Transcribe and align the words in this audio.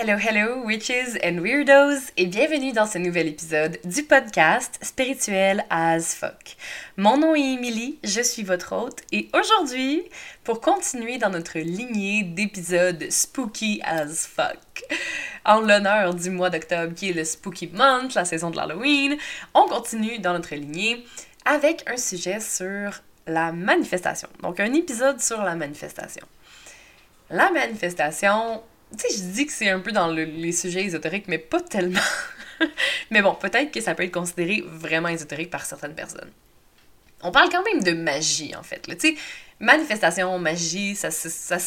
Hello, 0.00 0.16
hello, 0.16 0.62
witches 0.64 1.18
and 1.24 1.40
weirdos, 1.40 2.12
et 2.16 2.26
bienvenue 2.26 2.72
dans 2.72 2.86
ce 2.86 2.98
nouvel 2.98 3.26
épisode 3.26 3.80
du 3.82 4.04
podcast 4.04 4.78
Spirituel 4.80 5.64
as 5.70 6.14
fuck. 6.14 6.54
Mon 6.96 7.16
nom 7.16 7.34
est 7.34 7.54
Emily, 7.54 7.98
je 8.04 8.20
suis 8.20 8.44
votre 8.44 8.76
hôte, 8.76 9.00
et 9.10 9.28
aujourd'hui, 9.32 10.04
pour 10.44 10.60
continuer 10.60 11.18
dans 11.18 11.30
notre 11.30 11.58
lignée 11.58 12.22
d'épisodes 12.22 13.10
spooky 13.10 13.80
as 13.82 14.28
fuck, 14.28 14.84
en 15.44 15.62
l'honneur 15.62 16.14
du 16.14 16.30
mois 16.30 16.50
d'octobre 16.50 16.94
qui 16.94 17.10
est 17.10 17.14
le 17.14 17.24
Spooky 17.24 17.66
Month, 17.74 18.14
la 18.14 18.24
saison 18.24 18.50
de 18.50 18.56
l'Halloween, 18.56 19.16
on 19.52 19.66
continue 19.66 20.20
dans 20.20 20.34
notre 20.34 20.54
lignée 20.54 21.04
avec 21.44 21.82
un 21.88 21.96
sujet 21.96 22.38
sur 22.38 23.02
la 23.26 23.50
manifestation. 23.50 24.28
Donc, 24.44 24.60
un 24.60 24.72
épisode 24.74 25.20
sur 25.20 25.42
la 25.42 25.56
manifestation. 25.56 26.24
La 27.30 27.50
manifestation, 27.50 28.62
tu 28.96 29.08
sais, 29.08 29.18
je 29.18 29.22
dis 29.32 29.46
que 29.46 29.52
c'est 29.52 29.68
un 29.68 29.80
peu 29.80 29.92
dans 29.92 30.08
les 30.08 30.52
sujets 30.52 30.84
ésotériques, 30.84 31.28
mais 31.28 31.38
pas 31.38 31.60
tellement. 31.60 32.00
mais 33.10 33.22
bon, 33.22 33.34
peut-être 33.34 33.70
que 33.70 33.80
ça 33.80 33.94
peut 33.94 34.04
être 34.04 34.14
considéré 34.14 34.62
vraiment 34.66 35.08
ésotérique 35.08 35.50
par 35.50 35.64
certaines 35.64 35.94
personnes. 35.94 36.30
On 37.22 37.30
parle 37.30 37.50
quand 37.50 37.64
même 37.64 37.82
de 37.82 37.92
magie, 37.92 38.54
en 38.56 38.62
fait. 38.62 38.82
Tu 38.82 38.96
sais, 38.98 39.14
manifestation, 39.60 40.38
magie, 40.38 40.94
ça, 40.94 41.10
ça, 41.10 41.58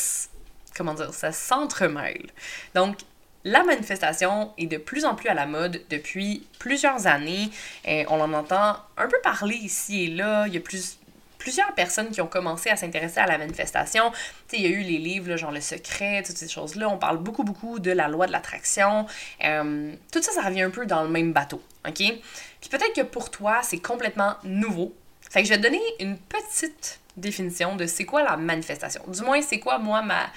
comment 0.76 0.94
dire, 0.94 1.14
ça 1.14 1.32
s'entremêle. 1.32 2.28
Donc, 2.74 2.98
la 3.44 3.64
manifestation 3.64 4.54
est 4.58 4.68
de 4.68 4.78
plus 4.78 5.04
en 5.04 5.16
plus 5.16 5.30
à 5.30 5.34
la 5.34 5.46
mode 5.46 5.82
depuis 5.90 6.48
plusieurs 6.60 7.08
années. 7.08 7.50
On 7.86 8.22
en 8.22 8.34
entend 8.34 8.78
un 8.98 9.08
peu 9.08 9.18
parler 9.24 9.56
ici 9.56 10.04
et 10.04 10.08
là. 10.08 10.46
Il 10.48 10.54
y 10.54 10.58
a 10.58 10.62
plus, 10.62 11.00
plusieurs 11.42 11.74
personnes 11.74 12.12
qui 12.12 12.22
ont 12.22 12.28
commencé 12.28 12.70
à 12.70 12.76
s'intéresser 12.76 13.20
à 13.20 13.26
la 13.26 13.40
manifestation. 13.40 14.12
Il 14.54 14.62
y 14.62 14.68
a 14.68 14.70
eu 14.70 14.82
les 14.82 15.00
livres, 15.00 15.36
genre 15.38 15.52
Le 15.52 15.60
Secret, 15.60 16.22
toutes 16.24 16.38
ces 16.38 16.48
choses-là. 16.48 16.88
On 16.88 16.98
parle 16.98 17.18
beaucoup, 17.18 17.44
beaucoup 17.44 17.80
de 17.80 17.92
la 17.92 18.08
loi 18.08 18.28
de 18.28 18.32
l'attraction. 18.32 19.08
Euh, 19.44 19.94
tout 20.12 20.22
ça, 20.22 20.32
ça 20.32 20.42
revient 20.42 20.62
un 20.62 20.70
peu 20.70 20.86
dans 20.86 21.04
le 21.04 21.10
même 21.10 21.34
bateau, 21.34 21.62
OK? 21.88 21.96
Puis 21.98 22.70
peut-être 22.70 22.94
que 22.96 23.02
pour 23.02 23.32
toi, 23.32 23.62
c'est 23.64 23.80
complètement 23.80 24.36
nouveau. 24.44 24.94
Fait 25.32 25.42
que 25.42 25.48
je 25.48 25.54
vais 25.54 25.58
te 25.58 25.64
donner 25.64 25.82
une 26.00 26.18
petite 26.18 27.00
définition 27.18 27.76
de 27.76 27.88
c'est 27.88 28.06
quoi 28.06 28.24
la 28.24 28.38
manifestation. 28.38 29.02
Du 29.08 29.22
moins, 29.24 29.42
c'est 29.42 29.60
quoi, 29.60 29.80
moi, 29.80 30.04
ma, 30.04 30.28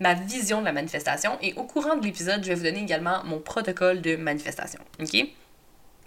ma 0.00 0.14
vision 0.14 0.60
de 0.60 0.64
la 0.64 0.72
manifestation. 0.72 1.36
Et 1.42 1.52
au 1.54 1.64
courant 1.64 1.96
de 1.96 2.04
l'épisode, 2.04 2.42
je 2.42 2.48
vais 2.48 2.54
vous 2.54 2.64
donner 2.64 2.80
également 2.80 3.22
mon 3.24 3.38
protocole 3.38 4.00
de 4.00 4.16
manifestation, 4.16 4.80
OK? 5.00 5.28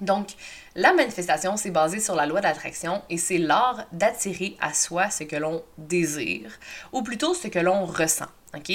Donc, 0.01 0.29
la 0.75 0.93
manifestation, 0.93 1.57
c'est 1.57 1.71
basé 1.71 1.99
sur 1.99 2.15
la 2.15 2.25
loi 2.25 2.39
d'attraction 2.39 3.01
et 3.09 3.17
c'est 3.17 3.39
l'art 3.39 3.85
d'attirer 3.91 4.55
à 4.59 4.73
soi 4.73 5.09
ce 5.09 5.23
que 5.23 5.35
l'on 5.35 5.63
désire, 5.77 6.51
ou 6.91 7.01
plutôt 7.01 7.33
ce 7.33 7.47
que 7.47 7.59
l'on 7.59 7.85
ressent. 7.85 8.27
ok? 8.55 8.71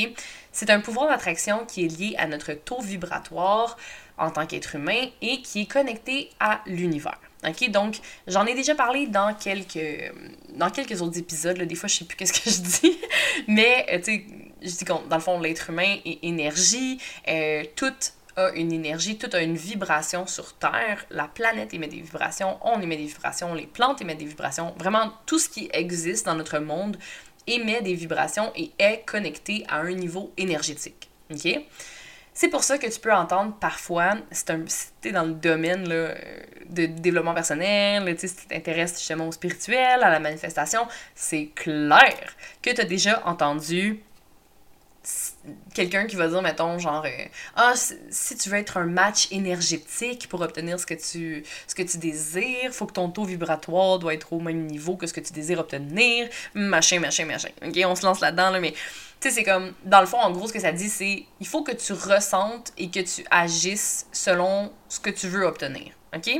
C'est 0.50 0.70
un 0.70 0.80
pouvoir 0.80 1.08
d'attraction 1.08 1.64
qui 1.66 1.84
est 1.84 1.88
lié 1.88 2.14
à 2.18 2.26
notre 2.26 2.52
taux 2.54 2.80
vibratoire 2.80 3.76
en 4.18 4.30
tant 4.30 4.46
qu'être 4.46 4.74
humain 4.74 5.08
et 5.20 5.42
qui 5.42 5.62
est 5.62 5.66
connecté 5.66 6.30
à 6.40 6.60
l'univers. 6.66 7.18
OK? 7.46 7.70
Donc, 7.70 7.96
j'en 8.26 8.46
ai 8.46 8.54
déjà 8.54 8.74
parlé 8.74 9.06
dans 9.06 9.34
quelques, 9.34 10.12
dans 10.54 10.70
quelques 10.70 11.02
autres 11.02 11.18
épisodes. 11.18 11.58
Des 11.58 11.74
fois, 11.74 11.88
je 11.88 11.96
sais 11.96 12.04
plus 12.04 12.16
qu'est-ce 12.16 12.32
que 12.32 12.50
je 12.50 12.60
dis. 12.60 12.98
Mais, 13.48 13.86
euh, 13.92 14.18
je 14.60 14.68
dis 14.68 14.84
que 14.84 14.92
dans 15.08 15.16
le 15.16 15.22
fond, 15.22 15.40
l'être 15.40 15.70
humain 15.70 15.96
est 16.04 16.18
énergie. 16.22 16.98
Euh, 17.28 17.64
tout 17.74 17.94
a 18.36 18.50
une 18.50 18.72
énergie, 18.72 19.18
tout 19.18 19.30
a 19.32 19.40
une 19.40 19.56
vibration 19.56 20.26
sur 20.26 20.54
Terre. 20.54 21.04
La 21.10 21.28
planète 21.28 21.74
émet 21.74 21.88
des 21.88 22.00
vibrations, 22.00 22.58
on 22.62 22.80
émet 22.80 22.96
des 22.96 23.06
vibrations, 23.06 23.54
les 23.54 23.66
plantes 23.66 24.00
émettent 24.00 24.18
des 24.18 24.24
vibrations. 24.24 24.74
Vraiment, 24.78 25.12
tout 25.26 25.38
ce 25.38 25.48
qui 25.48 25.68
existe 25.72 26.26
dans 26.26 26.34
notre 26.34 26.58
monde 26.58 26.96
émet 27.46 27.82
des 27.82 27.94
vibrations 27.94 28.52
et 28.54 28.70
est 28.78 29.02
connecté 29.04 29.64
à 29.68 29.80
un 29.80 29.92
niveau 29.92 30.32
énergétique. 30.36 31.10
C'est 32.34 32.48
pour 32.48 32.64
ça 32.64 32.78
que 32.78 32.86
tu 32.86 32.98
peux 32.98 33.12
entendre 33.12 33.54
parfois, 33.60 34.14
si 34.30 34.44
tu 35.02 35.08
es 35.08 35.12
dans 35.12 35.24
le 35.24 35.34
domaine 35.34 35.86
là, 35.86 36.14
de 36.70 36.86
développement 36.86 37.34
personnel, 37.34 38.18
si 38.18 38.34
tu 38.34 38.46
t'intéresses 38.46 38.98
justement 38.98 39.28
au 39.28 39.32
spirituel, 39.32 40.02
à 40.02 40.08
la 40.10 40.18
manifestation, 40.18 40.86
c'est 41.14 41.50
clair 41.54 42.34
que 42.62 42.70
tu 42.70 42.80
as 42.80 42.84
déjà 42.84 43.22
entendu 43.26 44.00
quelqu'un 45.74 46.06
qui 46.06 46.16
va 46.16 46.28
dire, 46.28 46.42
mettons, 46.42 46.78
genre, 46.78 47.04
euh, 47.04 47.24
ah, 47.56 47.74
si 48.10 48.36
tu 48.36 48.48
veux 48.48 48.58
être 48.58 48.76
un 48.76 48.86
match 48.86 49.28
énergétique 49.30 50.28
pour 50.28 50.40
obtenir 50.40 50.78
ce 50.78 50.86
que 50.86 50.94
tu, 50.94 51.44
ce 51.66 51.74
que 51.74 51.82
tu 51.82 51.98
désires, 51.98 52.72
faut 52.72 52.86
que 52.86 52.92
ton 52.92 53.08
taux 53.10 53.24
vibratoire 53.24 53.98
doit 53.98 54.14
être 54.14 54.32
au 54.32 54.40
même 54.40 54.66
niveau 54.66 54.96
que 54.96 55.06
ce 55.06 55.12
que 55.12 55.20
tu 55.20 55.32
désires 55.32 55.58
obtenir, 55.58 56.28
machin, 56.54 57.00
machin, 57.00 57.24
machin. 57.24 57.48
Ok, 57.66 57.78
on 57.84 57.94
se 57.94 58.04
lance 58.04 58.20
là-dedans, 58.20 58.50
là, 58.50 58.60
mais 58.60 58.72
tu 59.20 59.28
sais, 59.28 59.30
c'est 59.30 59.44
comme, 59.44 59.72
dans 59.84 60.00
le 60.00 60.06
fond, 60.06 60.18
en 60.18 60.30
gros, 60.30 60.48
ce 60.48 60.52
que 60.52 60.60
ça 60.60 60.72
dit, 60.72 60.88
c'est, 60.88 61.24
il 61.40 61.46
faut 61.46 61.62
que 61.62 61.72
tu 61.72 61.92
ressentes 61.92 62.72
et 62.78 62.90
que 62.90 63.00
tu 63.00 63.24
agisses 63.30 64.06
selon 64.12 64.72
ce 64.88 65.00
que 65.00 65.10
tu 65.10 65.28
veux 65.28 65.44
obtenir. 65.44 65.92
Ok? 66.14 66.30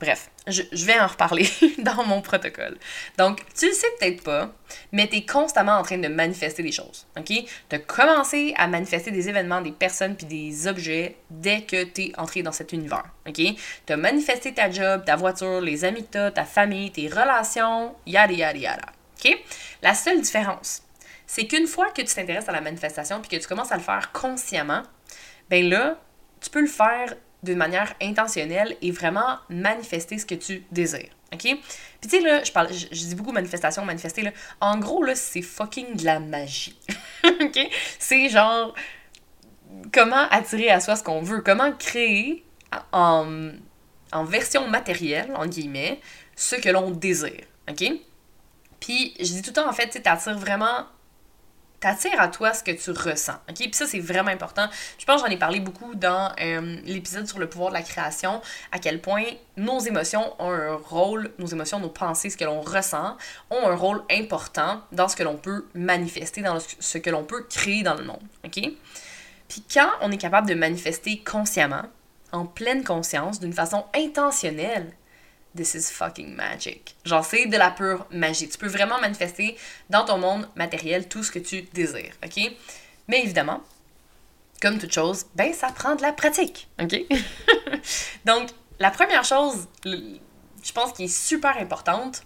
Bref, 0.00 0.30
je, 0.46 0.62
vais 0.86 0.98
en 0.98 1.06
reparler 1.06 1.46
dans 1.78 2.04
mon 2.04 2.22
protocole. 2.22 2.78
Donc, 3.18 3.42
tu 3.54 3.66
le 3.66 3.74
sais 3.74 3.86
peut-être 3.98 4.22
pas, 4.22 4.50
mais 4.92 5.06
tu 5.06 5.16
es 5.16 5.26
constamment 5.26 5.76
en 5.76 5.82
train 5.82 5.98
de 5.98 6.08
manifester 6.08 6.62
des 6.62 6.72
choses. 6.72 7.06
OK? 7.18 7.26
Tu 7.26 7.76
as 7.76 7.78
commencé 7.80 8.54
à 8.56 8.66
manifester 8.66 9.10
des 9.10 9.28
événements, 9.28 9.60
des 9.60 9.72
personnes 9.72 10.16
puis 10.16 10.24
des 10.24 10.66
objets 10.66 11.16
dès 11.28 11.62
que 11.62 11.84
tu 11.84 12.04
es 12.04 12.12
entré 12.18 12.42
dans 12.42 12.50
cet 12.50 12.72
univers. 12.72 13.04
OK? 13.28 13.42
Tu 13.86 13.92
as 13.92 13.96
manifesté 13.98 14.54
ta 14.54 14.70
job, 14.70 15.04
ta 15.04 15.16
voiture, 15.16 15.60
les 15.60 15.84
amis 15.84 16.06
que 16.10 16.30
ta 16.30 16.46
famille, 16.46 16.90
tes 16.90 17.08
relations, 17.08 17.94
yada 18.06 18.32
yada 18.32 18.58
yada. 18.58 18.86
OK? 19.22 19.38
La 19.82 19.94
seule 19.94 20.22
différence, 20.22 20.82
c'est 21.26 21.46
qu'une 21.46 21.66
fois 21.66 21.90
que 21.90 22.00
tu 22.00 22.14
t'intéresses 22.14 22.48
à 22.48 22.52
la 22.52 22.62
manifestation 22.62 23.20
puis 23.20 23.36
que 23.36 23.42
tu 23.42 23.46
commences 23.46 23.70
à 23.70 23.76
le 23.76 23.82
faire 23.82 24.12
consciemment, 24.12 24.82
ben 25.50 25.68
là, 25.68 25.98
tu 26.40 26.48
peux 26.48 26.62
le 26.62 26.66
faire 26.66 27.14
d'une 27.42 27.58
manière 27.58 27.94
intentionnelle 28.02 28.76
et 28.82 28.90
vraiment 28.90 29.38
manifester 29.48 30.18
ce 30.18 30.26
que 30.26 30.34
tu 30.34 30.64
désires. 30.70 31.10
OK? 31.32 31.42
Puis 31.42 31.60
tu 32.02 32.08
sais, 32.08 32.20
là, 32.20 32.42
je, 32.42 32.52
parle, 32.52 32.68
je, 32.72 32.86
dis 32.88 33.14
beaucoup 33.14 33.32
manifestation, 33.32 33.84
manifester, 33.84 34.22
là. 34.22 34.30
En 34.60 34.78
gros, 34.78 35.02
là, 35.02 35.14
c'est 35.14 35.42
fucking 35.42 35.96
de 35.96 36.04
la 36.04 36.20
magie. 36.20 36.78
OK? 37.24 37.58
C'est 37.98 38.28
genre 38.28 38.74
comment 39.92 40.28
attirer 40.30 40.70
à 40.70 40.80
soi 40.80 40.96
ce 40.96 41.04
qu'on 41.04 41.22
veut, 41.22 41.40
comment 41.40 41.72
créer 41.72 42.44
en, 42.92 43.52
version 44.24 44.68
matérielle, 44.68 45.32
en 45.36 45.46
guillemets, 45.46 46.00
ce 46.36 46.56
que 46.56 46.68
l'on 46.68 46.90
désire. 46.90 47.44
OK? 47.68 47.84
Puis 48.80 49.14
je 49.18 49.24
dis 49.24 49.42
tout 49.42 49.50
le 49.50 49.54
temps, 49.54 49.68
en 49.68 49.72
fait, 49.72 49.88
tu 49.88 50.08
attires 50.08 50.38
vraiment 50.38 50.86
t'attires 51.80 52.20
à 52.20 52.28
toi 52.28 52.52
ce 52.52 52.62
que 52.62 52.70
tu 52.70 52.90
ressens. 52.90 53.36
OK? 53.48 53.56
Puis 53.56 53.74
ça, 53.74 53.86
c'est 53.86 54.00
vraiment 54.00 54.30
important. 54.30 54.68
Je 54.98 55.04
pense 55.04 55.22
que 55.22 55.28
j'en 55.28 55.34
ai 55.34 55.38
parlé 55.38 55.60
beaucoup 55.60 55.94
dans 55.94 56.32
euh, 56.40 56.76
l'épisode 56.84 57.26
sur 57.26 57.38
le 57.38 57.48
pouvoir 57.48 57.70
de 57.70 57.74
la 57.74 57.82
création, 57.82 58.40
à 58.70 58.78
quel 58.78 59.00
point 59.00 59.24
nos 59.56 59.80
émotions 59.80 60.34
ont 60.38 60.50
un 60.50 60.74
rôle, 60.76 61.32
nos 61.38 61.46
émotions, 61.46 61.80
nos 61.80 61.88
pensées, 61.88 62.30
ce 62.30 62.36
que 62.36 62.44
l'on 62.44 62.60
ressent, 62.60 63.16
ont 63.50 63.66
un 63.66 63.74
rôle 63.74 64.02
important 64.10 64.82
dans 64.92 65.08
ce 65.08 65.16
que 65.16 65.22
l'on 65.22 65.36
peut 65.36 65.66
manifester, 65.74 66.42
dans 66.42 66.58
ce 66.60 66.98
que 66.98 67.10
l'on 67.10 67.24
peut 67.24 67.44
créer 67.48 67.82
dans 67.82 67.94
le 67.94 68.04
monde. 68.04 68.22
OK? 68.44 68.60
Puis 69.48 69.64
quand 69.72 69.90
on 70.02 70.12
est 70.12 70.18
capable 70.18 70.48
de 70.48 70.54
manifester 70.54 71.22
consciemment, 71.24 71.82
en 72.32 72.46
pleine 72.46 72.84
conscience, 72.84 73.40
d'une 73.40 73.52
façon 73.52 73.84
intentionnelle, 73.94 74.92
This 75.56 75.74
is 75.74 75.90
fucking 75.90 76.34
magic. 76.34 76.94
Genre, 77.04 77.24
c'est 77.24 77.46
de 77.46 77.56
la 77.56 77.70
pure 77.70 78.06
magie. 78.10 78.48
Tu 78.48 78.56
peux 78.56 78.68
vraiment 78.68 79.00
manifester 79.00 79.56
dans 79.88 80.04
ton 80.04 80.18
monde 80.18 80.48
matériel 80.54 81.08
tout 81.08 81.24
ce 81.24 81.30
que 81.30 81.40
tu 81.40 81.62
désires, 81.72 82.14
OK? 82.24 82.52
Mais 83.08 83.22
évidemment, 83.22 83.60
comme 84.62 84.78
toute 84.78 84.92
chose, 84.92 85.26
ben 85.34 85.52
ça 85.52 85.68
prend 85.68 85.96
de 85.96 86.02
la 86.02 86.12
pratique, 86.12 86.68
OK? 86.80 86.94
Donc, 88.24 88.50
la 88.78 88.90
première 88.90 89.24
chose, 89.24 89.66
je 89.84 90.72
pense 90.72 90.92
qui 90.92 91.04
est 91.04 91.08
super 91.08 91.56
importante 91.58 92.22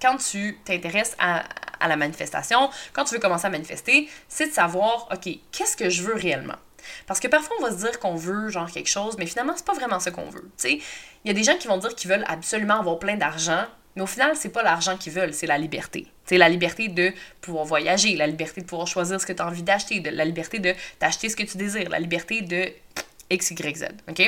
quand 0.00 0.16
tu 0.16 0.58
t'intéresses 0.64 1.14
à, 1.18 1.44
à 1.80 1.88
la 1.88 1.96
manifestation, 1.96 2.70
quand 2.92 3.04
tu 3.04 3.14
veux 3.14 3.20
commencer 3.20 3.46
à 3.46 3.50
manifester, 3.50 4.08
c'est 4.28 4.48
de 4.48 4.52
savoir, 4.52 5.08
OK, 5.12 5.28
qu'est-ce 5.52 5.76
que 5.76 5.90
je 5.90 6.02
veux 6.02 6.14
réellement? 6.14 6.56
Parce 7.06 7.20
que 7.20 7.28
parfois, 7.28 7.56
on 7.60 7.62
va 7.62 7.70
se 7.70 7.78
dire 7.78 7.98
qu'on 7.98 8.14
veut 8.14 8.48
genre 8.48 8.70
quelque 8.70 8.88
chose, 8.88 9.16
mais 9.18 9.26
finalement, 9.26 9.54
c'est 9.56 9.66
pas 9.66 9.74
vraiment 9.74 10.00
ce 10.00 10.10
qu'on 10.10 10.30
veut. 10.30 10.50
Il 10.64 10.80
y 11.24 11.30
a 11.30 11.34
des 11.34 11.42
gens 11.42 11.56
qui 11.56 11.68
vont 11.68 11.78
dire 11.78 11.94
qu'ils 11.94 12.10
veulent 12.10 12.24
absolument 12.28 12.80
avoir 12.80 12.98
plein 12.98 13.16
d'argent, 13.16 13.64
mais 13.96 14.02
au 14.02 14.06
final, 14.06 14.36
c'est 14.36 14.50
pas 14.50 14.62
l'argent 14.62 14.96
qu'ils 14.96 15.12
veulent, 15.12 15.34
c'est 15.34 15.46
la 15.46 15.58
liberté. 15.58 16.06
C'est 16.24 16.38
la 16.38 16.48
liberté 16.48 16.88
de 16.88 17.12
pouvoir 17.40 17.64
voyager, 17.64 18.14
la 18.14 18.26
liberté 18.26 18.60
de 18.60 18.66
pouvoir 18.66 18.86
choisir 18.86 19.20
ce 19.20 19.26
que 19.26 19.32
tu 19.32 19.42
as 19.42 19.46
envie 19.46 19.62
d'acheter, 19.62 20.00
la 20.00 20.24
liberté 20.24 20.58
de 20.58 20.74
t'acheter 20.98 21.28
ce 21.28 21.36
que 21.36 21.42
tu 21.42 21.56
désires, 21.56 21.88
la 21.88 21.98
liberté 21.98 22.42
de 22.42 22.70
X, 23.30 23.50
Y, 23.50 23.76
Z. 23.76 23.84
OK? 24.08 24.22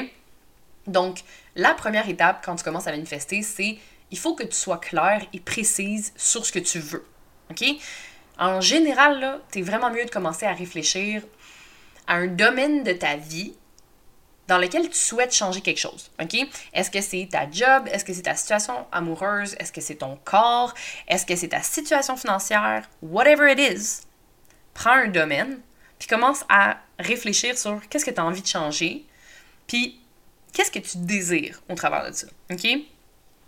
Donc, 0.86 1.20
la 1.54 1.74
première 1.74 2.08
étape 2.08 2.42
quand 2.44 2.56
tu 2.56 2.64
commences 2.64 2.86
à 2.86 2.90
manifester, 2.90 3.42
c'est 3.42 3.78
il 4.10 4.18
faut 4.18 4.34
que 4.34 4.42
tu 4.42 4.56
sois 4.56 4.78
clair 4.78 5.24
et 5.32 5.40
précise 5.40 6.12
sur 6.16 6.44
ce 6.44 6.52
que 6.52 6.58
tu 6.58 6.80
veux. 6.80 7.04
OK? 7.50 7.64
En 8.38 8.60
général, 8.60 9.20
là, 9.20 9.38
es 9.54 9.62
vraiment 9.62 9.90
mieux 9.90 10.04
de 10.04 10.10
commencer 10.10 10.46
à 10.46 10.52
réfléchir 10.52 11.22
un 12.10 12.26
domaine 12.26 12.82
de 12.82 12.92
ta 12.92 13.16
vie 13.16 13.54
dans 14.48 14.58
lequel 14.58 14.90
tu 14.90 14.98
souhaites 14.98 15.32
changer 15.32 15.60
quelque 15.60 15.78
chose. 15.78 16.10
Est-ce 16.72 16.90
que 16.90 17.00
c'est 17.00 17.28
ta 17.30 17.48
job? 17.48 17.88
Est-ce 17.90 18.04
que 18.04 18.12
c'est 18.12 18.22
ta 18.22 18.34
situation 18.34 18.84
amoureuse? 18.90 19.54
Est-ce 19.60 19.70
que 19.70 19.80
c'est 19.80 19.94
ton 19.94 20.18
corps? 20.24 20.74
Est-ce 21.06 21.24
que 21.24 21.36
c'est 21.36 21.48
ta 21.48 21.62
situation 21.62 22.16
financière? 22.16 22.90
Whatever 23.00 23.52
it 23.52 23.58
is, 23.60 24.00
prends 24.74 24.90
un 24.90 25.06
domaine, 25.06 25.60
puis 26.00 26.08
commence 26.08 26.44
à 26.48 26.78
réfléchir 26.98 27.56
sur 27.56 27.80
qu'est-ce 27.88 28.04
que 28.04 28.10
tu 28.10 28.20
as 28.20 28.24
envie 28.24 28.42
de 28.42 28.46
changer, 28.46 29.04
puis 29.68 30.00
qu'est-ce 30.52 30.72
que 30.72 30.80
tu 30.80 30.98
désires 30.98 31.62
au 31.68 31.74
travers 31.76 32.10
de 32.10 32.12
ça. 32.12 32.26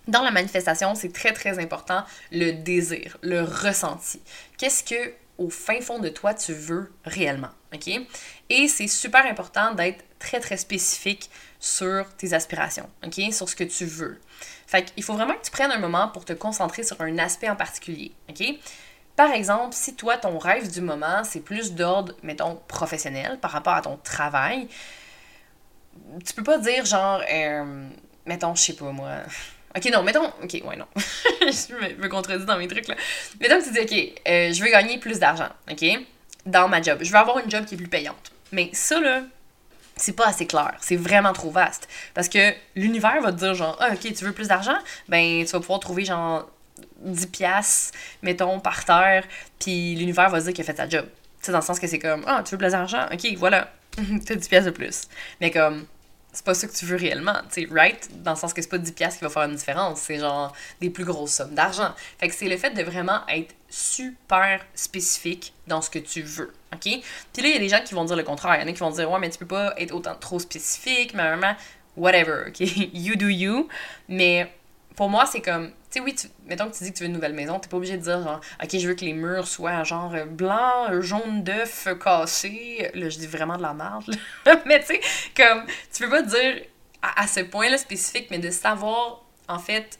Dans 0.06 0.23
la 0.23 0.31
manifestation, 0.31 0.94
c'est 0.94 1.12
très 1.12 1.32
très 1.32 1.58
important 1.58 2.05
le 2.31 2.53
désir, 2.53 3.17
le 3.23 3.43
ressenti. 3.43 4.20
Qu'est-ce 4.56 4.85
que 4.85 5.12
au 5.38 5.50
fin 5.50 5.81
fond 5.81 5.99
de 5.99 6.08
toi 6.08 6.34
tu 6.34 6.52
veux 6.52 6.93
réellement, 7.05 7.50
Et 8.49 8.69
c'est 8.69 8.87
super 8.87 9.26
important 9.26 9.75
d'être 9.75 10.05
très 10.19 10.40
très 10.40 10.56
spécifique 10.56 11.31
sur 11.58 12.06
tes 12.17 12.32
aspirations, 12.32 12.88
Sur 13.31 13.49
ce 13.49 13.56
que 13.56 13.64
tu 13.64 13.84
veux. 13.84 14.20
Fait 14.67 14.84
qu'il 14.84 15.02
faut 15.02 15.14
vraiment 15.14 15.34
que 15.34 15.44
tu 15.44 15.50
prennes 15.50 15.70
un 15.70 15.79
moment 15.79 16.08
pour 16.08 16.25
te 16.25 16.32
concentrer 16.32 16.82
sur 16.82 17.00
un 17.00 17.19
aspect 17.19 17.49
en 17.49 17.56
particulier, 17.56 18.12
par 19.17 19.31
exemple, 19.32 19.75
si 19.75 19.94
toi, 19.94 20.17
ton 20.17 20.38
rêve 20.38 20.70
du 20.70 20.81
moment, 20.81 21.23
c'est 21.25 21.40
plus 21.40 21.75
d'ordre, 21.75 22.14
mettons, 22.23 22.56
professionnel 22.67 23.38
par 23.40 23.50
rapport 23.50 23.75
à 23.75 23.82
ton 23.82 23.99
travail, 23.99 24.69
tu 26.25 26.32
peux 26.34 26.43
pas 26.43 26.58
dire 26.58 26.84
genre, 26.84 27.20
euh, 27.31 27.88
mettons, 28.26 28.55
je 28.55 28.62
sais 28.62 28.73
pas 28.73 28.90
moi, 28.90 29.11
Ok, 29.77 29.91
non, 29.93 30.03
mettons. 30.03 30.27
Ok, 30.43 30.61
ouais, 30.65 30.77
non. 30.77 30.87
je 30.97 31.97
me, 32.01 32.09
contredis 32.09 32.45
dans 32.45 32.59
mes 32.59 32.69
trucs, 32.69 32.89
là. 32.89 32.95
Mettons 33.41 33.59
que 33.59 33.65
tu 33.65 33.73
dis, 33.73 33.81
ok, 33.81 34.21
euh, 34.29 34.53
je 34.53 34.63
veux 34.63 34.71
gagner 34.71 34.99
plus 34.99 35.19
d'argent, 35.19 35.49
ok, 35.71 35.85
dans 36.47 36.69
ma 36.69 36.83
job. 36.83 36.99
Je 37.01 37.11
veux 37.11 37.19
avoir 37.19 37.39
une 37.39 37.51
job 37.51 37.65
qui 37.65 37.75
est 37.75 37.79
plus 37.79 37.89
payante. 37.89 38.33
Mais 38.53 38.69
ça, 38.73 39.01
là, 39.01 39.23
c'est 39.97 40.15
pas 40.15 40.27
assez 40.27 40.47
clair. 40.47 40.75
C'est 40.81 40.97
vraiment 40.97 41.33
trop 41.33 41.51
vaste. 41.51 41.89
Parce 42.15 42.29
que 42.29 42.53
l'univers 42.77 43.21
va 43.23 43.33
te 43.33 43.39
dire, 43.39 43.55
genre, 43.55 43.77
ah, 43.81 43.91
ok, 43.93 44.13
tu 44.13 44.25
veux 44.25 44.33
plus 44.33 44.49
d'argent? 44.49 44.77
Ben, 45.09 45.45
tu 45.45 45.53
vas 45.53 45.61
pouvoir 45.61 45.81
trouver, 45.81 46.05
genre, 46.05 46.51
10 47.01 47.27
piastres, 47.27 47.97
mettons, 48.23 48.61
par 48.61 48.85
terre, 48.85 49.25
puis 49.59 49.95
l'univers 49.95 50.31
va 50.31 50.41
se 50.41 50.47
dire 50.47 50.55
qu'il 50.55 50.63
a 50.63 50.67
fait 50.67 50.77
sa 50.77 50.89
job. 50.89 51.07
Tu 51.41 51.47
sais, 51.47 51.53
dans 51.53 51.59
le 51.59 51.65
sens 51.65 51.81
que 51.81 51.87
c'est 51.87 51.99
comme, 51.99 52.25
ah, 52.27 52.43
tu 52.45 52.53
veux 52.53 52.59
plus 52.59 52.71
d'argent? 52.71 53.07
Ok, 53.13 53.27
voilà. 53.37 53.73
T'as 54.27 54.35
10 54.35 54.49
piastres 54.49 54.71
de 54.71 54.77
plus. 54.77 55.03
Mais 55.41 55.51
comme, 55.51 55.87
c'est 56.32 56.44
pas 56.44 56.55
ça 56.55 56.67
que 56.67 56.73
tu 56.73 56.87
veux 56.87 56.96
réellement, 56.96 57.37
tu 57.52 57.62
sais, 57.62 57.69
right? 57.70 58.08
Dans 58.23 58.32
le 58.32 58.37
sens 58.37 58.55
que 58.55 58.62
c'est 58.62 58.69
pas 58.69 58.79
10$ 58.79 58.93
qui 58.93 59.25
va 59.25 59.29
faire 59.29 59.43
une 59.43 59.55
différence, 59.55 60.00
c'est 60.00 60.19
genre 60.19 60.55
des 60.81 60.88
plus 60.88 61.05
grosses 61.05 61.32
sommes 61.32 61.55
d'argent. 61.55 61.93
Fait 62.19 62.29
que 62.29 62.34
c'est 62.34 62.49
le 62.49 62.56
fait 62.56 62.70
de 62.70 62.82
vraiment 62.82 63.20
être 63.29 63.55
super 63.69 64.64
spécifique 64.75 65.52
dans 65.67 65.82
ce 65.82 65.90
que 65.90 65.99
tu 65.99 66.23
veux, 66.23 66.52
ok? 66.73 66.81
Puis 67.32 67.43
là, 67.43 67.49
il 67.49 67.52
y 67.52 67.56
a 67.56 67.58
des 67.58 67.69
gens 67.69 67.82
qui 67.84 67.94
vont 67.94 68.05
dire 68.05 68.17
le 68.17 68.23
contraire. 68.23 68.56
Il 68.56 68.62
y 68.62 68.64
en 68.64 68.69
a 68.69 68.73
qui 68.73 68.81
vont 68.81 68.90
dire, 68.90 69.11
ouais, 69.11 69.20
mais 69.20 69.31
tu 69.31 69.38
peux 69.38 69.46
pas 69.46 69.75
être 69.76 69.94
autant 69.94 70.14
trop 70.14 70.38
spécifique, 70.38 71.12
mais 71.14 71.23
vraiment, 71.23 71.55
whatever, 71.96 72.49
ok? 72.49 72.61
You 72.94 73.17
do 73.17 73.29
you. 73.29 73.69
Mais 74.08 74.50
pour 74.96 75.11
moi, 75.11 75.26
c'est 75.26 75.43
comme, 75.43 75.70
sais, 75.93 76.00
oui, 76.00 76.15
mettons 76.47 76.69
que 76.69 76.77
tu 76.77 76.85
dis 76.85 76.93
que 76.93 76.97
tu 76.97 77.03
veux 77.03 77.09
une 77.09 77.15
nouvelle 77.15 77.35
maison, 77.35 77.59
t'es 77.59 77.69
pas 77.69 77.77
obligé 77.77 77.97
de 77.97 78.03
dire, 78.03 78.23
genre, 78.23 78.41
ok, 78.62 78.79
je 78.79 78.89
veux 78.89 78.94
que 78.94 79.05
les 79.05 79.12
murs 79.12 79.47
soient 79.47 79.85
genre 79.85 80.15
blanc, 80.27 81.00
jaune 81.00 81.43
d'œuf, 81.43 81.89
cassé. 82.03 82.91
Là, 82.94 83.09
je 83.09 83.19
dis 83.19 83.27
vraiment 83.27 83.56
de 83.56 83.62
la 83.62 83.75
merde, 83.75 84.15
mais 84.67 84.81
tu 84.81 84.87
sais, 84.87 85.00
comme, 85.37 85.65
tu 85.93 86.05
peux 86.05 86.11
pas 86.11 86.23
dire 86.23 86.62
à, 87.03 87.27
ce 87.27 87.41
point-là 87.41 87.79
spécifique, 87.79 88.29
mais 88.31 88.39
de 88.39 88.50
savoir, 88.50 89.25
en 89.49 89.59
fait, 89.59 89.99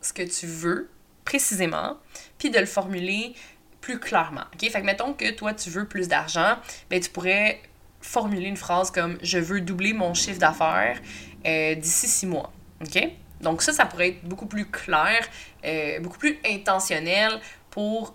ce 0.00 0.12
que 0.12 0.22
tu 0.22 0.46
veux 0.46 0.88
précisément, 1.24 1.98
puis 2.38 2.50
de 2.50 2.58
le 2.58 2.66
formuler 2.66 3.34
plus 3.80 3.98
clairement. 3.98 4.44
OK? 4.54 4.70
Fait 4.70 4.80
que 4.80 4.86
mettons 4.86 5.12
que 5.12 5.30
toi, 5.30 5.52
tu 5.52 5.70
veux 5.70 5.86
plus 5.86 6.08
d'argent, 6.08 6.56
ben 6.90 7.00
tu 7.00 7.10
pourrais 7.10 7.60
formuler 8.00 8.46
une 8.46 8.56
phrase 8.56 8.90
comme 8.90 9.18
je 9.22 9.38
veux 9.38 9.60
doubler 9.60 9.92
mon 9.92 10.14
chiffre 10.14 10.38
d'affaires 10.38 11.00
euh, 11.46 11.74
d'ici 11.74 12.06
six 12.06 12.26
mois. 12.26 12.52
OK? 12.80 12.98
Donc 13.40 13.62
ça, 13.62 13.72
ça 13.72 13.86
pourrait 13.86 14.08
être 14.08 14.24
beaucoup 14.24 14.46
plus 14.46 14.66
clair, 14.66 15.26
euh, 15.64 16.00
beaucoup 16.00 16.18
plus 16.18 16.38
intentionnel 16.44 17.40
pour 17.70 18.14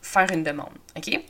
faire 0.00 0.30
une 0.32 0.42
demande. 0.42 0.72
OK? 0.96 1.20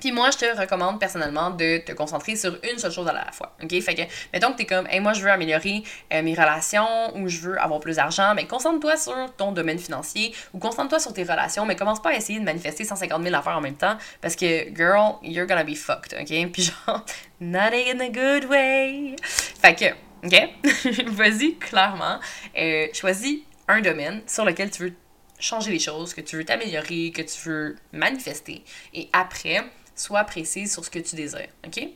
Puis 0.00 0.12
moi, 0.12 0.30
je 0.30 0.38
te 0.38 0.56
recommande 0.56 1.00
personnellement 1.00 1.50
de 1.50 1.78
te 1.78 1.92
concentrer 1.92 2.36
sur 2.36 2.56
une 2.70 2.78
seule 2.78 2.92
chose 2.92 3.08
à 3.08 3.12
la 3.12 3.30
fois. 3.32 3.54
OK? 3.62 3.80
Fait 3.80 3.94
que, 3.94 4.02
mettons 4.32 4.52
que 4.52 4.58
t'es 4.58 4.66
comme, 4.66 4.86
hey, 4.86 5.00
moi, 5.00 5.12
je 5.12 5.22
veux 5.22 5.30
améliorer 5.30 5.82
euh, 6.12 6.22
mes 6.22 6.34
relations 6.34 7.16
ou 7.16 7.28
je 7.28 7.40
veux 7.40 7.60
avoir 7.60 7.80
plus 7.80 7.96
d'argent, 7.96 8.34
mais 8.34 8.46
concentre-toi 8.46 8.96
sur 8.96 9.34
ton 9.36 9.52
domaine 9.52 9.78
financier 9.78 10.34
ou 10.54 10.58
concentre-toi 10.58 11.00
sur 11.00 11.12
tes 11.12 11.24
relations, 11.24 11.66
mais 11.66 11.76
commence 11.76 12.00
pas 12.00 12.10
à 12.10 12.14
essayer 12.14 12.38
de 12.38 12.44
manifester 12.44 12.84
150 12.84 13.22
000 13.22 13.34
affaires 13.34 13.56
en 13.56 13.60
même 13.60 13.76
temps 13.76 13.96
parce 14.20 14.36
que, 14.36 14.74
girl, 14.74 15.16
you're 15.22 15.46
gonna 15.46 15.64
be 15.64 15.74
fucked. 15.74 16.14
OK? 16.20 16.52
Puis 16.52 16.62
genre, 16.62 17.04
not 17.40 17.72
in 17.72 18.00
a 18.00 18.08
good 18.08 18.48
way. 18.48 19.16
Fait 19.22 19.74
que, 19.74 20.07
OK? 20.24 20.34
Vas-y, 21.06 21.56
clairement. 21.56 22.18
Euh, 22.56 22.86
choisis 22.92 23.40
un 23.68 23.80
domaine 23.80 24.22
sur 24.26 24.44
lequel 24.44 24.70
tu 24.70 24.84
veux 24.84 24.92
changer 25.38 25.70
les 25.70 25.78
choses, 25.78 26.14
que 26.14 26.20
tu 26.20 26.36
veux 26.36 26.44
t'améliorer, 26.44 27.12
que 27.12 27.22
tu 27.22 27.48
veux 27.48 27.76
manifester. 27.92 28.64
Et 28.94 29.08
après, 29.12 29.64
sois 29.94 30.24
précise 30.24 30.72
sur 30.72 30.84
ce 30.84 30.90
que 30.90 30.98
tu 30.98 31.16
désires. 31.16 31.48
OK? 31.66 31.88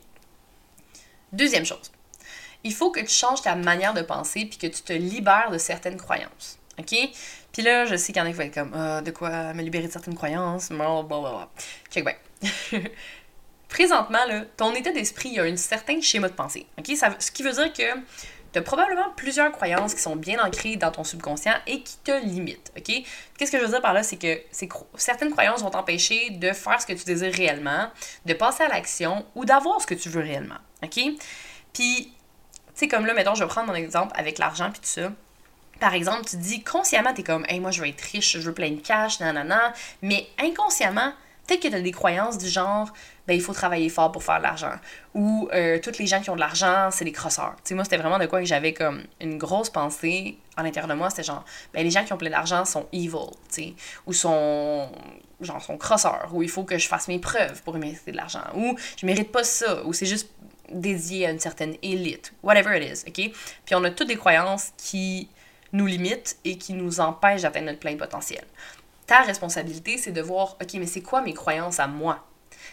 Deuxième 1.33 1.65
chose. 1.65 1.91
Il 2.65 2.73
faut 2.73 2.91
que 2.91 3.01
tu 3.01 3.09
changes 3.09 3.43
ta 3.43 3.57
manière 3.57 3.95
de 3.95 4.03
penser 4.03 4.45
puis 4.47 4.59
que 4.59 4.67
tu 4.67 4.83
te 4.83 4.93
libères 4.93 5.51
de 5.51 5.59
certaines 5.59 5.97
croyances. 5.97 6.59
OK? 6.79 6.95
Puis 7.53 7.63
là, 7.63 7.85
je 7.87 7.97
sais 7.97 8.13
qu'il 8.13 8.23
y 8.23 8.25
en 8.25 8.27
a 8.27 8.31
qui 8.31 8.37
vont 8.37 8.45
être 8.45 8.55
comme 8.55 8.73
ah, 8.75 9.03
de 9.03 9.11
quoi 9.11 9.53
me 9.53 9.63
libérer 9.63 9.87
de 9.87 9.93
certaines 9.93 10.15
croyances? 10.15 10.71
Blablabla. 10.71 11.49
Check 11.91 12.05
bien. 12.05 12.81
présentement, 13.73 14.25
là, 14.29 14.43
ton 14.59 14.75
état 14.75 14.93
d'esprit, 14.93 15.31
il 15.31 15.35
y 15.37 15.41
a 15.41 15.45
un 15.45 15.57
certain 15.57 15.99
schéma 16.01 16.29
de 16.29 16.35
pensée. 16.35 16.67
ce 16.85 17.31
qui 17.31 17.43
veut 17.43 17.53
dire 17.53 17.73
que 17.73 17.99
tu 18.53 18.59
as 18.59 18.63
probablement 18.63 19.09
plusieurs 19.17 19.51
croyances 19.51 19.95
qui 19.95 20.03
sont 20.03 20.15
bien 20.15 20.45
ancrées 20.45 20.77
dans 20.77 20.91
ton 20.91 21.05
subconscient 21.05 21.55
et 21.67 21.83
qui 21.83 21.97
te 22.05 22.13
limitent. 22.23 22.71
ok? 22.77 23.03
Qu'est-ce 23.39 23.51
que 23.51 23.59
je 23.59 23.65
veux 23.65 23.71
dire 23.71 23.81
par 23.81 23.95
là? 23.95 24.03
C'est 24.03 24.19
que 24.19 24.43
certaines 24.97 25.31
croyances 25.31 25.63
vont 25.63 25.71
t'empêcher 25.71 26.31
de 26.31 26.53
faire 26.53 26.83
ce 26.83 26.87
que 26.87 26.93
tu 26.93 27.05
désires 27.05 27.33
réellement, 27.33 27.89
de 28.27 28.35
passer 28.35 28.63
à 28.63 28.69
l'action 28.69 29.25
ou 29.35 29.47
d'avoir 29.47 29.81
ce 29.81 29.87
que 29.87 29.95
tu 29.95 30.11
veux 30.11 30.21
réellement. 30.21 30.59
Puis, 30.83 31.17
tu 31.73 32.13
sais, 32.75 32.89
comme 32.89 33.07
là, 33.07 33.15
mettons, 33.15 33.35
je 33.35 33.43
vais 33.43 33.49
prendre 33.49 33.69
mon 33.69 33.75
exemple 33.75 34.13
avec 34.17 34.37
l'argent 34.37 34.71
puis 34.71 34.81
tout 34.81 35.01
ça. 35.01 35.11
Par 35.81 35.95
exemple, 35.95 36.27
tu 36.27 36.37
dis 36.37 36.63
consciemment, 36.63 37.15
tu 37.15 37.23
es 37.23 37.25
comme, 37.25 37.47
hey, 37.49 37.59
moi, 37.59 37.71
je 37.71 37.81
veux 37.81 37.89
être 37.89 38.03
riche, 38.03 38.33
je 38.33 38.41
veux 38.41 38.53
plein 38.53 38.71
de 38.71 38.81
cash, 38.81 39.19
nanana. 39.21 39.73
Mais 40.03 40.29
inconsciemment, 40.39 41.15
peut-être 41.47 41.61
que 41.63 41.69
tu 41.69 41.75
as 41.75 41.81
des 41.81 41.93
croyances 41.93 42.39
du 42.39 42.49
genre, 42.49 42.93
ben, 43.27 43.35
il 43.35 43.41
faut 43.41 43.53
travailler 43.53 43.89
fort 43.89 44.13
pour 44.13 44.23
faire 44.23 44.39
de 44.39 44.43
l'argent. 44.43 44.75
Ou 45.15 45.49
euh, 45.53 45.79
toutes 45.79 45.99
les 45.99 46.07
gens 46.07 46.21
qui 46.21 46.31
ont 46.31 46.35
de 46.35 46.41
l'argent, 46.41 46.91
c'est 46.91 47.05
des 47.05 47.13
crosseurs. 47.13 47.55
Tu 47.57 47.69
sais, 47.71 47.75
moi, 47.75 47.85
c'était 47.85 47.97
vraiment 47.97 48.19
de 48.19 48.27
quoi 48.27 48.41
que 48.41 48.47
j'avais 48.47 48.73
comme 48.73 49.03
une 49.21 49.39
grosse 49.39 49.71
pensée 49.71 50.39
à 50.57 50.63
l'intérieur 50.63 50.89
de 50.89 50.95
moi. 50.95 51.11
C'était 51.11 51.25
genre, 51.25 51.45
ben, 51.73 51.83
les 51.85 51.91
gens 51.91 52.05
qui 52.05 52.13
ont 52.13 52.17
plein 52.17 52.31
d'argent 52.31 52.65
sont 52.65 52.87
evil, 52.93 53.31
tu 53.53 53.63
sais. 53.63 53.75
Ou 54.07 54.13
sont, 54.13 54.91
genre, 55.41 55.63
sont 55.63 55.79
crosseurs. 55.79 56.29
Ou 56.33 56.43
il 56.43 56.51
faut 56.51 56.65
que 56.65 56.79
je 56.79 56.89
fasse 56.89 57.09
mes 57.09 57.19
preuves 57.19 57.63
pour 57.63 57.77
mériter 57.77 58.13
de 58.13 58.17
l'argent. 58.17 58.45
Ou 58.55 58.77
je 58.97 59.07
mérite 59.07 59.33
pas 59.33 59.45
ça. 59.45 59.85
Ou 59.85 59.93
c'est 59.93 60.07
juste 60.07 60.31
dédié 60.71 61.27
à 61.27 61.31
une 61.31 61.41
certaine 61.41 61.77
élite. 61.83 62.33
Whatever 62.43 62.77
it 62.77 62.85
is, 62.85 63.09
OK? 63.09 63.33
Puis 63.65 63.75
on 63.75 63.85
a 63.85 63.91
toutes 63.91 64.09
des 64.09 64.17
croyances 64.17 64.73
qui 64.77 65.29
nous 65.73 65.87
limitent 65.87 66.37
et 66.45 66.59
qui 66.59 66.75
nous 66.75 67.01
empêchent 67.01 67.43
d'atteindre 67.43 67.67
notre 67.67 67.81
plein 67.81 67.97
potentiel. 67.97 68.45
Ta 69.13 69.21
responsabilité, 69.21 69.99
c'est 69.99 70.11
de 70.11 70.23
voir, 70.23 70.57
OK, 70.59 70.73
mais 70.73 70.87
c'est 70.87 71.03
quoi 71.03 71.21
mes 71.21 71.35
croyances 71.35 71.79
à 71.81 71.87
moi? 71.87 72.27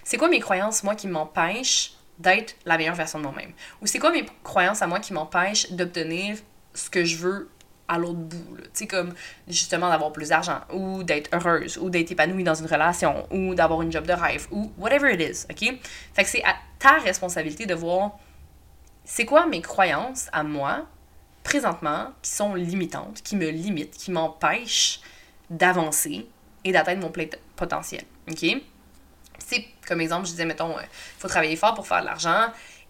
c'est 0.05 0.15
quoi 0.15 0.29
mes 0.29 0.39
croyances, 0.39 0.83
moi, 0.83 0.95
qui 0.95 1.09
m'empêchent 1.09 1.95
d'être 2.17 2.55
la 2.63 2.77
meilleure 2.77 2.95
version 2.95 3.19
de 3.19 3.25
moi-même? 3.25 3.51
Ou 3.81 3.87
c'est 3.87 3.99
quoi 3.99 4.09
mes 4.13 4.25
croyances 4.41 4.81
à 4.81 4.87
moi 4.87 5.01
qui 5.01 5.11
m'empêchent 5.11 5.69
d'obtenir 5.73 6.37
ce 6.73 6.89
que 6.89 7.03
je 7.03 7.17
veux 7.17 7.49
à 7.89 7.97
l'autre 7.97 8.19
bout. 8.19 8.55
Tu 8.55 8.69
sais, 8.71 8.87
comme 8.87 9.13
justement 9.49 9.89
d'avoir 9.89 10.13
plus 10.13 10.29
d'argent, 10.29 10.61
ou 10.71 11.03
d'être 11.03 11.29
heureuse, 11.35 11.77
ou 11.77 11.89
d'être 11.89 12.09
épanouie 12.09 12.45
dans 12.45 12.55
une 12.55 12.67
relation, 12.67 13.27
ou 13.31 13.53
d'avoir 13.53 13.81
une 13.81 13.91
job 13.91 14.07
de 14.07 14.13
rêve, 14.13 14.47
ou 14.49 14.71
whatever 14.77 15.13
it 15.13 15.19
is, 15.19 15.45
OK? 15.51 15.77
Fait 16.13 16.23
que 16.23 16.29
c'est 16.29 16.43
à 16.45 16.55
ta 16.79 16.99
responsabilité 16.99 17.65
de 17.65 17.73
voir 17.73 18.17
c'est 19.03 19.25
quoi 19.25 19.45
mes 19.45 19.61
croyances 19.61 20.29
à 20.31 20.43
moi, 20.43 20.85
présentement, 21.43 22.13
qui 22.21 22.31
sont 22.31 22.55
limitantes, 22.55 23.23
qui 23.23 23.35
me 23.35 23.49
limitent, 23.49 23.97
qui 23.97 24.11
m'empêchent 24.11 25.01
d'avancer 25.49 26.27
et 26.63 26.71
d'atteindre 26.71 27.01
mon 27.01 27.09
plein 27.09 27.25
potentiel, 27.55 28.03
OK? 28.29 28.45
c'est 29.49 29.65
comme 29.87 30.01
exemple, 30.01 30.25
je 30.25 30.31
disais, 30.31 30.45
mettons, 30.45 30.71
il 30.79 30.83
euh, 30.83 30.87
faut 31.17 31.27
travailler 31.27 31.55
fort 31.55 31.73
pour 31.73 31.87
faire 31.87 32.01
de 32.01 32.05
l'argent. 32.05 32.47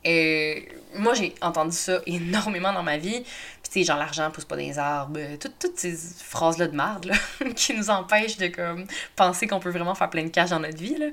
Euh, 0.07 0.59
moi, 0.95 1.13
j'ai 1.13 1.33
entendu 1.41 1.75
ça 1.75 1.99
énormément 2.05 2.73
dans 2.73 2.83
ma 2.83 2.97
vie. 2.97 3.21
Puis, 3.21 3.71
tu 3.71 3.71
sais, 3.71 3.83
genre, 3.83 3.97
l'argent 3.97 4.29
pousse 4.31 4.45
pas 4.45 4.55
dans 4.55 4.61
les 4.61 4.79
arbres. 4.79 5.19
Euh, 5.19 5.37
toutes, 5.37 5.77
ces 5.77 5.95
phrases-là 5.95 6.67
de 6.67 6.75
merde, 6.75 7.05
là, 7.05 7.15
qui 7.55 7.73
nous 7.73 7.89
empêchent 7.89 8.37
de, 8.37 8.47
comme, 8.47 8.85
penser 9.15 9.47
qu'on 9.47 9.59
peut 9.59 9.71
vraiment 9.71 9.95
faire 9.95 10.09
plein 10.09 10.23
de 10.23 10.29
cash 10.29 10.49
dans 10.49 10.59
notre 10.59 10.77
vie, 10.77 10.97
là. 10.97 11.07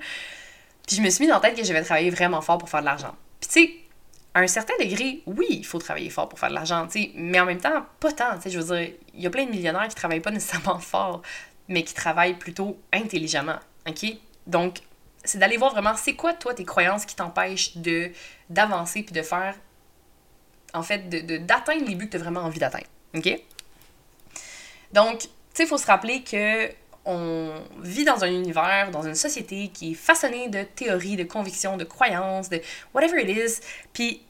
Puis, 0.87 0.97
je 0.97 1.03
me 1.03 1.11
suis 1.11 1.25
mis 1.25 1.31
la 1.31 1.41
tête 1.41 1.57
que 1.57 1.65
je 1.65 1.73
vais 1.73 1.83
travailler 1.83 2.11
vraiment 2.11 2.41
fort 2.41 2.59
pour 2.59 2.69
faire 2.69 2.81
de 2.81 2.87
l'argent. 2.87 3.15
Puis, 3.41 3.51
tu 3.51 3.61
sais, 3.61 3.75
à 4.37 4.41
un 4.41 4.47
certain 4.49 4.75
degré, 4.79 5.23
oui, 5.25 5.47
il 5.49 5.65
faut 5.65 5.79
travailler 5.79 6.11
fort 6.11 6.29
pour 6.29 6.39
faire 6.39 6.51
de 6.51 6.55
l'argent, 6.55 6.87
mais 7.15 7.41
en 7.41 7.47
même 7.47 7.59
temps, 7.59 7.87
pas 7.99 8.13
tant, 8.13 8.39
je 8.45 8.59
veux 8.59 8.77
dire, 8.77 8.95
il 9.15 9.23
y 9.23 9.27
a 9.27 9.31
plein 9.31 9.47
de 9.47 9.51
millionnaires 9.51 9.89
qui 9.89 9.95
travaillent 9.95 10.21
pas 10.21 10.31
nécessairement 10.31 10.79
fort, 10.93 11.23
mais 11.69 11.83
qui 11.83 11.95
travaillent 11.95 12.37
plutôt 12.37 12.79
intelligemment, 12.93 13.59
OK? 13.89 14.05
Donc, 14.47 14.81
c'est 15.25 15.39
d'aller 15.39 15.57
voir 15.57 15.73
vraiment 15.73 15.97
c'est 15.97 16.17
quoi 16.17 16.35
toi 16.35 16.53
tes 16.53 16.67
croyances 16.67 17.07
qui 17.07 17.17
t'empêchent 17.17 17.79
d'avancer 18.51 19.03
puis 19.03 19.15
de 19.15 19.23
faire 19.23 19.55
en 20.75 20.83
fait 20.83 21.09
de 21.09 21.39
d'atteindre 21.39 21.87
les 21.87 21.95
buts 21.95 22.05
que 22.05 22.13
tu 22.13 22.17
as 22.19 22.21
vraiment 22.21 22.41
envie 22.43 22.59
d'atteindre. 22.59 22.85
OK? 23.15 23.41
Donc, 24.93 25.21
tu 25.21 25.29
sais, 25.55 25.63
il 25.63 25.67
faut 25.67 25.79
se 25.79 25.87
rappeler 25.87 26.23
que 26.23 26.71
on 27.07 27.55
vit 27.81 28.05
dans 28.05 28.23
un 28.23 28.29
univers, 28.29 28.91
dans 28.91 29.03
une 29.03 29.15
société 29.15 29.69
qui 29.69 29.93
est 29.93 29.95
façonnée 29.95 30.49
de 30.49 30.63
théories, 30.63 31.17
de 31.17 31.25
convictions, 31.25 31.77
de 31.77 31.85
croyances, 31.85 32.51
de 32.51 32.61
whatever 32.93 33.23
it 33.23 33.31
is. 33.31 33.61
Puis 33.93 34.26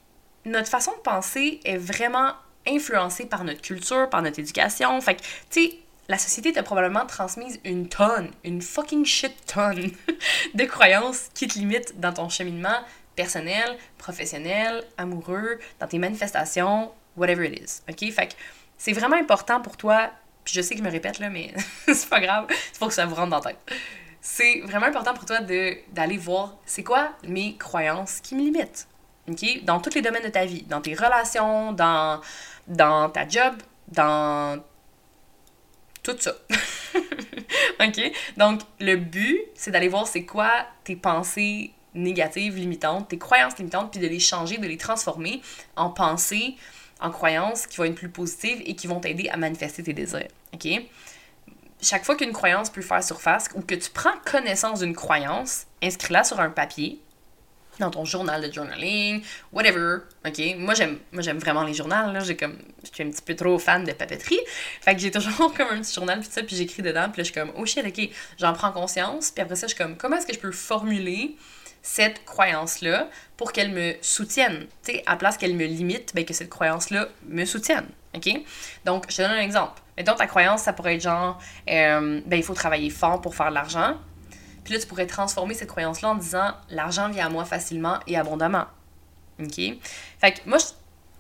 notre 0.47 0.69
façon 0.69 0.93
de 0.93 1.01
penser 1.01 1.61
est 1.65 1.77
vraiment 1.77 2.33
influencée 2.67 3.27
par 3.27 3.45
notre 3.45 3.61
culture, 3.61 4.09
par 4.09 4.23
notre 4.23 4.39
éducation. 4.39 5.01
Fait 5.01 5.17
que, 5.17 5.23
tu 5.51 5.63
sais, 5.63 5.79
la 6.09 6.19
société 6.19 6.53
t'a 6.53 6.63
probablement 6.63 7.05
transmise 7.05 7.61
une 7.65 7.89
tonne, 7.89 8.31
une 8.45 8.63
fucking 8.63 9.05
shit 9.05 9.35
tonne 9.47 9.91
de 10.55 10.65
croyances 10.65 11.29
qui 11.35 11.49
te 11.49 11.59
limitent 11.59 11.99
dans 12.01 12.13
ton 12.13 12.29
cheminement 12.29 12.79
personnel, 13.17 13.77
professionnel, 13.99 14.85
amoureux, 14.99 15.59
dans 15.81 15.87
tes 15.87 15.99
manifestations, 15.99 16.93
whatever 17.17 17.47
it 17.47 17.61
is. 17.61 17.83
OK? 17.89 18.13
Fait 18.13 18.29
que 18.29 18.35
c'est 18.79 18.93
vraiment 18.93 19.17
important 19.17 19.61
pour 19.61 19.77
toi, 19.77 20.11
puis 20.45 20.55
je 20.55 20.61
sais 20.61 20.75
que 20.75 20.81
je 20.81 20.85
me 20.85 20.91
répète 20.91 21.19
là, 21.19 21.31
mais 21.31 21.53
c'est 21.87 22.09
pas 22.09 22.21
grave, 22.21 22.47
il 22.51 22.79
faut 22.79 22.89
que 22.89 22.95
ça 22.95 23.07
vous 23.07 23.15
rentre 23.15 23.31
dans 23.31 23.41
la 23.41 23.53
tête. 23.53 23.77
C'est 24.21 24.61
vraiment 24.65 24.87
important 24.87 25.15
pour 25.15 25.25
toi 25.25 25.39
d'aller 25.41 26.19
voir 26.19 26.57
c'est 26.67 26.83
quoi 26.83 27.13
mes 27.27 27.57
croyances 27.57 28.21
qui 28.21 28.35
me 28.35 28.43
limitent? 28.43 28.87
OK? 29.29 29.65
Dans 29.65 29.81
tous 29.81 29.95
les 29.95 30.03
domaines 30.03 30.25
de 30.25 30.29
ta 30.29 30.45
vie, 30.45 30.63
dans 30.63 30.81
tes 30.81 30.95
relations, 30.95 31.73
dans, 31.73 32.21
dans 32.69 33.11
ta 33.11 33.29
job, 33.29 33.55
dans 33.89 34.63
tout 36.03 36.17
ça. 36.19 36.33
OK? 37.81 38.13
Donc, 38.37 38.61
le 38.81 38.97
but, 38.97 39.41
c'est 39.55 39.71
d'aller 39.71 39.89
voir 39.89 40.07
c'est 40.07 40.25
quoi 40.25 40.51
tes 40.85 40.97
pensées 40.97 41.73
négatives, 41.95 42.57
limitantes, 42.57 43.09
tes 43.09 43.19
croyances 43.19 43.57
limitantes, 43.59 43.91
puis 43.91 44.01
de 44.01 44.07
les 44.07 44.21
changer, 44.21 44.59
de 44.59 44.67
les 44.67 44.77
transformer 44.77 45.41
en 45.77 45.91
pensées, 45.91 46.57
en 47.01 47.11
croyances 47.11 47.67
qui 47.67 47.79
vont 47.79 47.85
être 47.85 47.95
plus 47.95 48.09
positives 48.09 48.63
et 48.65 48.75
qui 48.77 48.87
vont 48.87 49.01
t'aider 49.01 49.29
à 49.29 49.37
manifester 49.37 49.83
tes 49.83 49.93
désirs. 49.93 50.29
OK? 50.55 50.69
Chaque 51.83 52.05
fois 52.05 52.17
qu'une 52.17 52.33
croyance 52.33 52.71
peut 52.71 52.83
faire 52.83 53.03
surface 53.05 53.49
ou 53.55 53.61
que 53.61 53.75
tu 53.75 53.91
prends 53.91 54.15
connaissance 54.25 54.81
d'une 54.81 54.95
croyance, 54.95 55.67
inscris-la 55.83 56.25
sur 56.25 56.41
un 56.41 56.51
papier 56.51 57.01
dans 57.79 57.91
ton 57.91 58.05
journal 58.05 58.47
de 58.47 58.53
journaling, 58.53 59.23
whatever, 59.53 59.99
ok? 60.27 60.57
Moi, 60.59 60.75
j'aime, 60.75 60.99
vraiment 61.39 61.65
les 61.65 61.75
journaux, 61.75 62.13
là, 62.13 62.21
j'ai 62.21 62.37
comme, 62.37 62.59
je 62.83 62.91
suis 62.93 63.05
un 63.05 63.11
petit 63.11 63.23
peu 63.23 63.35
trop 63.35 63.59
fan 63.59 63.85
de 63.85 63.93
papeterie, 63.93 64.41
fait 64.81 64.95
que 64.95 65.01
j'ai 65.01 65.11
toujours 65.11 65.53
comme 65.57 65.69
un 65.71 65.81
petit 65.81 65.95
journal, 65.95 66.21
puis 66.21 66.29
ça, 66.31 66.43
puis 66.43 66.57
j'écris 66.57 66.83
dedans, 66.83 67.09
puis 67.11 67.19
là, 67.19 67.25
je 67.25 67.33
suis 67.33 67.35
comme, 67.35 67.53
oh 67.57 67.67
shit, 67.67 67.85
ok, 67.87 68.09
j'en 68.39 68.53
prends 68.53 68.73
conscience, 68.73 69.31
puis 69.31 69.43
après 69.43 69.57
ça, 69.57 69.67
je 69.67 69.75
suis 69.75 69.83
comme, 69.83 69.97
comment 69.97 70.17
est-ce 70.17 70.27
que 70.27 70.35
je 70.35 70.39
peux 70.39 70.53
formuler 70.53 71.37
cette 71.83 72.25
croyance-là 72.25 73.09
pour 73.37 73.53
qu'elle 73.53 73.71
me 73.71 73.95
soutienne, 74.01 74.67
tu 74.85 74.93
sais, 74.93 75.03
à 75.07 75.17
place 75.17 75.37
qu'elle 75.37 75.55
me 75.55 75.67
limite, 75.67 76.15
ben 76.15 76.25
que 76.25 76.35
cette 76.35 76.51
croyance-là 76.51 77.09
me 77.29 77.45
soutienne, 77.45 77.87
ok? 78.15 78.41
Donc, 78.85 79.05
je 79.09 79.17
te 79.17 79.23
donne 79.23 79.33
un 79.33 79.41
exemple. 79.41 79.81
Mettons, 79.97 80.15
ta 80.15 80.27
croyance, 80.27 80.63
ça 80.63 80.73
pourrait 80.73 80.97
être 80.97 81.03
genre, 81.03 81.41
euh, 81.71 82.21
ben, 82.27 82.37
il 82.37 82.43
faut 82.43 82.55
travailler 82.55 82.91
fort 82.91 83.21
pour 83.21 83.35
faire 83.35 83.51
de 83.51 83.55
l'argent, 83.55 83.99
puis 84.67 84.75
là, 84.75 84.81
tu 84.81 84.89
pourrais 84.89 85.07
transformer 85.07 85.55
cette 85.55 85.69
croyance-là 85.69 86.09
en 86.09 86.17
disant 86.17 86.51
l'argent 86.71 87.09
vient 87.09 87.27
à 87.27 87.29
moi 87.29 87.45
facilement 87.45 88.01
et 88.09 88.17
abondamment. 88.17 88.65
OK? 89.41 89.55
Fait 89.55 90.33
que 90.33 90.41
moi, 90.45 90.59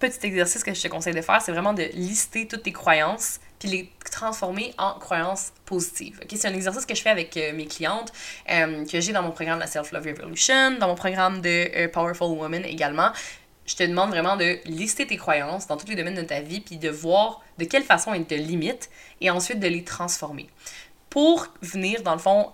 petit 0.00 0.26
exercice 0.26 0.64
que 0.64 0.74
je 0.74 0.82
te 0.82 0.88
conseille 0.88 1.14
de 1.14 1.20
faire, 1.20 1.40
c'est 1.40 1.52
vraiment 1.52 1.72
de 1.72 1.84
lister 1.94 2.48
toutes 2.48 2.64
tes 2.64 2.72
croyances 2.72 3.38
puis 3.60 3.68
les 3.68 3.92
transformer 4.10 4.74
en 4.78 4.94
croyances 4.94 5.52
positives. 5.64 6.18
OK? 6.24 6.36
C'est 6.36 6.48
un 6.48 6.54
exercice 6.54 6.84
que 6.84 6.96
je 6.96 7.02
fais 7.02 7.10
avec 7.10 7.36
euh, 7.36 7.52
mes 7.52 7.66
clientes, 7.66 8.12
euh, 8.50 8.84
que 8.84 9.00
j'ai 9.00 9.12
dans 9.12 9.22
mon 9.22 9.30
programme 9.30 9.58
de 9.58 9.62
la 9.62 9.68
Self-Love 9.68 10.06
Revolution, 10.06 10.72
dans 10.72 10.88
mon 10.88 10.96
programme 10.96 11.40
de 11.40 11.70
euh, 11.76 11.88
Powerful 11.88 12.36
Woman 12.36 12.64
également. 12.64 13.12
Je 13.64 13.76
te 13.76 13.84
demande 13.84 14.10
vraiment 14.10 14.36
de 14.36 14.58
lister 14.64 15.06
tes 15.06 15.16
croyances 15.16 15.68
dans 15.68 15.76
tous 15.76 15.86
les 15.86 15.94
domaines 15.94 16.16
de 16.16 16.22
ta 16.22 16.40
vie, 16.40 16.60
puis 16.60 16.78
de 16.78 16.90
voir 16.90 17.42
de 17.58 17.64
quelle 17.64 17.84
façon 17.84 18.12
elles 18.12 18.26
te 18.26 18.34
limitent, 18.34 18.90
et 19.20 19.30
ensuite 19.30 19.60
de 19.60 19.68
les 19.68 19.84
transformer. 19.84 20.48
Pour 21.10 21.46
venir, 21.62 22.02
dans 22.02 22.12
le 22.12 22.18
fond, 22.18 22.50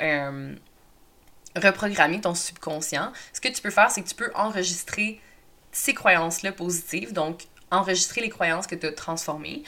reprogrammer 1.56 2.20
ton 2.20 2.34
subconscient, 2.34 3.12
ce 3.32 3.40
que 3.40 3.48
tu 3.48 3.60
peux 3.60 3.70
faire, 3.70 3.90
c'est 3.90 4.02
que 4.02 4.08
tu 4.08 4.14
peux 4.14 4.30
enregistrer 4.34 5.20
ces 5.72 5.94
croyances-là 5.94 6.52
positives, 6.52 7.12
donc 7.12 7.44
enregistrer 7.70 8.20
les 8.20 8.28
croyances 8.28 8.66
que 8.66 8.74
tu 8.74 8.86
as 8.86 8.92
transformées. 8.92 9.62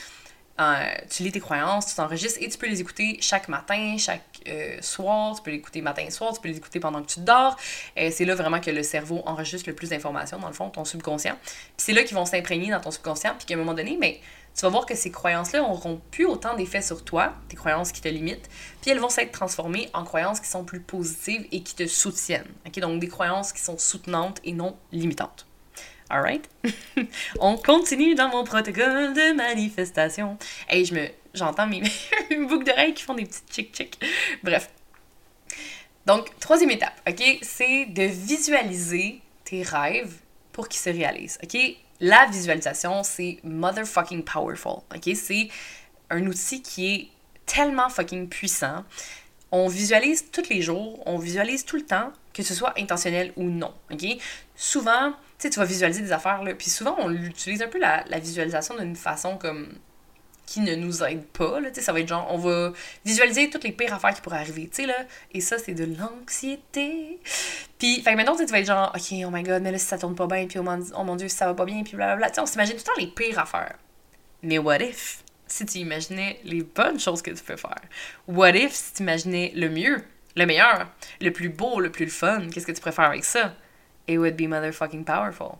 Euh, 0.60 0.94
tu 1.10 1.24
lis 1.24 1.32
tes 1.32 1.40
croyances, 1.40 1.86
tu 1.86 1.94
t'enregistres 1.96 2.38
et 2.40 2.48
tu 2.48 2.56
peux 2.58 2.68
les 2.68 2.80
écouter 2.80 3.18
chaque 3.20 3.48
matin, 3.48 3.96
chaque 3.98 4.22
euh, 4.46 4.80
soir. 4.82 5.34
Tu 5.34 5.42
peux 5.42 5.50
les 5.50 5.56
écouter 5.56 5.80
matin 5.80 6.04
et 6.06 6.10
soir, 6.10 6.32
tu 6.32 6.40
peux 6.40 6.48
les 6.48 6.56
écouter 6.56 6.78
pendant 6.78 7.02
que 7.02 7.08
tu 7.08 7.20
dors. 7.20 7.56
Euh, 7.98 8.10
c'est 8.12 8.24
là 8.24 8.36
vraiment 8.36 8.60
que 8.60 8.70
le 8.70 8.84
cerveau 8.84 9.22
enregistre 9.26 9.68
le 9.68 9.74
plus 9.74 9.90
d'informations, 9.90 10.38
dans 10.38 10.46
le 10.46 10.54
fond, 10.54 10.70
ton 10.70 10.84
subconscient. 10.84 11.36
Puis 11.42 11.58
c'est 11.78 11.92
là 11.92 12.04
qu'ils 12.04 12.16
vont 12.16 12.26
s'imprégner 12.26 12.70
dans 12.70 12.80
ton 12.80 12.92
subconscient, 12.92 13.34
puis 13.36 13.46
qu'à 13.46 13.54
un 13.54 13.58
moment 13.58 13.74
donné, 13.74 13.96
mais 13.98 14.20
tu 14.54 14.62
vas 14.62 14.68
voir 14.68 14.86
que 14.86 14.94
ces 14.94 15.10
croyances-là 15.10 15.60
n'auront 15.60 16.00
plus 16.10 16.26
autant 16.26 16.54
d'effet 16.54 16.80
sur 16.80 17.04
toi, 17.04 17.34
tes 17.48 17.56
croyances 17.56 17.90
qui 17.90 18.00
te 18.00 18.08
limitent, 18.08 18.48
puis 18.80 18.90
elles 18.90 19.00
vont 19.00 19.08
s'être 19.08 19.32
transformées 19.32 19.90
en 19.94 20.04
croyances 20.04 20.40
qui 20.40 20.48
sont 20.48 20.64
plus 20.64 20.80
positives 20.80 21.46
et 21.50 21.62
qui 21.62 21.74
te 21.74 21.86
soutiennent. 21.86 22.52
Donc 22.76 23.00
des 23.00 23.08
croyances 23.08 23.52
qui 23.52 23.60
sont 23.60 23.78
soutenantes 23.78 24.40
et 24.44 24.52
non 24.52 24.76
limitantes. 24.92 25.46
Alright? 26.10 26.48
On 27.40 27.56
continue 27.56 28.14
dans 28.14 28.28
mon 28.28 28.44
protocole 28.44 29.14
de 29.14 29.34
manifestation. 29.34 30.38
Hey, 30.68 30.84
je 30.84 30.94
me. 30.94 31.08
J'entends 31.32 31.66
mes 31.66 31.82
boucles 32.46 32.64
d'oreilles 32.64 32.94
qui 32.94 33.02
font 33.02 33.14
des 33.14 33.24
petites 33.24 33.52
chic-chic. 33.52 33.98
Bref. 34.42 34.70
Donc, 36.06 36.38
troisième 36.38 36.70
étape, 36.70 37.00
OK? 37.08 37.22
C'est 37.42 37.86
de 37.86 38.02
visualiser 38.02 39.20
tes 39.44 39.62
rêves 39.62 40.14
pour 40.52 40.68
qu'ils 40.68 40.80
se 40.80 40.90
réalisent. 40.90 41.38
OK? 41.42 41.56
La 42.04 42.26
visualisation, 42.26 43.02
c'est 43.02 43.38
motherfucking 43.44 44.24
powerful. 44.24 44.82
OK? 44.94 45.10
C'est 45.14 45.48
un 46.10 46.26
outil 46.26 46.60
qui 46.60 46.94
est 46.94 47.08
tellement 47.46 47.88
fucking 47.88 48.28
puissant. 48.28 48.84
On 49.50 49.68
visualise 49.68 50.30
tous 50.30 50.48
les 50.50 50.60
jours, 50.60 51.02
on 51.06 51.16
visualise 51.16 51.64
tout 51.64 51.76
le 51.76 51.86
temps, 51.86 52.12
que 52.34 52.42
ce 52.42 52.54
soit 52.54 52.78
intentionnel 52.78 53.32
ou 53.36 53.44
non. 53.44 53.72
OK? 53.90 54.04
Souvent, 54.54 55.12
tu 55.12 55.16
sais, 55.38 55.50
tu 55.50 55.58
vas 55.58 55.64
visualiser 55.64 56.02
des 56.02 56.12
affaires, 56.12 56.42
puis 56.58 56.68
souvent, 56.68 56.94
on 56.98 57.10
utilise 57.10 57.62
un 57.62 57.68
peu 57.68 57.78
la 57.78 58.18
visualisation 58.18 58.76
d'une 58.76 58.96
façon 58.96 59.38
comme 59.38 59.72
qui 60.46 60.60
ne 60.60 60.74
nous 60.74 61.02
aide 61.02 61.24
pas. 61.26 61.60
Là, 61.60 61.68
ça 61.72 61.92
va 61.92 62.00
être 62.00 62.08
genre, 62.08 62.26
on 62.30 62.38
va 62.38 62.72
visualiser 63.04 63.50
toutes 63.50 63.64
les 63.64 63.72
pires 63.72 63.94
affaires 63.94 64.14
qui 64.14 64.20
pourraient 64.20 64.38
arriver. 64.38 64.68
sais 64.72 64.86
là, 64.86 64.96
et 65.32 65.40
ça, 65.40 65.58
c'est 65.58 65.74
de 65.74 65.84
l'anxiété. 65.84 67.18
Puis, 67.78 68.02
fait 68.02 68.14
maintenant, 68.14 68.36
tu 68.36 68.44
vas 68.44 68.58
être 68.58 68.66
genre, 68.66 68.92
OK, 68.94 69.14
oh 69.26 69.30
my 69.30 69.42
god, 69.42 69.62
mais 69.62 69.72
là, 69.72 69.78
si 69.78 69.86
ça 69.86 69.98
tourne 69.98 70.14
pas 70.14 70.26
bien, 70.26 70.46
puis 70.46 70.58
oh 70.58 70.64
oh 70.64 71.04
mon 71.04 71.16
dieu, 71.16 71.28
si 71.28 71.36
ça 71.36 71.46
va 71.46 71.54
pas 71.54 71.64
bien, 71.64 71.82
puis 71.82 71.96
blablabla. 71.96 72.32
sais 72.32 72.40
on 72.40 72.46
s'imagine 72.46 72.76
tout 72.76 72.84
le 72.86 72.94
temps 72.94 73.00
les 73.00 73.06
pires 73.06 73.38
affaires. 73.38 73.76
Mais 74.42 74.58
what 74.58 74.78
if, 74.80 75.24
si 75.46 75.64
tu 75.66 75.78
imaginais 75.78 76.40
les 76.44 76.62
bonnes 76.62 77.00
choses 77.00 77.22
que 77.22 77.30
tu 77.30 77.42
peux 77.42 77.56
faire? 77.56 77.82
What 78.28 78.50
if, 78.50 78.72
si 78.72 78.94
tu 78.94 79.02
imaginais 79.02 79.52
le 79.54 79.70
mieux, 79.70 80.04
le 80.36 80.46
meilleur, 80.46 80.88
le 81.20 81.30
plus 81.32 81.48
beau, 81.48 81.80
le 81.80 81.90
plus 81.90 82.10
fun, 82.10 82.48
qu'est-ce 82.52 82.66
que 82.66 82.72
tu 82.72 82.80
préfères 82.80 83.06
avec 83.06 83.24
ça? 83.24 83.54
It 84.06 84.18
would 84.18 84.36
be 84.36 84.42
motherfucking 84.42 85.04
powerful. 85.04 85.58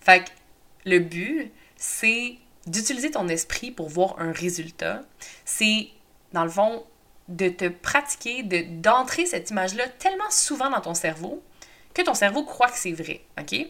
Fait 0.00 0.24
que 0.24 0.30
le 0.84 1.00
but, 1.00 1.50
c'est 1.76 2.36
d'utiliser 2.66 3.10
ton 3.10 3.28
esprit 3.28 3.70
pour 3.70 3.88
voir 3.88 4.16
un 4.18 4.32
résultat, 4.32 5.00
c'est, 5.44 5.88
dans 6.32 6.44
le 6.44 6.50
fond, 6.50 6.84
de 7.28 7.48
te 7.48 7.68
pratiquer, 7.68 8.42
de, 8.42 8.64
d'entrer 8.80 9.24
cette 9.24 9.50
image-là 9.50 9.88
tellement 9.98 10.30
souvent 10.30 10.70
dans 10.70 10.80
ton 10.80 10.94
cerveau 10.94 11.42
que 11.94 12.02
ton 12.02 12.14
cerveau 12.14 12.44
croit 12.44 12.68
que 12.68 12.78
c'est 12.78 12.92
vrai, 12.92 13.22
OK? 13.40 13.66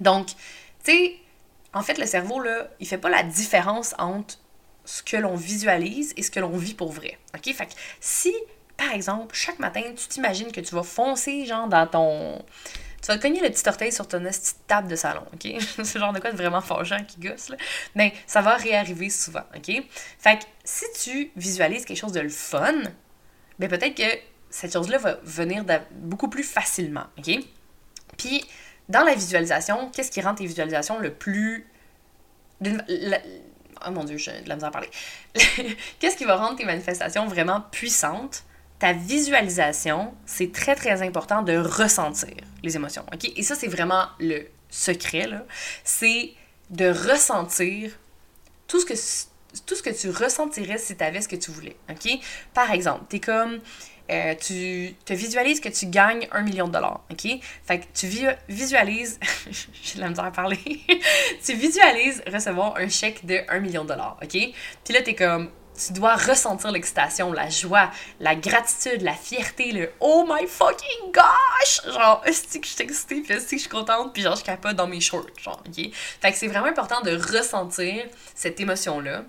Donc, 0.00 0.28
tu 0.28 0.34
sais, 0.84 1.16
en 1.72 1.82
fait, 1.82 1.98
le 1.98 2.06
cerveau, 2.06 2.40
là, 2.40 2.68
il 2.80 2.86
fait 2.86 2.98
pas 2.98 3.10
la 3.10 3.22
différence 3.22 3.94
entre 3.98 4.38
ce 4.84 5.02
que 5.02 5.16
l'on 5.16 5.34
visualise 5.34 6.12
et 6.16 6.22
ce 6.22 6.30
que 6.30 6.40
l'on 6.40 6.56
vit 6.56 6.74
pour 6.74 6.92
vrai, 6.92 7.18
OK? 7.34 7.52
Fait 7.54 7.66
que 7.66 7.72
si, 8.00 8.34
par 8.76 8.92
exemple, 8.92 9.34
chaque 9.34 9.58
matin, 9.58 9.82
tu 9.96 10.08
t'imagines 10.08 10.52
que 10.52 10.60
tu 10.60 10.74
vas 10.74 10.82
foncer, 10.82 11.46
genre, 11.46 11.68
dans 11.68 11.86
ton 11.86 12.44
tu 13.04 13.10
vas 13.10 13.18
te 13.18 13.22
cogner 13.22 13.42
le 13.42 13.50
petit 13.50 13.68
orteil 13.68 13.92
sur 13.92 14.08
ton 14.08 14.24
table 14.66 14.88
de 14.88 14.96
salon, 14.96 15.24
OK? 15.34 15.52
C'est 15.84 15.98
genre 15.98 16.14
de 16.14 16.20
quoi 16.20 16.32
de 16.32 16.38
vraiment 16.38 16.62
fâchant 16.62 17.04
qui 17.04 17.20
gosse, 17.20 17.50
là. 17.50 17.56
Mais 17.94 18.14
ça 18.26 18.40
va 18.40 18.56
réarriver 18.56 19.10
souvent, 19.10 19.44
OK? 19.54 19.70
Fait 20.18 20.38
que 20.38 20.44
si 20.64 20.86
tu 21.02 21.30
visualises 21.36 21.84
quelque 21.84 21.98
chose 21.98 22.12
de 22.12 22.20
le 22.20 22.30
fun, 22.30 22.72
ben 23.58 23.68
peut-être 23.68 23.94
que 23.94 24.18
cette 24.48 24.72
chose-là 24.72 24.96
va 24.96 25.18
venir 25.22 25.66
beaucoup 25.90 26.30
plus 26.30 26.44
facilement, 26.44 27.04
OK? 27.18 27.30
Puis, 28.16 28.42
dans 28.88 29.04
la 29.04 29.14
visualisation, 29.14 29.90
qu'est-ce 29.90 30.10
qui 30.10 30.22
rend 30.22 30.34
tes 30.34 30.46
visualisations 30.46 30.98
le 30.98 31.12
plus... 31.12 31.66
Oh 32.64 33.90
mon 33.90 34.04
Dieu, 34.04 34.16
j'ai 34.16 34.40
de 34.40 34.48
la 34.48 34.54
misère 34.54 34.70
à 34.70 34.72
parler. 34.72 34.88
qu'est-ce 35.98 36.16
qui 36.16 36.24
va 36.24 36.36
rendre 36.36 36.56
tes 36.56 36.64
manifestations 36.64 37.26
vraiment 37.26 37.60
puissantes? 37.70 38.44
Ta 38.84 38.92
visualisation, 38.92 40.12
c'est 40.26 40.52
très 40.52 40.74
très 40.74 41.00
important 41.00 41.40
de 41.40 41.56
ressentir 41.56 42.34
les 42.62 42.76
émotions. 42.76 43.02
Et 43.34 43.42
ça, 43.42 43.54
c'est 43.54 43.66
vraiment 43.66 44.08
le 44.20 44.42
secret. 44.68 45.26
C'est 45.84 46.34
de 46.68 46.90
ressentir 46.90 47.92
tout 48.68 48.78
ce 48.78 48.84
que, 48.84 48.92
tout 49.64 49.74
ce 49.74 49.82
que 49.82 49.88
tu 49.88 50.10
ressentirais 50.10 50.76
si 50.76 50.98
tu 50.98 51.02
avais 51.02 51.22
ce 51.22 51.28
que 51.28 51.36
tu 51.36 51.50
voulais. 51.50 51.76
Par 52.52 52.70
exemple, 52.72 53.04
tu 53.08 53.20
comme. 53.20 53.60
Euh, 54.10 54.34
tu 54.34 54.94
te 55.06 55.14
visualises 55.14 55.60
que 55.60 55.70
tu 55.70 55.86
gagnes 55.86 56.28
un 56.30 56.42
million 56.42 56.66
de 56.66 56.72
dollars, 56.72 57.00
OK? 57.10 57.26
Fait 57.64 57.78
que 57.78 57.84
tu 57.94 58.06
visualises, 58.50 59.18
j'ai 59.82 59.98
parler, 60.34 60.58
tu 61.42 61.54
visualises 61.54 62.22
recevoir 62.30 62.76
un 62.76 62.90
chèque 62.90 63.24
de 63.24 63.40
un 63.48 63.60
million 63.60 63.84
de 63.84 63.88
dollars, 63.88 64.18
OK? 64.22 64.28
Puis 64.28 64.92
là, 64.92 65.00
t'es 65.00 65.14
comme, 65.14 65.48
tu 65.74 65.92
dois 65.92 66.14
ressentir 66.14 66.70
l'excitation, 66.70 67.32
la 67.32 67.48
joie, 67.48 67.90
la 68.20 68.34
gratitude, 68.34 69.02
la 69.02 69.14
fierté, 69.14 69.72
le 69.72 69.92
oh 70.00 70.24
my 70.28 70.46
fucking 70.46 71.12
gosh! 71.12 71.92
Genre, 71.92 72.22
est-ce 72.24 72.58
que 72.58 72.66
je 72.66 72.72
suis 72.72 72.84
excitée, 72.84 73.20
puis 73.20 73.34
est-ce 73.34 73.46
que 73.46 73.56
je 73.56 73.62
suis 73.62 73.70
contente, 73.70 74.12
puis 74.12 74.22
genre, 74.22 74.36
je 74.36 74.44
capote 74.44 74.76
dans 74.76 74.86
mes 74.86 75.00
shorts, 75.00 75.26
genre, 75.42 75.62
ok? 75.66 75.90
Fait 76.20 76.32
que 76.32 76.38
c'est 76.38 76.48
vraiment 76.48 76.66
important 76.66 77.00
de 77.02 77.16
ressentir 77.16 78.04
cette 78.34 78.60
émotion-là, 78.60 79.24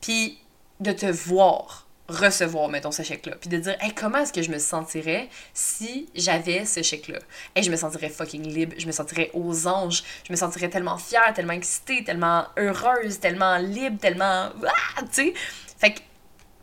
puis 0.00 0.38
de 0.80 0.92
te 0.92 1.06
voir 1.06 1.86
recevoir, 2.10 2.68
mettons, 2.68 2.90
ce 2.90 3.02
chèque-là. 3.02 3.36
Puis 3.40 3.48
de 3.48 3.58
dire, 3.58 3.76
hey, 3.80 3.92
comment 3.94 4.18
est-ce 4.18 4.32
que 4.32 4.42
je 4.42 4.50
me 4.50 4.58
sentirais 4.58 5.28
si 5.54 6.08
j'avais 6.14 6.64
ce 6.64 6.82
chèque-là? 6.82 7.18
Hey, 7.54 7.62
je 7.62 7.70
me 7.70 7.76
sentirais 7.76 8.08
fucking 8.08 8.42
libre, 8.42 8.74
je 8.78 8.86
me 8.86 8.92
sentirais 8.92 9.30
aux 9.32 9.66
anges, 9.66 10.02
je 10.26 10.32
me 10.32 10.36
sentirais 10.36 10.68
tellement 10.68 10.98
fière, 10.98 11.32
tellement 11.34 11.52
excitée, 11.52 12.04
tellement 12.04 12.46
heureuse, 12.58 13.20
tellement 13.20 13.56
libre, 13.58 13.98
tellement. 13.98 14.50
Ah, 14.64 15.02
tu 15.02 15.06
sais? 15.12 15.34
Fait 15.80 15.94
que 15.94 16.00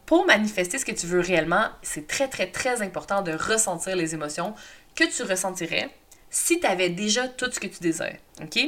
pour 0.06 0.26
manifester 0.26 0.78
ce 0.78 0.86
que 0.86 0.92
tu 0.92 1.08
veux 1.08 1.20
réellement, 1.20 1.66
c'est 1.82 2.08
très, 2.08 2.28
très, 2.28 2.48
très 2.48 2.82
important 2.82 3.24
de 3.24 3.34
ressentir 3.34 3.96
les 3.96 4.14
émotions 4.14 4.54
que 4.96 5.04
tu 5.04 5.24
ressentirais 5.24 5.90
si 6.30 6.60
tu 6.60 6.68
avais 6.68 6.90
déjà 6.90 7.28
tout 7.28 7.52
ce 7.52 7.60
que 7.60 7.68
tu 7.68 7.80
désires. 7.80 8.18
OK? 8.42 8.60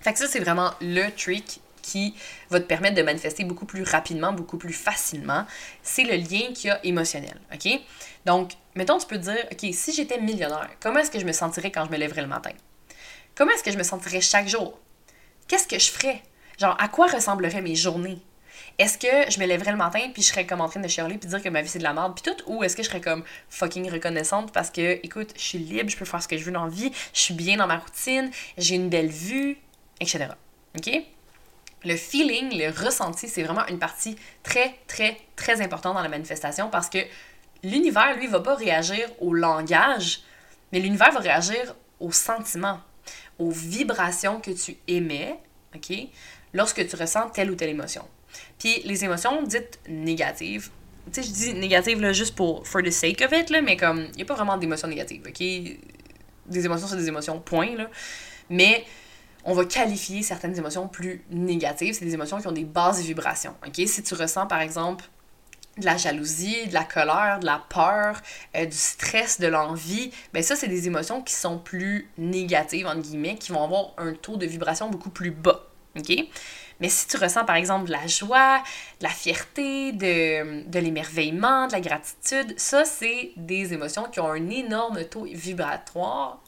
Fait 0.00 0.12
que 0.12 0.18
ça, 0.18 0.26
c'est 0.26 0.40
vraiment 0.40 0.72
le 0.80 1.08
trick 1.10 1.60
qui 1.82 2.14
va 2.50 2.60
te 2.60 2.66
permettre 2.66 2.96
de 2.96 3.02
manifester 3.02 3.44
beaucoup 3.44 3.64
plus 3.64 3.82
rapidement, 3.82 4.32
beaucoup 4.32 4.58
plus 4.58 4.72
facilement, 4.72 5.46
c'est 5.82 6.04
le 6.04 6.16
lien 6.16 6.52
qu'il 6.52 6.68
y 6.68 6.70
a 6.70 6.84
émotionnel. 6.84 7.40
OK? 7.54 7.68
Donc, 8.26 8.52
mettons, 8.74 8.98
tu 8.98 9.06
peux 9.06 9.16
te 9.16 9.24
dire, 9.24 9.46
OK, 9.50 9.66
si 9.72 9.92
j'étais 9.92 10.20
millionnaire, 10.20 10.68
comment 10.80 10.98
est-ce 10.98 11.10
que 11.10 11.18
je 11.18 11.26
me 11.26 11.32
sentirais 11.32 11.70
quand 11.70 11.86
je 11.86 11.90
me 11.90 11.96
lèverais 11.96 12.22
le 12.22 12.28
matin? 12.28 12.52
Comment 13.34 13.52
est-ce 13.52 13.62
que 13.62 13.70
je 13.70 13.78
me 13.78 13.82
sentirais 13.82 14.20
chaque 14.20 14.48
jour? 14.48 14.78
Qu'est-ce 15.48 15.66
que 15.66 15.78
je 15.78 15.90
ferais? 15.90 16.22
Genre, 16.58 16.76
à 16.78 16.88
quoi 16.88 17.06
ressembleraient 17.06 17.62
mes 17.62 17.76
journées? 17.76 18.20
Est-ce 18.78 18.98
que 18.98 19.30
je 19.30 19.38
me 19.40 19.46
lèverais 19.46 19.72
le 19.72 19.76
matin 19.76 20.00
puis 20.12 20.22
je 20.22 20.28
serais 20.28 20.46
comme 20.46 20.60
en 20.60 20.68
train 20.68 20.80
de 20.80 20.88
chialer 20.88 21.18
puis 21.18 21.28
dire 21.28 21.42
que 21.42 21.48
ma 21.48 21.62
vie 21.62 21.68
c'est 21.68 21.78
de 21.78 21.84
la 21.84 21.92
merde 21.92 22.14
puis 22.14 22.32
tout 22.32 22.42
ou 22.46 22.64
est-ce 22.64 22.76
que 22.76 22.82
je 22.82 22.88
serais 22.88 23.00
comme 23.00 23.24
fucking 23.48 23.90
reconnaissante 23.90 24.52
parce 24.52 24.70
que 24.70 25.04
écoute, 25.04 25.32
je 25.36 25.42
suis 25.42 25.58
libre, 25.58 25.90
je 25.90 25.96
peux 25.96 26.04
faire 26.04 26.22
ce 26.22 26.28
que 26.28 26.36
je 26.36 26.44
veux 26.44 26.52
dans 26.52 26.64
la 26.64 26.70
vie, 26.70 26.92
je 27.12 27.20
suis 27.20 27.34
bien 27.34 27.56
dans 27.56 27.66
ma 27.66 27.78
routine, 27.78 28.30
j'ai 28.56 28.76
une 28.76 28.88
belle 28.88 29.10
vue, 29.10 29.58
etc. 30.00 30.28
OK? 30.76 30.90
Le 31.84 31.96
feeling, 31.96 32.58
le 32.58 32.70
ressenti, 32.70 33.26
c'est 33.26 33.42
vraiment 33.42 33.66
une 33.68 33.78
partie 33.78 34.16
très, 34.42 34.74
très, 34.86 35.16
très 35.34 35.62
importante 35.62 35.94
dans 35.94 36.02
la 36.02 36.10
manifestation 36.10 36.68
parce 36.68 36.90
que 36.90 36.98
l'univers, 37.62 38.16
lui, 38.16 38.26
va 38.26 38.40
pas 38.40 38.54
réagir 38.54 39.08
au 39.20 39.32
langage, 39.32 40.20
mais 40.72 40.80
l'univers 40.80 41.10
va 41.12 41.20
réagir 41.20 41.74
aux 41.98 42.12
sentiments, 42.12 42.80
aux 43.38 43.50
vibrations 43.50 44.40
que 44.40 44.50
tu 44.50 44.76
émets, 44.88 45.38
OK, 45.74 45.96
lorsque 46.52 46.86
tu 46.86 46.96
ressens 46.96 47.30
telle 47.30 47.50
ou 47.50 47.54
telle 47.54 47.70
émotion. 47.70 48.06
Puis 48.58 48.82
les 48.84 49.04
émotions 49.04 49.42
dites 49.42 49.78
négatives, 49.88 50.70
tu 51.12 51.22
sais, 51.22 51.28
je 51.28 51.32
dis 51.32 51.54
négatives 51.54 52.00
là, 52.00 52.12
juste 52.12 52.34
pour 52.34 52.66
for 52.66 52.82
the 52.82 52.90
sake 52.90 53.22
of 53.22 53.32
it, 53.32 53.50
là, 53.50 53.62
mais 53.62 53.76
comme, 53.76 54.06
il 54.10 54.16
n'y 54.16 54.22
a 54.22 54.24
pas 54.26 54.34
vraiment 54.34 54.56
d'émotions 54.56 54.88
négatives, 54.88 55.22
OK? 55.26 55.38
Des 55.38 56.64
émotions, 56.64 56.86
c'est 56.86 56.96
des 56.96 57.08
émotions, 57.08 57.40
point, 57.40 57.76
là. 57.76 57.88
Mais 58.48 58.84
on 59.44 59.54
va 59.54 59.64
qualifier 59.64 60.22
certaines 60.22 60.56
émotions 60.56 60.88
plus 60.88 61.22
négatives. 61.30 61.94
C'est 61.94 62.04
des 62.04 62.14
émotions 62.14 62.40
qui 62.40 62.46
ont 62.46 62.52
des 62.52 62.64
bases 62.64 63.00
vibrations. 63.00 63.54
OK? 63.66 63.80
Si 63.86 64.02
tu 64.02 64.14
ressens, 64.14 64.46
par 64.46 64.60
exemple, 64.60 65.04
de 65.78 65.84
la 65.84 65.96
jalousie, 65.96 66.66
de 66.66 66.74
la 66.74 66.84
colère, 66.84 67.38
de 67.40 67.46
la 67.46 67.64
peur, 67.68 68.20
euh, 68.56 68.66
du 68.66 68.76
stress, 68.76 69.40
de 69.40 69.46
l'envie, 69.46 70.10
ben 70.32 70.42
ça, 70.42 70.56
c'est 70.56 70.68
des 70.68 70.86
émotions 70.86 71.22
qui 71.22 71.34
sont 71.34 71.58
plus 71.58 72.10
négatives, 72.18 72.86
entre 72.86 73.00
guillemets, 73.00 73.36
qui 73.36 73.52
vont 73.52 73.64
avoir 73.64 73.94
un 73.96 74.12
taux 74.12 74.36
de 74.36 74.46
vibration 74.46 74.90
beaucoup 74.90 75.10
plus 75.10 75.30
bas. 75.30 75.69
OK? 75.98 76.26
Mais 76.80 76.88
si 76.88 77.06
tu 77.06 77.18
ressens 77.18 77.44
par 77.44 77.56
exemple 77.56 77.86
de 77.86 77.92
la 77.92 78.06
joie, 78.06 78.62
de 79.00 79.04
la 79.04 79.10
fierté, 79.10 79.92
de, 79.92 80.66
de 80.66 80.78
l'émerveillement, 80.78 81.66
de 81.66 81.72
la 81.72 81.80
gratitude, 81.80 82.58
ça 82.58 82.84
c'est 82.84 83.32
des 83.36 83.74
émotions 83.74 84.04
qui 84.04 84.18
ont 84.20 84.30
un 84.30 84.48
énorme 84.48 85.04
taux 85.04 85.26
vibratoire, 85.30 86.42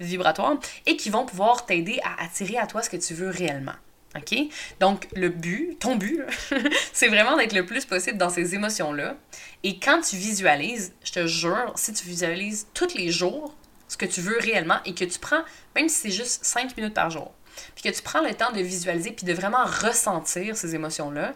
vibratoire 0.00 0.56
et 0.86 0.96
qui 0.96 1.10
vont 1.10 1.24
pouvoir 1.24 1.66
t'aider 1.66 2.00
à 2.02 2.24
attirer 2.24 2.58
à 2.58 2.66
toi 2.66 2.82
ce 2.82 2.90
que 2.90 2.96
tu 2.96 3.14
veux 3.14 3.30
réellement. 3.30 3.74
OK? 4.16 4.38
Donc, 4.80 5.08
le 5.16 5.28
but, 5.28 5.76
ton 5.80 5.96
but, 5.96 6.22
c'est 6.92 7.08
vraiment 7.08 7.36
d'être 7.36 7.52
le 7.52 7.66
plus 7.66 7.84
possible 7.84 8.16
dans 8.16 8.30
ces 8.30 8.54
émotions-là. 8.54 9.16
Et 9.64 9.78
quand 9.80 10.00
tu 10.02 10.16
visualises, 10.16 10.92
je 11.02 11.12
te 11.12 11.26
jure, 11.26 11.72
si 11.74 11.92
tu 11.92 12.06
visualises 12.06 12.68
tous 12.74 12.94
les 12.94 13.10
jours 13.10 13.54
ce 13.88 13.96
que 13.96 14.06
tu 14.06 14.20
veux 14.20 14.38
réellement 14.38 14.78
et 14.84 14.94
que 14.94 15.04
tu 15.04 15.18
prends, 15.18 15.42
même 15.74 15.88
si 15.88 16.02
c'est 16.02 16.10
juste 16.10 16.44
5 16.44 16.76
minutes 16.76 16.94
par 16.94 17.10
jour, 17.10 17.32
puis 17.74 17.90
que 17.90 17.94
tu 17.94 18.02
prends 18.02 18.20
le 18.20 18.34
temps 18.34 18.52
de 18.52 18.60
visualiser 18.60 19.12
puis 19.12 19.26
de 19.26 19.32
vraiment 19.32 19.64
ressentir 19.64 20.56
ces 20.56 20.74
émotions-là, 20.74 21.34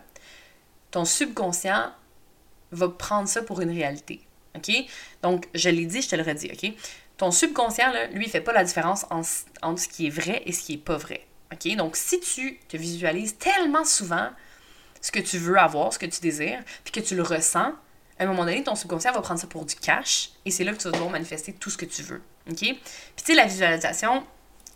ton 0.91 1.05
subconscient 1.05 1.93
va 2.73 2.89
prendre 2.89 3.29
ça 3.29 3.43
pour 3.43 3.61
une 3.61 3.71
réalité. 3.71 4.21
OK? 4.57 4.71
Donc, 5.23 5.49
je 5.55 5.69
l'ai 5.69 5.87
dit, 5.87 6.03
je 6.03 6.09
te 6.09 6.17
le 6.17 6.23
redis, 6.23 6.51
OK? 6.53 6.73
Ton 7.17 7.31
subconscient, 7.31 7.93
là, 7.93 8.07
lui, 8.09 8.27
il 8.27 8.31
fait 8.31 8.41
pas 8.41 8.53
la 8.53 8.65
différence 8.65 9.05
entre 9.11 9.81
ce 9.81 9.89
qui 9.89 10.07
est 10.07 10.11
vrai 10.11 10.43
et 10.47 10.53
ce 10.53 10.63
qui 10.63 10.75
est 10.75 10.79
pas 10.79 10.97
vrai. 10.97 11.27
OK? 11.53 11.75
Donc, 11.77 11.97
si 11.97 12.21
tu 12.21 12.59
te 12.69 12.77
visualises 12.77 13.37
tellement 13.39 13.85
souvent 13.85 14.31
ce 15.01 15.11
que 15.11 15.21
tu 15.21 15.39
veux 15.39 15.59
avoir, 15.59 15.93
ce 15.93 15.99
que 15.99 16.07
tu 16.07 16.21
désires, 16.21 16.63
puis 16.85 16.93
que 16.93 17.01
tu 17.01 17.15
le 17.15 17.23
ressens, 17.23 17.73
à 18.19 18.25
un 18.25 18.27
moment 18.27 18.45
donné, 18.45 18.63
ton 18.63 18.75
subconscient 18.75 19.13
va 19.13 19.21
prendre 19.21 19.41
ça 19.41 19.47
pour 19.47 19.65
du 19.65 19.77
cash 19.77 20.31
et 20.45 20.51
c'est 20.51 20.65
là 20.65 20.73
que 20.73 20.79
tu 20.79 20.85
vas 20.85 20.93
devoir 20.93 21.11
manifester 21.11 21.53
tout 21.53 21.71
ce 21.71 21.79
que 21.79 21.85
tu 21.85 22.03
veux. 22.03 22.21
OK? 22.51 22.59
Puis, 22.59 22.77
tu 23.17 23.25
sais, 23.25 23.35
la 23.35 23.47
visualisation, 23.47 24.25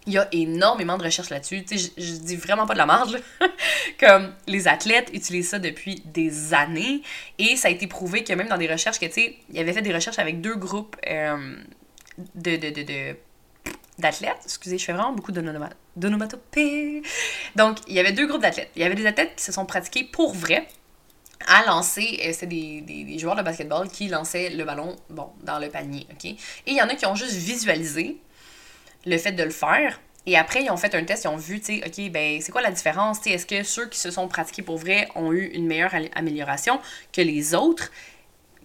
il 0.06 0.12
y 0.14 0.18
a 0.18 0.28
énormément 0.32 0.98
de 0.98 1.04
recherches 1.04 1.30
là-dessus. 1.30 1.64
Tu 1.64 1.78
sais, 1.78 1.92
je, 1.96 2.02
je, 2.02 2.12
dis 2.14 2.36
vraiment 2.36 2.66
pas 2.66 2.74
de 2.74 2.78
la 2.78 2.86
marge. 2.86 3.16
Comme 4.00 4.32
les 4.46 4.66
athlètes 4.68 5.10
utilisent 5.12 5.50
ça 5.50 5.58
depuis 5.58 6.02
des 6.06 6.54
années. 6.54 7.02
Et 7.38 7.56
ça 7.56 7.68
a 7.68 7.70
été 7.70 7.86
prouvé 7.86 8.24
que 8.24 8.32
même 8.32 8.48
dans 8.48 8.58
des 8.58 8.66
recherches 8.66 8.98
que, 8.98 9.06
tu 9.06 9.12
sais, 9.12 9.36
il 9.50 9.58
avait 9.58 9.72
fait 9.72 9.82
des 9.82 9.94
recherches 9.94 10.18
avec 10.18 10.40
deux 10.40 10.56
groupes 10.56 10.96
euh, 11.08 11.56
de, 12.34 12.56
de, 12.56 12.70
de, 12.70 13.16
d'athlètes. 13.98 14.40
Excusez, 14.44 14.78
je 14.78 14.84
fais 14.84 14.92
vraiment 14.92 15.12
beaucoup 15.12 15.32
d'onomatopée. 15.32 17.02
Donc, 17.54 17.78
il 17.86 17.94
y 17.94 18.00
avait 18.00 18.12
deux 18.12 18.26
groupes 18.26 18.42
d'athlètes. 18.42 18.70
Il 18.74 18.82
y 18.82 18.84
avait 18.84 18.96
des 18.96 19.06
athlètes 19.06 19.36
qui 19.36 19.44
se 19.44 19.52
sont 19.52 19.66
pratiqués 19.66 20.04
pour 20.04 20.34
vrai 20.34 20.66
à 21.48 21.64
lancer, 21.66 22.20
euh, 22.24 22.30
c'est 22.32 22.46
des, 22.46 22.82
des, 22.82 23.02
des, 23.02 23.18
joueurs 23.18 23.34
de 23.34 23.42
basketball 23.42 23.88
qui 23.88 24.06
lançaient 24.06 24.50
le 24.50 24.64
ballon, 24.64 24.94
bon, 25.10 25.30
dans 25.42 25.58
le 25.58 25.68
panier, 25.70 26.06
OK? 26.12 26.24
Et 26.24 26.38
il 26.66 26.76
y 26.76 26.80
en 26.80 26.88
a 26.88 26.94
qui 26.94 27.04
ont 27.04 27.16
juste 27.16 27.32
visualisé 27.32 28.18
le 29.04 29.18
fait 29.18 29.32
de 29.32 29.42
le 29.42 29.50
faire. 29.50 30.00
Et 30.24 30.36
après, 30.36 30.62
ils 30.62 30.70
ont 30.70 30.76
fait 30.76 30.94
un 30.94 31.04
test, 31.04 31.24
ils 31.24 31.28
ont 31.28 31.36
vu, 31.36 31.60
tu 31.60 31.80
sais, 31.80 31.82
OK, 31.84 32.12
ben, 32.12 32.40
c'est 32.40 32.52
quoi 32.52 32.62
la 32.62 32.70
différence? 32.70 33.26
Est-ce 33.26 33.46
que 33.46 33.62
ceux 33.64 33.88
qui 33.88 33.98
se 33.98 34.10
sont 34.10 34.28
pratiqués 34.28 34.62
pour 34.62 34.78
vrai 34.78 35.08
ont 35.16 35.32
eu 35.32 35.46
une 35.46 35.66
meilleure 35.66 35.92
amélioration 36.14 36.80
que 37.12 37.20
les 37.20 37.54
autres 37.54 37.90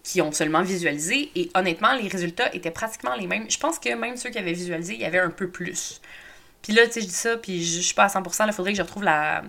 qui 0.03 0.21
ont 0.21 0.31
seulement 0.31 0.61
visualisé? 0.61 1.31
Et 1.35 1.49
honnêtement, 1.55 1.95
les 1.95 2.07
résultats 2.07 2.53
étaient 2.53 2.71
pratiquement 2.71 3.15
les 3.15 3.25
mêmes. 3.25 3.49
Je 3.49 3.57
pense 3.57 3.79
que 3.79 3.89
même 3.95 4.17
ceux 4.17 4.29
qui 4.29 4.37
avaient 4.37 4.53
visualisé, 4.53 4.93
il 4.93 5.01
y 5.01 5.05
avait 5.05 5.19
un 5.19 5.31
peu 5.31 5.49
plus. 5.49 5.99
Puis 6.61 6.73
là, 6.73 6.85
tu 6.85 6.93
sais, 6.93 7.01
je 7.01 7.07
dis 7.07 7.13
ça, 7.13 7.37
puis 7.37 7.63
je, 7.63 7.77
je 7.77 7.81
suis 7.81 7.95
pas 7.95 8.03
à 8.03 8.07
100%, 8.07 8.45
il 8.47 8.53
faudrait 8.53 8.73
que 8.73 8.77
je 8.77 8.83
retrouve 8.83 9.03
la, 9.03 9.41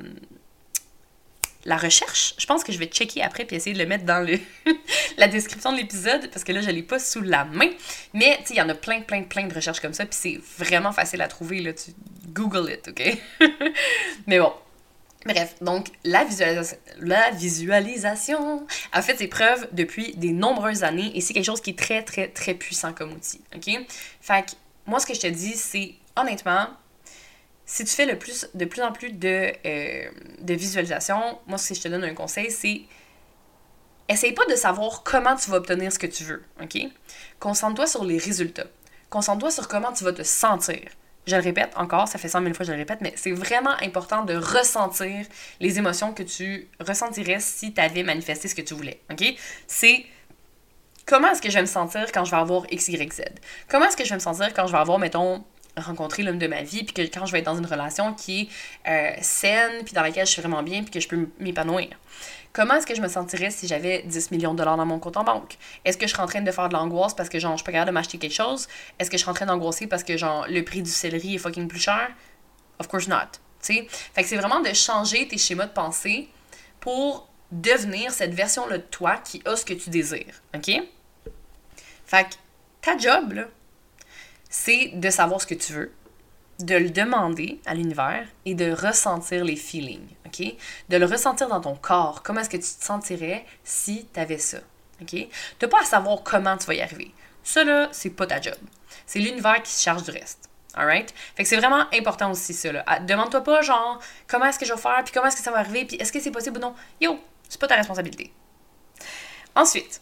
la 1.68 1.76
recherche. 1.76 2.35
Je 2.38 2.46
pense 2.46 2.64
que 2.64 2.72
je 2.72 2.78
vais 2.78 2.87
checker 2.87 3.22
après 3.22 3.44
puis 3.44 3.54
essayer 3.54 3.74
de 3.74 3.78
le 3.78 3.87
mettre 3.87 4.04
dans 4.04 4.26
le 4.26 4.40
la 5.18 5.28
description 5.28 5.70
de 5.70 5.76
l'épisode 5.76 6.31
parce 6.31 6.42
que 6.42 6.52
là, 6.52 6.62
je 6.62 6.70
l'ai 6.70 6.83
pas 6.83 6.98
sous 6.98 7.20
la 7.20 7.44
main. 7.44 7.68
Mais, 8.14 8.40
il 8.48 8.57
y 8.57 8.62
en 8.62 8.68
a 8.70 8.74
plein, 8.74 9.02
plein, 9.02 9.22
plein 9.22 9.46
de 9.46 9.54
recherches 9.54 9.81
comme 9.81 9.92
ça 9.92 10.07
puis 10.07 10.18
c'est 10.18 10.40
vraiment 10.64 10.92
facile 10.92 11.20
à 11.20 11.28
trouver. 11.28 11.61
Là, 11.61 11.74
tu 11.74 11.92
Google 12.28 12.72
it, 12.72 12.88
OK? 12.88 13.18
Mais 14.26 14.38
bon. 14.38 14.52
Bref, 15.26 15.57
donc 15.61 15.88
la 16.04 16.24
visualisation, 16.24 16.78
la 17.00 17.31
visualisation 17.33 18.66
a 18.92 19.02
fait 19.02 19.18
ses 19.18 19.26
preuves 19.26 19.68
depuis 19.72 20.14
des 20.14 20.33
nombreuses 20.33 20.85
années 20.85 21.11
et 21.14 21.20
c'est 21.20 21.35
quelque 21.35 21.44
chose 21.44 21.61
qui 21.61 21.70
est 21.70 21.78
très, 21.78 22.02
très, 22.02 22.28
très 22.28 22.54
puissant 22.54 22.94
comme 22.94 23.12
outil. 23.12 23.42
OK? 23.54 23.68
Fait 24.22 24.46
que 24.46 24.52
moi, 24.87 25.00
ce 25.00 25.07
que 25.07 25.12
je 25.12 25.20
te 25.20 25.26
dis, 25.26 25.54
c'est 25.54 25.96
honnêtement, 26.16 26.68
si 27.68 27.85
tu 27.85 27.94
fais 27.94 28.07
de 28.07 28.14
plus 28.64 28.83
en 28.83 28.92
plus 28.92 29.12
de, 29.12 29.52
euh, 29.66 30.11
de 30.40 30.54
visualisation, 30.54 31.38
moi, 31.46 31.59
si 31.59 31.74
je 31.74 31.83
te 31.83 31.88
donne 31.88 32.02
un 32.02 32.14
conseil, 32.14 32.50
c'est 32.50 32.81
essaye 34.09 34.33
pas 34.33 34.46
de 34.46 34.54
savoir 34.54 35.02
comment 35.02 35.37
tu 35.37 35.50
vas 35.50 35.59
obtenir 35.59 35.92
ce 35.92 35.98
que 35.98 36.07
tu 36.07 36.24
veux, 36.24 36.42
OK? 36.62 36.78
Concentre-toi 37.38 37.87
sur 37.87 38.07
les 38.07 38.16
résultats. 38.16 38.68
Concentre-toi 39.11 39.50
sur 39.50 39.68
comment 39.68 39.92
tu 39.92 40.02
vas 40.02 40.14
te 40.14 40.22
sentir. 40.22 40.81
Je 41.26 41.37
le 41.37 41.42
répète 41.42 41.70
encore, 41.76 42.09
ça 42.09 42.16
fait 42.16 42.31
100 42.31 42.40
000 42.40 42.54
fois 42.54 42.61
que 42.61 42.64
je 42.64 42.72
le 42.72 42.78
répète, 42.78 43.02
mais 43.02 43.12
c'est 43.16 43.33
vraiment 43.33 43.74
important 43.83 44.24
de 44.24 44.35
ressentir 44.35 45.26
les 45.61 45.78
émotions 45.78 46.14
que 46.14 46.22
tu 46.22 46.68
ressentirais 46.81 47.40
si 47.40 47.74
tu 47.74 47.81
avais 47.83 48.02
manifesté 48.02 48.48
ce 48.48 48.54
que 48.54 48.62
tu 48.62 48.72
voulais, 48.72 49.02
OK? 49.11 49.22
C'est 49.66 50.07
comment 51.04 51.31
est-ce 51.33 51.42
que 51.42 51.50
je 51.50 51.54
vais 51.57 51.61
me 51.61 51.66
sentir 51.66 52.11
quand 52.12 52.24
je 52.24 52.31
vais 52.31 52.38
avoir 52.38 52.64
X, 52.70 52.88
Y, 52.88 53.12
Z? 53.12 53.24
Comment 53.68 53.85
est-ce 53.85 53.96
que 53.98 54.04
je 54.04 54.09
vais 54.09 54.14
me 54.14 54.20
sentir 54.20 54.54
quand 54.54 54.66
je 54.66 54.72
vais 54.72 54.78
avoir, 54.78 54.98
mettons, 54.98 55.44
rencontrer 55.80 56.22
l'homme 56.22 56.38
de 56.38 56.46
ma 56.46 56.62
vie, 56.62 56.84
puis 56.84 56.94
que 56.94 57.02
quand 57.02 57.26
je 57.26 57.32
vais 57.32 57.40
être 57.40 57.46
dans 57.46 57.56
une 57.58 57.66
relation 57.66 58.14
qui 58.14 58.50
est 58.86 58.90
euh, 58.90 59.16
saine, 59.22 59.84
puis 59.84 59.94
dans 59.94 60.02
laquelle 60.02 60.26
je 60.26 60.32
suis 60.32 60.42
vraiment 60.42 60.62
bien, 60.62 60.82
puis 60.82 60.90
que 60.90 61.00
je 61.00 61.08
peux 61.08 61.28
m'épanouir. 61.38 61.88
Comment 62.52 62.74
est-ce 62.74 62.86
que 62.86 62.94
je 62.94 63.00
me 63.00 63.08
sentirais 63.08 63.50
si 63.50 63.68
j'avais 63.68 64.02
10 64.02 64.30
millions 64.30 64.52
de 64.52 64.58
dollars 64.58 64.76
dans 64.76 64.86
mon 64.86 64.98
compte 64.98 65.16
en 65.16 65.24
banque? 65.24 65.58
Est-ce 65.84 65.98
que 65.98 66.06
je 66.06 66.12
serais 66.12 66.22
en 66.22 66.26
train 66.26 66.40
de 66.40 66.50
faire 66.50 66.68
de 66.68 66.74
l'angoisse 66.74 67.14
parce 67.14 67.28
que 67.28 67.38
genre, 67.38 67.56
je 67.56 67.64
pas 67.64 67.72
capable 67.72 67.90
de 67.90 67.94
m'acheter 67.94 68.18
quelque 68.18 68.34
chose? 68.34 68.66
Est-ce 68.98 69.10
que 69.10 69.16
je 69.16 69.22
suis 69.22 69.30
en 69.30 69.34
train 69.34 69.46
d'angoisser 69.46 69.86
parce 69.86 70.02
que 70.02 70.16
genre, 70.16 70.46
le 70.48 70.64
prix 70.64 70.82
du 70.82 70.90
céleri 70.90 71.34
est 71.34 71.38
fucking 71.38 71.68
plus 71.68 71.80
cher? 71.80 72.10
Of 72.80 72.88
course 72.88 73.06
not. 73.06 73.38
sais? 73.60 73.86
Fait 73.90 74.22
que 74.22 74.28
c'est 74.28 74.36
vraiment 74.36 74.60
de 74.60 74.72
changer 74.72 75.28
tes 75.28 75.38
schémas 75.38 75.66
de 75.66 75.72
pensée 75.72 76.28
pour 76.80 77.28
devenir 77.52 78.10
cette 78.12 78.34
version-là 78.34 78.78
de 78.78 78.82
toi 78.82 79.16
qui 79.18 79.42
a 79.44 79.56
ce 79.56 79.64
que 79.64 79.74
tu 79.74 79.90
désires. 79.90 80.42
OK? 80.54 80.70
Fait 82.06 82.24
que 82.24 82.34
ta 82.80 82.96
job, 82.96 83.32
là, 83.32 83.44
c'est 84.48 84.92
de 84.94 85.11
savoir 85.11 85.40
ce 85.40 85.46
que 85.46 85.54
tu 85.54 85.72
veux, 85.72 85.92
de 86.61 86.74
le 86.74 86.90
demander 86.90 87.61
à 87.66 87.74
l'univers 87.74 88.26
et 88.44 88.54
de 88.54 88.72
ressentir 88.72 89.44
les 89.44 89.56
feelings, 89.56 90.08
OK? 90.26 90.54
De 90.88 90.96
le 90.96 91.06
ressentir 91.06 91.48
dans 91.48 91.61
ton 91.61 91.76
corps. 91.76 92.22
Comment 92.22 92.40
est-ce 92.40 92.50
que 92.50 92.56
tu 92.56 92.62
te 92.62 92.84
sentirais 92.84 93.44
si 93.62 94.08
tu 94.12 94.20
avais 94.20 94.38
ça, 94.38 94.58
OK? 95.00 95.14
Tu 95.58 95.68
pas 95.68 95.80
à 95.80 95.84
savoir 95.84 96.22
comment 96.24 96.56
tu 96.56 96.66
vas 96.66 96.74
y 96.74 96.80
arriver. 96.80 97.14
Ça, 97.44 97.62
là, 97.64 97.88
c'est 97.92 98.11
pas 98.11 98.26
ta 98.26 98.40
job. 98.40 98.56
C'est 99.06 99.20
l'univers 99.20 99.62
qui 99.62 99.72
se 99.72 99.82
charge 99.82 100.02
du 100.02 100.11
reste. 100.11 100.50
Alright? 100.74 101.14
Fait 101.34 101.44
que 101.44 101.48
c'est 101.48 101.56
vraiment 101.56 101.87
important 101.94 102.30
aussi, 102.30 102.52
ça. 102.52 102.70
Ah, 102.87 103.00
demande-toi 103.00 103.42
pas, 103.42 103.62
genre, 103.62 104.00
comment 104.26 104.46
est-ce 104.46 104.58
que 104.58 104.66
je 104.66 104.72
vais 104.72 104.80
faire, 104.80 105.02
puis 105.04 105.12
comment 105.12 105.26
est-ce 105.26 105.37
que 105.37 105.42
ça 105.42 105.50
va 105.50 105.58
arriver, 105.58 105.84
puis 105.84 105.96
est-ce 105.96 106.12
que 106.12 106.20
c'est 106.20 106.30
possible 106.30 106.58
ou 106.58 106.61
non? 106.61 106.74
Yo, 107.00 107.18
c'est 107.48 107.61
pas 107.61 107.66
ta 107.66 107.76
responsabilité. 107.76 108.32
Ensuite, 109.54 110.00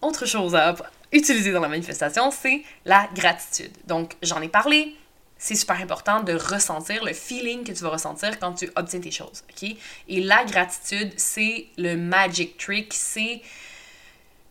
autre 0.00 0.24
chose 0.26 0.54
à 0.54 0.74
utiliser 1.12 1.52
dans 1.52 1.60
la 1.60 1.68
manifestation, 1.68 2.30
c'est 2.30 2.62
la 2.84 3.08
gratitude. 3.14 3.72
Donc, 3.86 4.16
j'en 4.22 4.40
ai 4.40 4.48
parlé, 4.48 4.96
c'est 5.38 5.54
super 5.54 5.80
important 5.80 6.22
de 6.22 6.34
ressentir 6.34 7.04
le 7.04 7.14
feeling 7.14 7.64
que 7.64 7.72
tu 7.72 7.82
vas 7.82 7.90
ressentir 7.90 8.38
quand 8.38 8.52
tu 8.52 8.70
obtiens 8.76 9.00
tes 9.00 9.10
choses, 9.10 9.42
OK? 9.50 9.70
Et 10.08 10.20
la 10.20 10.44
gratitude, 10.44 11.12
c'est 11.16 11.66
le 11.78 11.96
magic 11.96 12.58
trick, 12.58 12.92
c'est 12.92 13.40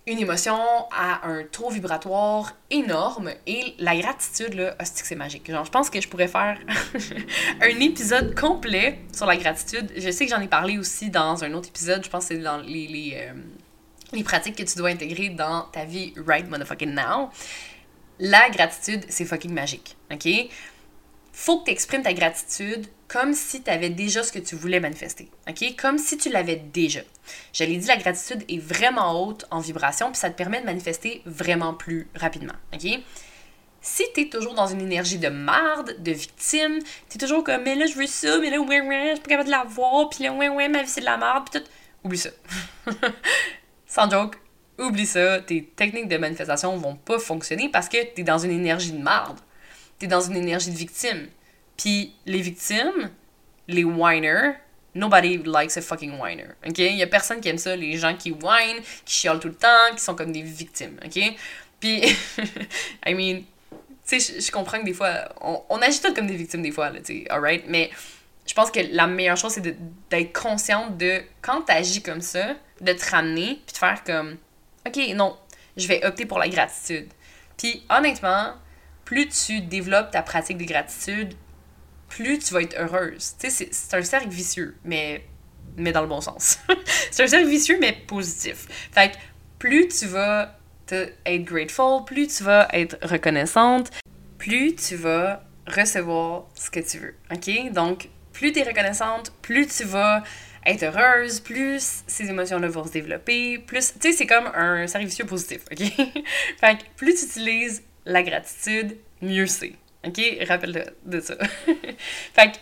une 0.07 0.17
émotion 0.17 0.57
à 0.91 1.27
un 1.27 1.43
taux 1.43 1.69
vibratoire 1.69 2.55
énorme 2.71 3.31
et 3.45 3.75
la 3.77 3.95
gratitude 3.95 4.55
là, 4.55 4.75
c'est 4.83 5.15
magique. 5.15 5.49
Genre, 5.51 5.63
je 5.63 5.69
pense 5.69 5.89
que 5.91 6.01
je 6.01 6.07
pourrais 6.07 6.27
faire 6.27 6.57
un 7.61 7.79
épisode 7.79 8.33
complet 8.39 8.99
sur 9.13 9.27
la 9.27 9.37
gratitude. 9.37 9.91
Je 9.95 10.09
sais 10.09 10.25
que 10.25 10.31
j'en 10.31 10.41
ai 10.41 10.47
parlé 10.47 10.79
aussi 10.79 11.11
dans 11.11 11.43
un 11.43 11.53
autre 11.53 11.69
épisode, 11.69 12.03
je 12.03 12.09
pense 12.09 12.27
que 12.27 12.35
c'est 12.35 12.41
dans 12.41 12.57
les, 12.57 12.87
les, 12.87 13.17
euh, 13.17 13.33
les 14.13 14.23
pratiques 14.23 14.55
que 14.55 14.63
tu 14.63 14.77
dois 14.77 14.89
intégrer 14.89 15.29
dans 15.29 15.63
ta 15.71 15.85
vie 15.85 16.13
right 16.25 16.49
motherfucking 16.49 16.93
now. 16.93 17.29
La 18.19 18.49
gratitude, 18.49 19.05
c'est 19.09 19.25
fucking 19.25 19.53
magique, 19.53 19.95
OK? 20.11 20.27
Faut 21.31 21.59
que 21.59 21.65
tu 21.65 21.71
exprimes 21.71 22.03
ta 22.03 22.13
gratitude 22.13 22.87
comme 23.09 23.33
si 23.33 23.63
tu 23.63 23.69
avais 23.69 23.89
déjà 23.89 24.23
ce 24.23 24.31
que 24.31 24.39
tu 24.39 24.55
voulais 24.55 24.79
manifester. 24.79 25.29
OK? 25.49 25.75
Comme 25.75 25.97
si 25.97 26.17
tu 26.17 26.29
l'avais 26.29 26.57
déjà. 26.57 27.01
Je 27.53 27.63
l'ai 27.63 27.75
dit, 27.75 27.87
la 27.87 27.97
gratitude 27.97 28.43
est 28.47 28.59
vraiment 28.59 29.23
haute 29.23 29.45
en 29.51 29.59
vibration, 29.59 30.11
puis 30.11 30.17
ça 30.17 30.29
te 30.29 30.35
permet 30.35 30.61
de 30.61 30.65
manifester 30.65 31.21
vraiment 31.25 31.73
plus 31.73 32.07
rapidement. 32.15 32.53
OK? 32.73 32.87
Si 33.81 34.03
tu 34.13 34.21
es 34.21 34.29
toujours 34.29 34.53
dans 34.53 34.67
une 34.67 34.81
énergie 34.81 35.17
de 35.17 35.29
marde, 35.29 35.95
de 35.99 36.11
victime, 36.11 36.79
tu 37.09 37.15
es 37.15 37.19
toujours 37.19 37.43
comme, 37.43 37.63
mais 37.63 37.75
là, 37.75 37.85
je 37.87 37.95
veux 37.95 38.07
ça, 38.07 38.37
mais 38.39 38.49
là, 38.49 38.59
ouais, 38.59 38.81
ouais, 38.81 39.07
je 39.09 39.13
suis 39.13 39.23
pas 39.23 39.29
capable 39.29 39.47
de 39.47 39.51
l'avoir, 39.51 40.09
puis 40.09 40.25
là, 40.25 40.33
ouais, 40.33 40.49
ouais, 40.49 40.67
ma 40.67 40.83
vie, 40.83 40.89
c'est 40.89 41.01
de 41.01 41.05
la 41.05 41.17
marde, 41.17 41.49
puis 41.49 41.59
tout. 41.59 41.67
Oublie 42.03 42.17
ça. 42.17 42.29
Sans 43.99 44.09
joke, 44.09 44.37
oublie 44.77 45.05
ça. 45.05 45.41
Tes 45.41 45.65
techniques 45.75 46.07
de 46.07 46.15
manifestation 46.15 46.77
vont 46.77 46.95
pas 46.95 47.19
fonctionner 47.19 47.67
parce 47.67 47.89
que 47.89 47.97
tu 48.13 48.21
es 48.21 48.23
dans 48.23 48.37
une 48.37 48.51
énergie 48.51 48.93
de 48.93 49.01
marde. 49.01 49.37
Tu 49.99 50.05
es 50.05 50.07
dans 50.07 50.21
une 50.21 50.37
énergie 50.37 50.71
de 50.71 50.77
victime 50.77 51.27
puis 51.75 52.13
les 52.25 52.39
victimes, 52.39 53.11
les 53.67 53.83
whiners, 53.83 54.53
nobody 54.95 55.37
likes 55.45 55.75
a 55.75 55.81
fucking 55.81 56.17
whiner. 56.17 56.55
OK? 56.65 56.77
Il 56.77 56.95
y 56.95 57.03
a 57.03 57.07
personne 57.07 57.41
qui 57.41 57.49
aime 57.49 57.57
ça, 57.57 57.75
les 57.75 57.97
gens 57.97 58.15
qui 58.15 58.31
whine, 58.31 58.81
qui 59.03 59.15
chialent 59.15 59.39
tout 59.39 59.49
le 59.49 59.55
temps, 59.55 59.93
qui 59.93 60.01
sont 60.01 60.15
comme 60.15 60.31
des 60.31 60.43
victimes. 60.43 60.97
OK? 61.05 61.21
Puis, 61.81 62.01
I 63.05 63.13
mean, 63.13 63.43
tu 64.07 64.19
sais, 64.19 64.39
je 64.39 64.49
comprends 64.49 64.79
que 64.79 64.85
des 64.85 64.93
fois, 64.93 65.27
on, 65.41 65.61
on 65.67 65.81
agit 65.81 65.99
tous 65.99 66.13
comme 66.13 66.27
des 66.27 66.37
victimes 66.37 66.61
des 66.61 66.71
fois, 66.71 66.89
là, 66.89 66.99
tu 66.99 67.23
sais, 67.23 67.29
alright? 67.29 67.65
Mais 67.67 67.89
je 68.49 68.55
pense 68.55 68.71
que 68.71 68.79
la 68.79 69.05
meilleure 69.05 69.37
chose, 69.37 69.51
c'est 69.53 69.77
d'être 70.09 70.33
consciente 70.33 70.97
de 70.97 71.21
quand 71.39 71.61
tu 71.61 71.71
agis 71.71 72.01
comme 72.01 72.21
ça, 72.21 72.55
de 72.81 72.93
te 72.93 73.11
ramener, 73.11 73.61
puis 73.63 73.73
de 73.73 73.77
faire 73.77 74.03
comme, 74.03 74.37
OK, 74.87 74.97
non, 75.13 75.37
je 75.77 75.87
vais 75.87 76.03
opter 76.03 76.25
pour 76.25 76.39
la 76.39 76.49
gratitude. 76.49 77.09
Puis, 77.57 77.85
honnêtement, 77.91 78.55
plus 79.05 79.27
tu 79.27 79.61
développes 79.61 80.09
ta 80.09 80.23
pratique 80.23 80.57
de 80.57 80.63
gratitude, 80.63 81.35
plus 82.07 82.39
tu 82.39 82.55
vas 82.55 82.63
être 82.63 82.75
heureuse. 82.75 83.35
Tu 83.39 83.51
sais, 83.51 83.69
c'est 83.71 83.95
un 83.95 84.01
cercle 84.01 84.29
vicieux, 84.29 84.75
mais, 84.83 85.23
mais 85.77 85.91
dans 85.91 86.01
le 86.01 86.07
bon 86.07 86.21
sens. 86.21 86.57
c'est 87.11 87.21
un 87.21 87.27
cercle 87.27 87.49
vicieux, 87.49 87.77
mais 87.79 87.93
positif. 88.07 88.65
Fait 88.91 89.11
que 89.11 89.17
plus 89.59 89.89
tu 89.89 90.07
vas 90.07 90.57
être 90.91 91.43
grateful, 91.43 92.03
plus 92.03 92.25
tu 92.25 92.43
vas 92.43 92.67
être 92.73 92.97
reconnaissante, 93.07 93.91
plus 94.39 94.73
tu 94.73 94.95
vas 94.95 95.43
recevoir 95.67 96.47
ce 96.55 96.71
que 96.71 96.79
tu 96.79 96.97
veux. 96.97 97.15
OK? 97.31 97.71
Donc, 97.73 98.09
plus 98.39 98.53
tu 98.53 98.59
es 98.59 98.63
reconnaissante, 98.63 99.33
plus 99.41 99.67
tu 99.67 99.83
vas 99.83 100.23
être 100.65 100.83
heureuse, 100.83 101.41
plus 101.41 102.03
ces 102.07 102.29
émotions-là 102.29 102.69
vont 102.69 102.85
se 102.85 102.91
développer, 102.91 103.57
plus... 103.57 103.93
Tu 103.99 103.99
sais, 103.99 104.11
c'est 104.13 104.27
comme 104.27 104.47
un 104.55 104.87
cercle 104.87 105.07
vicieux 105.07 105.25
positif, 105.25 105.63
OK? 105.69 105.79
fait 106.57 106.77
que 106.77 106.83
plus 106.95 107.15
tu 107.15 107.25
utilises 107.25 107.83
la 108.05 108.23
gratitude, 108.23 108.95
mieux 109.21 109.45
c'est. 109.45 109.73
OK? 110.07 110.21
Rappelle 110.47 110.93
de 111.05 111.19
ça. 111.19 111.35
fait 112.33 112.51
que, 112.51 112.57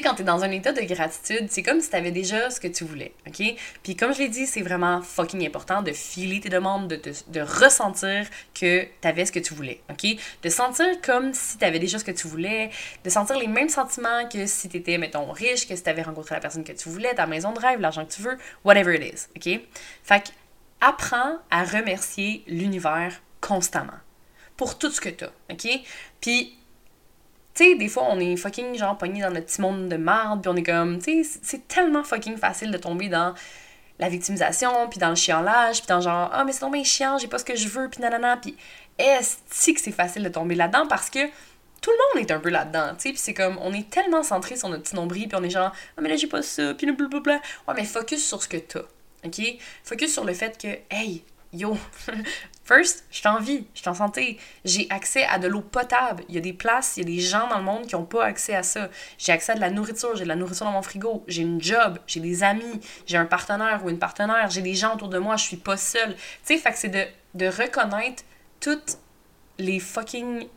quand 0.00 0.14
t'es 0.14 0.24
dans 0.24 0.44
un 0.44 0.50
état 0.50 0.72
de 0.72 0.80
gratitude, 0.80 1.46
c'est 1.50 1.62
comme 1.62 1.80
si 1.80 1.90
t'avais 1.90 2.10
déjà 2.10 2.50
ce 2.50 2.60
que 2.60 2.68
tu 2.68 2.84
voulais, 2.84 3.12
OK? 3.26 3.42
Puis 3.82 3.96
comme 3.96 4.12
je 4.12 4.18
l'ai 4.18 4.28
dit, 4.28 4.46
c'est 4.46 4.62
vraiment 4.62 5.02
fucking 5.02 5.46
important 5.46 5.82
de 5.82 5.92
filer 5.92 6.40
tes 6.40 6.48
demandes, 6.48 6.88
de, 6.88 7.00
de, 7.28 7.40
ressentir 7.40 8.26
que 8.54 8.86
t'avais 9.00 9.26
ce 9.26 9.32
que 9.32 9.38
tu 9.38 9.54
voulais, 9.54 9.80
OK? 9.90 10.06
De 10.42 10.48
sentir 10.48 10.86
comme 11.02 11.32
si 11.34 11.58
t'avais 11.58 11.78
déjà 11.78 11.98
ce 11.98 12.04
que 12.04 12.10
tu 12.10 12.28
voulais, 12.28 12.70
de 13.04 13.10
sentir 13.10 13.38
les 13.38 13.46
mêmes 13.46 13.68
sentiments 13.68 14.28
que 14.28 14.46
si 14.46 14.68
t'étais, 14.68 14.98
mettons, 14.98 15.30
riche, 15.30 15.68
que 15.68 15.76
si 15.76 15.82
t'avais 15.82 16.02
rencontré 16.02 16.34
la 16.34 16.40
personne 16.40 16.64
que 16.64 16.72
tu 16.72 16.88
voulais, 16.88 17.14
ta 17.14 17.26
maison 17.26 17.52
de 17.52 17.58
rêve, 17.58 17.80
l'argent 17.80 18.04
que 18.04 18.12
tu 18.12 18.22
veux, 18.22 18.36
whatever 18.64 18.94
it 18.94 19.14
is, 19.14 19.28
OK? 19.36 19.60
Fait 20.02 20.22
que, 20.22 20.28
apprends 20.80 21.38
à 21.50 21.64
remercier 21.64 22.44
l'univers 22.46 23.20
constamment 23.40 23.92
pour 24.56 24.78
tout 24.78 24.90
ce 24.90 25.00
que 25.00 25.08
t'as, 25.08 25.30
OK? 25.50 25.68
Puis, 26.20 26.56
tu 27.54 27.64
sais, 27.64 27.74
des 27.76 27.88
fois, 27.88 28.04
on 28.10 28.18
est 28.18 28.36
fucking, 28.36 28.76
genre, 28.76 28.98
pogné 28.98 29.20
dans 29.20 29.30
notre 29.30 29.46
petit 29.46 29.60
monde 29.60 29.88
de 29.88 29.96
merde, 29.96 30.42
puis 30.42 30.50
on 30.52 30.56
est 30.56 30.64
comme, 30.64 30.98
tu 30.98 31.22
sais, 31.22 31.38
c'est 31.42 31.68
tellement 31.68 32.02
fucking 32.02 32.36
facile 32.36 32.70
de 32.70 32.78
tomber 32.78 33.08
dans 33.08 33.32
la 34.00 34.08
victimisation, 34.08 34.88
puis 34.88 34.98
dans 34.98 35.10
le 35.10 35.14
chialage, 35.14 35.78
puis 35.78 35.86
dans 35.86 36.00
genre, 36.00 36.30
ah, 36.32 36.44
mais 36.44 36.52
c'est 36.52 36.60
tombé 36.60 36.82
chiant, 36.82 37.16
j'ai 37.16 37.28
pas 37.28 37.38
ce 37.38 37.44
que 37.44 37.54
je 37.54 37.68
veux, 37.68 37.88
puis 37.88 38.00
nanana, 38.00 38.36
puis 38.36 38.56
est-ce 38.98 39.72
que 39.72 39.80
c'est 39.80 39.92
facile 39.92 40.24
de 40.24 40.28
tomber 40.28 40.56
là-dedans? 40.56 40.86
Parce 40.88 41.10
que 41.10 41.20
tout 41.80 41.90
le 41.90 42.18
monde 42.18 42.28
est 42.28 42.32
un 42.32 42.40
peu 42.40 42.48
là-dedans, 42.48 42.94
tu 42.94 43.02
sais, 43.02 43.08
puis 43.10 43.18
c'est 43.18 43.34
comme, 43.34 43.56
on 43.62 43.72
est 43.72 43.88
tellement 43.88 44.24
centré 44.24 44.56
sur 44.56 44.68
notre 44.68 44.82
petit 44.82 44.96
nombril, 44.96 45.28
puis 45.28 45.38
on 45.40 45.44
est 45.44 45.50
genre, 45.50 45.70
ah, 45.96 46.00
mais 46.00 46.08
là, 46.08 46.16
j'ai 46.16 46.26
pas 46.26 46.42
ça, 46.42 46.74
puis 46.74 46.90
blablabla. 46.90 47.40
Ouais, 47.68 47.74
mais 47.76 47.84
focus 47.84 48.26
sur 48.26 48.42
ce 48.42 48.48
que 48.48 48.56
t'as, 48.56 48.82
ok? 49.24 49.40
Focus 49.84 50.12
sur 50.12 50.24
le 50.24 50.34
fait 50.34 50.60
que, 50.60 50.68
hey, 50.90 51.22
yo, 51.54 51.76
first, 52.64 53.04
je 53.10 53.18
suis 53.18 53.28
en 53.28 53.38
vie, 53.38 53.66
je 53.74 53.80
suis 53.80 53.88
en 53.88 53.94
santé, 53.94 54.38
j'ai 54.64 54.86
accès 54.90 55.24
à 55.24 55.38
de 55.38 55.46
l'eau 55.48 55.60
potable. 55.60 56.24
Il 56.28 56.34
y 56.34 56.38
a 56.38 56.40
des 56.40 56.52
places, 56.52 56.96
il 56.96 57.00
y 57.00 57.02
a 57.02 57.16
des 57.16 57.20
gens 57.20 57.48
dans 57.48 57.58
le 57.58 57.64
monde 57.64 57.86
qui 57.86 57.94
n'ont 57.94 58.04
pas 58.04 58.24
accès 58.24 58.54
à 58.54 58.62
ça. 58.62 58.88
J'ai 59.18 59.32
accès 59.32 59.52
à 59.52 59.54
de 59.54 59.60
la 59.60 59.70
nourriture, 59.70 60.16
j'ai 60.16 60.24
de 60.24 60.28
la 60.28 60.36
nourriture 60.36 60.66
dans 60.66 60.72
mon 60.72 60.82
frigo, 60.82 61.24
j'ai 61.28 61.42
une 61.42 61.60
job, 61.60 61.98
j'ai 62.06 62.20
des 62.20 62.42
amis, 62.42 62.80
j'ai 63.06 63.16
un 63.16 63.26
partenaire 63.26 63.82
ou 63.84 63.90
une 63.90 63.98
partenaire, 63.98 64.50
j'ai 64.50 64.62
des 64.62 64.74
gens 64.74 64.94
autour 64.94 65.08
de 65.08 65.18
moi, 65.18 65.36
je 65.36 65.44
suis 65.44 65.56
pas 65.56 65.76
seule. 65.76 66.14
Tu 66.14 66.22
sais, 66.44 66.58
fait 66.58 66.72
que 66.72 66.78
c'est 66.78 66.88
de, 66.88 67.04
de 67.34 67.46
reconnaître 67.46 68.24
toutes 68.60 68.98
les 69.58 69.78
fucking 69.78 70.48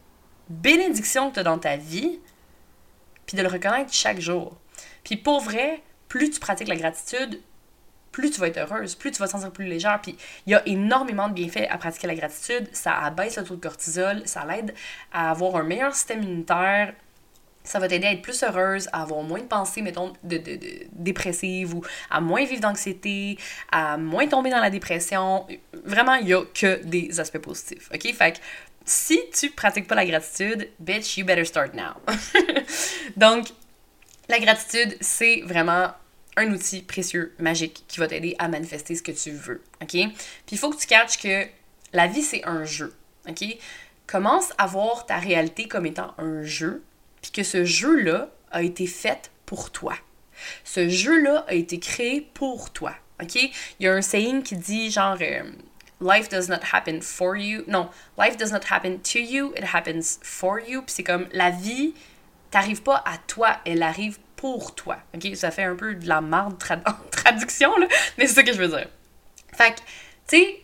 bénédictions 0.50 1.30
que 1.30 1.36
tu 1.36 1.40
as 1.42 1.44
dans 1.44 1.60
ta 1.60 1.78
vie, 1.78 2.20
puis 3.26 3.38
de 3.38 3.42
le 3.42 3.50
reconnaître 3.50 3.94
chaque 3.94 4.20
jour. 4.20 4.58
Puis 5.04 5.18
pour 5.18 5.42
vrai, 5.42 5.82
plus 6.08 6.30
tu 6.30 6.40
pratiques 6.40 6.70
la 6.70 6.76
gratitude, 6.76 7.42
plus 8.18 8.32
tu 8.32 8.40
vas 8.40 8.48
être 8.48 8.58
heureuse, 8.58 8.96
plus 8.96 9.12
tu 9.12 9.20
vas 9.20 9.28
te 9.28 9.34
sentir 9.34 9.52
plus 9.52 9.66
légère. 9.66 10.00
Puis 10.02 10.18
il 10.48 10.52
y 10.52 10.56
a 10.56 10.68
énormément 10.68 11.30
de 11.30 11.34
bienfaits 11.36 11.68
à 11.70 11.78
pratiquer 11.78 12.08
la 12.08 12.16
gratitude. 12.16 12.68
Ça 12.74 12.98
abaisse 12.98 13.38
le 13.38 13.44
taux 13.44 13.56
de 13.56 13.62
cortisol, 13.62 14.24
ça 14.26 14.44
l'aide 14.44 14.74
à 15.14 15.30
avoir 15.30 15.56
un 15.58 15.64
meilleur 15.64 15.94
système 15.94 16.24
immunitaire. 16.24 16.96
Ça 17.64 17.78
va 17.78 17.88
t'aider 17.88 18.08
à 18.08 18.14
être 18.14 18.24
plus 18.24 18.42
heureuse, 18.42 18.90
à 18.92 19.04
avoir 19.04 19.22
moins 19.22 19.40
de 19.40 19.46
pensées, 19.46 19.84
mettons, 19.84 20.14
de, 20.24 20.38
de, 20.38 20.56
de 20.56 20.88
dépressives 20.94 21.76
ou 21.76 21.84
à 22.10 22.20
moins 22.20 22.44
vivre 22.44 22.62
d'anxiété, 22.62 23.38
à 23.72 23.98
moins 23.98 24.26
tomber 24.26 24.50
dans 24.50 24.62
la 24.62 24.72
dépression. 24.72 25.46
Vraiment, 25.86 26.16
il 26.16 26.26
n'y 26.26 26.34
a 26.34 26.42
que 26.44 26.84
des 26.86 27.20
aspects 27.20 27.38
positifs. 27.38 27.88
OK? 27.94 28.12
Fait 28.16 28.32
que 28.32 28.38
si 28.84 29.20
tu 29.32 29.52
pratiques 29.52 29.86
pas 29.86 29.96
la 29.96 30.06
gratitude, 30.06 30.70
bitch, 30.80 31.18
you 31.18 31.26
better 31.26 31.46
start 31.46 31.76
now. 31.76 32.02
Donc, 33.16 33.50
la 34.28 34.40
gratitude, 34.40 34.98
c'est 35.02 35.42
vraiment 35.46 35.92
un 36.38 36.52
outil 36.54 36.82
précieux, 36.82 37.36
magique, 37.40 37.84
qui 37.88 38.00
va 38.00 38.08
t'aider 38.08 38.36
à 38.40 38.48
manifester 38.48 38.96
ce 38.96 39.04
que 39.04 39.12
tu 39.12 39.32
veux. 39.32 39.62
OK? 39.82 39.90
Puis 39.90 40.12
il 40.52 40.58
faut 40.58 40.70
que 40.70 40.78
tu 40.78 40.88
catches 40.88 41.18
que 41.18 41.46
la 41.94 42.08
vie, 42.08 42.22
c'est 42.22 42.46
un 42.46 42.64
jeu. 42.64 42.96
OK? 43.28 43.44
Commence 44.06 44.54
à 44.58 44.68
voir 44.68 45.06
ta 45.06 45.18
réalité 45.18 45.68
comme 45.68 45.86
étant 45.86 46.14
un 46.18 46.44
jeu, 46.44 46.84
puis 47.22 47.32
que 47.32 47.44
ce 47.44 47.66
jeu-là 47.66 48.30
a 48.52 48.64
été 48.64 48.88
fait 48.88 49.32
pour 49.46 49.72
toi. 49.72 49.96
Ce 50.64 50.88
jeu-là 50.88 51.46
a 51.48 51.54
été 51.54 51.80
créé 51.80 52.22
pour 52.22 52.72
toi. 52.72 52.96
OK? 53.22 53.36
Il 53.36 53.52
y 53.80 53.88
a 53.88 53.94
un 53.94 54.02
saying 54.02 54.44
qui 54.44 54.56
dit 54.56 54.92
genre 54.92 55.18
euh, 55.20 55.44
Life 56.00 56.30
does 56.30 56.48
not 56.48 56.60
happen 56.72 57.02
for 57.02 57.36
you. 57.36 57.64
Non, 57.68 57.90
life 58.18 58.38
does 58.38 58.52
not 58.52 58.66
happen 58.70 59.00
to 59.00 59.20
you, 59.20 59.52
it 59.58 59.74
happens 59.74 60.20
for 60.22 60.60
you. 60.60 60.84
Puis 60.84 60.94
c'est 60.98 61.04
comme 61.04 61.28
la 61.32 61.50
vie 61.50 61.94
t'arrive 62.52 62.84
pas 62.84 63.04
à 63.06 63.18
toi, 63.18 63.58
elle 63.66 63.84
arrive 63.84 64.20
pour 64.38 64.74
toi. 64.74 64.98
OK? 65.14 65.36
Ça 65.36 65.52
fait 65.52 65.64
un 65.64 65.76
peu 65.76 65.96
de 65.96 66.08
la 66.08 66.22
marde 66.22 66.56
en 66.86 66.94
traduction, 67.12 67.78
là, 67.78 67.88
mais 68.18 68.28
c'est 68.28 68.36
ça 68.36 68.44
que 68.44 68.54
je 68.54 68.58
veux 68.58 68.70
dire. 68.70 68.88
Fait 69.54 69.72
que, 69.72 69.80
tu 70.28 70.38
sais, 70.38 70.62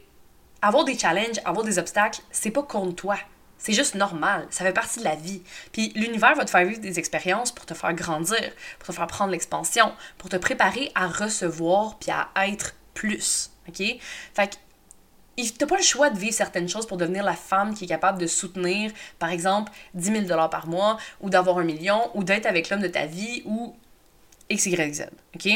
avoir 0.62 0.86
des 0.86 0.98
challenges, 0.98 1.42
avoir 1.44 1.66
des 1.66 1.78
obstacles, 1.78 2.22
c'est 2.32 2.52
pas 2.52 2.64
contre 2.64 2.96
toi. 2.96 3.18
C'est 3.58 3.74
juste 3.74 3.96
normal. 3.96 4.46
Ça 4.50 4.66
fait 4.66 4.74
partie 4.74 5.00
de 5.00 5.06
la 5.06 5.16
vie. 5.16 5.42
Puis 5.72 5.92
l'univers 5.96 6.36
va 6.36 6.46
te 6.46 6.50
faire 6.50 6.66
vivre 6.66 6.82
des 6.82 7.00
expériences 7.00 7.52
pour 7.52 7.66
te 7.66 7.74
faire 7.74 7.94
grandir, 7.94 8.52
pour 8.78 8.88
te 8.88 8.92
faire 8.94 9.08
prendre 9.08 9.32
l'expansion, 9.32 9.94
pour 10.18 10.30
te 10.30 10.36
préparer 10.36 10.92
à 10.96 11.08
recevoir 11.08 11.98
puis 11.98 12.12
à 12.12 12.30
être 12.48 12.76
plus. 12.94 13.52
OK? 13.68 13.78
Fait 13.78 14.48
que 14.50 14.56
t'as 15.58 15.66
pas 15.66 15.78
le 15.78 15.84
choix 15.84 16.10
de 16.10 16.18
vivre 16.18 16.34
certaines 16.34 16.70
choses 16.70 16.86
pour 16.86 16.98
devenir 16.98 17.24
la 17.24 17.34
femme 17.34 17.74
qui 17.74 17.86
est 17.86 17.88
capable 17.88 18.20
de 18.20 18.28
soutenir, 18.28 18.92
par 19.20 19.30
exemple, 19.30 19.72
10 19.96 20.28
000 20.28 20.50
par 20.50 20.68
mois, 20.68 20.98
ou 21.22 21.30
d'avoir 21.30 21.58
un 21.58 21.64
million, 21.64 22.12
ou 22.16 22.24
d'être 22.24 22.46
avec 22.46 22.70
l'homme 22.70 22.82
de 22.82 22.88
ta 22.88 23.06
vie, 23.06 23.42
ou 23.46 23.76
X. 24.50 24.68
OK? 24.68 25.50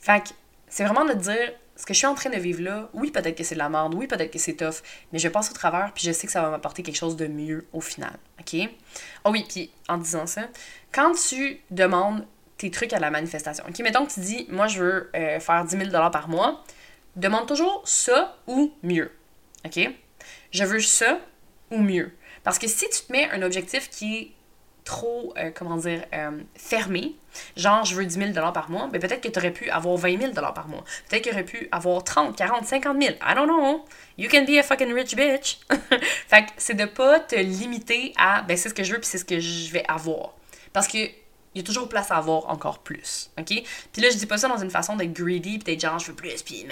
Fait 0.00 0.22
que 0.22 0.28
c'est 0.68 0.84
vraiment 0.84 1.04
de 1.04 1.12
te 1.12 1.18
dire, 1.18 1.52
ce 1.76 1.86
que 1.86 1.94
je 1.94 1.98
suis 1.98 2.06
en 2.06 2.14
train 2.14 2.30
de 2.30 2.36
vivre 2.36 2.62
là, 2.62 2.88
oui, 2.92 3.10
peut-être 3.10 3.36
que 3.36 3.44
c'est 3.44 3.54
de 3.54 3.60
la 3.60 3.68
merde, 3.68 3.94
oui, 3.94 4.06
peut-être 4.06 4.32
que 4.32 4.38
c'est 4.38 4.54
tough, 4.54 4.82
mais 5.12 5.18
je 5.18 5.28
passe 5.28 5.50
au 5.50 5.54
travers, 5.54 5.92
puis 5.94 6.04
je 6.04 6.12
sais 6.12 6.26
que 6.26 6.32
ça 6.32 6.42
va 6.42 6.50
m'apporter 6.50 6.82
quelque 6.82 6.96
chose 6.96 7.16
de 7.16 7.26
mieux 7.26 7.66
au 7.72 7.80
final. 7.80 8.12
OK? 8.40 8.68
Oh 9.24 9.30
oui, 9.30 9.44
puis 9.48 9.70
en 9.88 9.98
disant 9.98 10.26
ça, 10.26 10.42
quand 10.92 11.12
tu 11.12 11.60
demandes 11.70 12.26
tes 12.56 12.70
trucs 12.70 12.92
à 12.92 12.98
la 12.98 13.10
manifestation, 13.10 13.64
OK, 13.68 13.78
mettons 13.80 14.06
que 14.06 14.12
tu 14.12 14.20
dis, 14.20 14.46
moi, 14.50 14.66
je 14.66 14.82
veux 14.82 15.10
euh, 15.14 15.40
faire 15.40 15.64
10 15.64 15.90
000 15.90 16.10
par 16.10 16.28
mois, 16.28 16.64
demande 17.18 17.46
toujours 17.46 17.82
ça 17.86 18.36
ou 18.46 18.72
mieux. 18.82 19.10
OK? 19.64 19.78
Je 20.50 20.64
veux 20.64 20.80
ça 20.80 21.20
ou 21.70 21.78
mieux. 21.78 22.12
Parce 22.44 22.58
que 22.58 22.66
si 22.66 22.88
tu 22.88 23.02
te 23.06 23.12
mets 23.12 23.28
un 23.30 23.42
objectif 23.42 23.90
qui 23.90 24.16
est 24.16 24.30
trop, 24.84 25.34
euh, 25.36 25.50
comment 25.54 25.76
dire, 25.76 26.02
euh, 26.14 26.30
fermé, 26.56 27.14
genre 27.56 27.84
je 27.84 27.94
veux 27.94 28.06
10 28.06 28.32
000 28.32 28.52
par 28.52 28.70
mois, 28.70 28.88
ben 28.90 28.98
peut-être 28.98 29.20
que 29.20 29.28
tu 29.28 29.38
aurais 29.38 29.50
pu 29.50 29.68
avoir 29.68 29.96
20 29.96 30.18
000 30.18 30.32
par 30.32 30.66
mois. 30.66 30.82
Peut-être 31.08 31.24
que 31.24 31.28
tu 31.28 31.34
aurais 31.34 31.44
pu 31.44 31.68
avoir 31.70 32.02
30, 32.02 32.34
40, 32.34 32.64
50 32.64 33.02
000. 33.02 33.14
I 33.16 33.34
don't 33.34 33.46
know. 33.46 33.84
You 34.16 34.30
can 34.30 34.44
be 34.44 34.58
a 34.58 34.62
fucking 34.62 34.92
rich 34.94 35.14
bitch. 35.14 35.58
fait 36.28 36.46
que 36.46 36.50
c'est 36.56 36.74
de 36.74 36.86
pas 36.86 37.20
te 37.20 37.36
limiter 37.36 38.14
à, 38.16 38.40
ben 38.40 38.56
c'est 38.56 38.70
ce 38.70 38.74
que 38.74 38.82
je 38.82 38.92
veux 38.94 38.98
puis 38.98 39.08
c'est 39.08 39.18
ce 39.18 39.26
que 39.26 39.38
je 39.38 39.70
vais 39.70 39.84
avoir. 39.86 40.32
Parce 40.72 40.88
que 40.88 40.98
il 41.54 41.60
y 41.60 41.64
a 41.64 41.66
toujours 41.66 41.88
place 41.88 42.10
à 42.10 42.16
avoir 42.16 42.48
encore 42.50 42.80
plus. 42.80 43.30
OK? 43.38 43.46
Puis 43.92 44.02
là, 44.02 44.10
je 44.10 44.16
dis 44.16 44.26
pas 44.26 44.38
ça 44.38 44.48
dans 44.48 44.58
une 44.58 44.70
façon 44.70 44.96
d'être 44.96 45.12
greedy, 45.12 45.58
peut-être 45.58 45.80
genre 45.80 45.98
je 45.98 46.08
veux 46.08 46.14
plus, 46.14 46.42
puis 46.42 46.66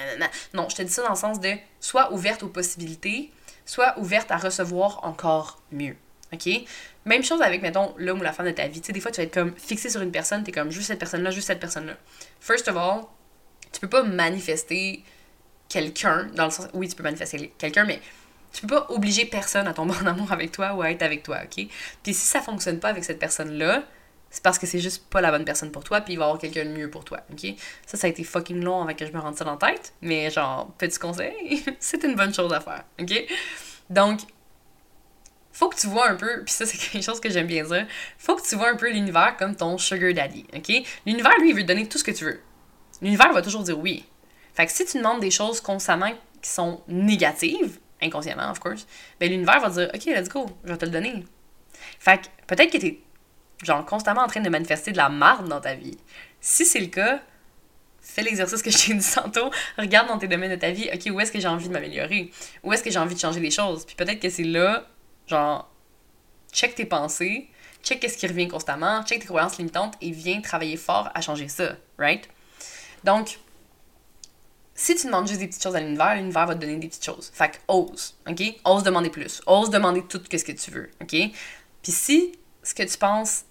non, 0.54 0.68
je 0.68 0.76
te 0.76 0.82
dis 0.82 0.92
ça 0.92 1.02
dans 1.02 1.10
le 1.10 1.16
sens 1.16 1.40
de 1.40 1.54
sois 1.80 2.12
ouverte 2.12 2.42
aux 2.42 2.48
possibilités, 2.48 3.30
sois 3.64 3.98
ouverte 3.98 4.30
à 4.30 4.36
recevoir 4.36 5.00
encore 5.04 5.60
mieux. 5.72 5.96
OK? 6.32 6.48
Même 7.04 7.22
chose 7.22 7.40
avec, 7.40 7.62
mettons, 7.62 7.94
l'homme 7.98 8.20
ou 8.20 8.22
la 8.22 8.32
femme 8.32 8.46
de 8.46 8.50
ta 8.50 8.66
vie. 8.66 8.80
Tu 8.80 8.88
sais, 8.88 8.92
des 8.92 9.00
fois, 9.00 9.12
tu 9.12 9.20
vas 9.20 9.24
être 9.24 9.34
comme 9.34 9.54
fixé 9.56 9.90
sur 9.90 10.00
une 10.02 10.10
personne, 10.10 10.42
t'es 10.42 10.52
comme 10.52 10.70
juste 10.70 10.88
cette 10.88 10.98
personne-là, 10.98 11.30
juste 11.30 11.46
cette 11.46 11.60
personne-là. 11.60 11.94
First 12.40 12.66
of 12.68 12.76
all, 12.76 13.02
tu 13.72 13.80
peux 13.80 13.88
pas 13.88 14.02
manifester 14.02 15.04
quelqu'un, 15.68 16.28
dans 16.34 16.46
le 16.46 16.50
sens. 16.50 16.66
Oui, 16.74 16.88
tu 16.88 16.96
peux 16.96 17.04
manifester 17.04 17.52
quelqu'un, 17.58 17.84
mais 17.84 18.00
tu 18.52 18.62
peux 18.62 18.74
pas 18.74 18.86
obliger 18.88 19.24
personne 19.24 19.68
à 19.68 19.74
tomber 19.74 19.94
en 20.02 20.06
amour 20.06 20.32
avec 20.32 20.50
toi 20.50 20.72
ou 20.74 20.82
à 20.82 20.90
être 20.90 21.02
avec 21.02 21.22
toi, 21.22 21.38
OK? 21.44 21.66
Puis 22.02 22.14
si 22.14 22.26
ça 22.26 22.40
fonctionne 22.40 22.80
pas 22.80 22.88
avec 22.88 23.04
cette 23.04 23.18
personne-là, 23.18 23.84
c'est 24.36 24.42
parce 24.42 24.58
que 24.58 24.66
c'est 24.66 24.80
juste 24.80 25.08
pas 25.08 25.22
la 25.22 25.30
bonne 25.30 25.46
personne 25.46 25.72
pour 25.72 25.82
toi, 25.82 26.02
puis 26.02 26.12
il 26.12 26.16
va 26.18 26.24
y 26.24 26.26
avoir 26.26 26.38
quelqu'un 26.38 26.66
de 26.66 26.68
mieux 26.68 26.90
pour 26.90 27.06
toi, 27.06 27.20
ok? 27.32 27.54
Ça, 27.86 27.96
ça 27.96 28.06
a 28.06 28.10
été 28.10 28.22
fucking 28.22 28.62
long 28.62 28.82
avant 28.82 28.92
que 28.92 29.06
je 29.06 29.10
me 29.10 29.18
rende 29.18 29.34
ça 29.34 29.46
dans 29.46 29.56
la 29.58 29.72
tête, 29.72 29.94
mais 30.02 30.28
genre, 30.28 30.70
petit 30.76 30.98
conseil, 30.98 31.64
c'est 31.80 32.04
une 32.04 32.16
bonne 32.16 32.34
chose 32.34 32.52
à 32.52 32.60
faire, 32.60 32.84
ok? 33.00 33.14
Donc, 33.88 34.20
faut 35.52 35.70
que 35.70 35.76
tu 35.76 35.86
vois 35.86 36.10
un 36.10 36.16
peu, 36.16 36.44
puis 36.44 36.52
ça, 36.52 36.66
c'est 36.66 36.76
quelque 36.92 37.02
chose 37.02 37.18
que 37.18 37.30
j'aime 37.30 37.46
bien 37.46 37.64
dire, 37.64 37.86
faut 38.18 38.36
que 38.36 38.46
tu 38.46 38.56
vois 38.56 38.68
un 38.68 38.76
peu 38.76 38.90
l'univers 38.90 39.38
comme 39.38 39.56
ton 39.56 39.78
sugar 39.78 40.12
daddy, 40.12 40.44
ok? 40.54 40.82
L'univers, 41.06 41.38
lui, 41.40 41.48
il 41.48 41.56
veut 41.56 41.62
te 41.62 41.68
donner 41.68 41.88
tout 41.88 41.96
ce 41.96 42.04
que 42.04 42.10
tu 42.10 42.26
veux. 42.26 42.42
L'univers 43.00 43.32
va 43.32 43.40
toujours 43.40 43.62
dire 43.62 43.78
oui. 43.78 44.04
Fait 44.52 44.66
que 44.66 44.72
si 44.72 44.84
tu 44.84 44.98
demandes 44.98 45.20
des 45.20 45.30
choses 45.30 45.62
constamment 45.62 46.12
qui 46.42 46.50
sont 46.50 46.82
négatives, 46.88 47.78
inconsciemment, 48.02 48.50
of 48.50 48.58
course, 48.58 48.86
ben 49.18 49.30
l'univers 49.30 49.60
va 49.60 49.70
dire, 49.70 49.90
ok, 49.94 50.04
let's 50.04 50.28
go, 50.28 50.44
je 50.62 50.72
vais 50.72 50.78
te 50.78 50.84
le 50.84 50.90
donner. 50.90 51.24
Fait 51.98 52.20
que 52.20 52.26
peut-être 52.46 52.70
que 52.70 52.76
t'es 52.76 53.00
genre 53.62 53.84
constamment 53.84 54.22
en 54.22 54.26
train 54.26 54.40
de 54.40 54.48
manifester 54.48 54.92
de 54.92 54.96
la 54.96 55.08
marde 55.08 55.48
dans 55.48 55.60
ta 55.60 55.74
vie. 55.74 55.96
Si 56.40 56.64
c'est 56.64 56.80
le 56.80 56.86
cas, 56.86 57.20
fais 58.00 58.22
l'exercice 58.22 58.62
que 58.62 58.70
je 58.70 58.78
t'ai 58.78 58.94
dit 58.94 59.10
tantôt, 59.14 59.50
regarde 59.78 60.08
dans 60.08 60.18
tes 60.18 60.28
domaines 60.28 60.50
de 60.50 60.56
ta 60.56 60.70
vie, 60.70 60.88
ok, 60.92 61.12
où 61.12 61.20
est-ce 61.20 61.32
que 61.32 61.40
j'ai 61.40 61.48
envie 61.48 61.68
de 61.68 61.72
m'améliorer? 61.72 62.30
Où 62.62 62.72
est-ce 62.72 62.82
que 62.82 62.90
j'ai 62.90 62.98
envie 62.98 63.14
de 63.14 63.20
changer 63.20 63.40
les 63.40 63.50
choses? 63.50 63.84
Puis 63.84 63.96
peut-être 63.96 64.20
que 64.20 64.30
c'est 64.30 64.44
là, 64.44 64.86
genre, 65.26 65.70
check 66.52 66.74
tes 66.74 66.86
pensées, 66.86 67.48
check 67.82 68.00
qu'est-ce 68.00 68.18
qui 68.18 68.26
revient 68.26 68.48
constamment, 68.48 69.02
check 69.04 69.20
tes 69.20 69.26
croyances 69.26 69.58
limitantes 69.58 69.94
et 70.00 70.10
viens 70.10 70.40
travailler 70.40 70.76
fort 70.76 71.10
à 71.14 71.20
changer 71.20 71.48
ça, 71.48 71.76
right? 71.98 72.28
Donc, 73.04 73.38
si 74.74 74.94
tu 74.94 75.06
demandes 75.06 75.26
juste 75.26 75.40
des 75.40 75.48
petites 75.48 75.62
choses 75.62 75.74
à 75.74 75.80
l'univers, 75.80 76.16
l'univers 76.16 76.46
va 76.46 76.54
te 76.54 76.60
donner 76.60 76.76
des 76.76 76.88
petites 76.88 77.04
choses. 77.04 77.30
Fait 77.32 77.50
que 77.50 77.56
ose, 77.66 78.14
ok? 78.28 78.42
Ose 78.64 78.82
demander 78.82 79.10
plus. 79.10 79.40
Ose 79.46 79.70
demander 79.70 80.02
tout 80.02 80.20
ce 80.30 80.44
que 80.44 80.52
tu 80.52 80.70
veux, 80.70 80.90
ok? 81.00 81.16
Puis 81.82 81.92
si 81.92 82.32
ce 82.62 82.74
que 82.74 82.82
tu 82.82 82.98
penses 82.98 83.45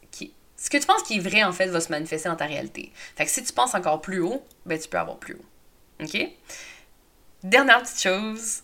ce 0.65 0.69
que 0.71 0.77
tu 0.77 0.87
penses 0.87 1.03
qui 1.03 1.17
est 1.17 1.19
vrai 1.19 1.43
en 1.43 1.51
fait 1.51 1.67
va 1.67 1.79
se 1.79 1.91
manifester 1.91 2.27
dans 2.27 2.35
ta 2.35 2.47
réalité. 2.47 2.91
Fait 3.15 3.25
que 3.25 3.29
si 3.29 3.43
tu 3.43 3.53
penses 3.53 3.75
encore 3.75 4.01
plus 4.01 4.19
haut, 4.21 4.43
ben 4.65 4.79
tu 4.79 4.89
peux 4.89 4.97
avoir 4.97 5.17
plus 5.17 5.35
haut. 5.35 6.03
OK? 6.03 6.17
Dernière 7.43 7.83
petite 7.83 8.01
chose, 8.01 8.63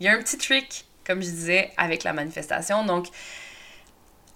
il 0.00 0.06
y 0.06 0.08
a 0.08 0.14
un 0.14 0.22
petit 0.22 0.38
trick 0.38 0.86
comme 1.06 1.20
je 1.20 1.28
disais 1.28 1.70
avec 1.76 2.02
la 2.02 2.14
manifestation. 2.14 2.86
Donc 2.86 3.08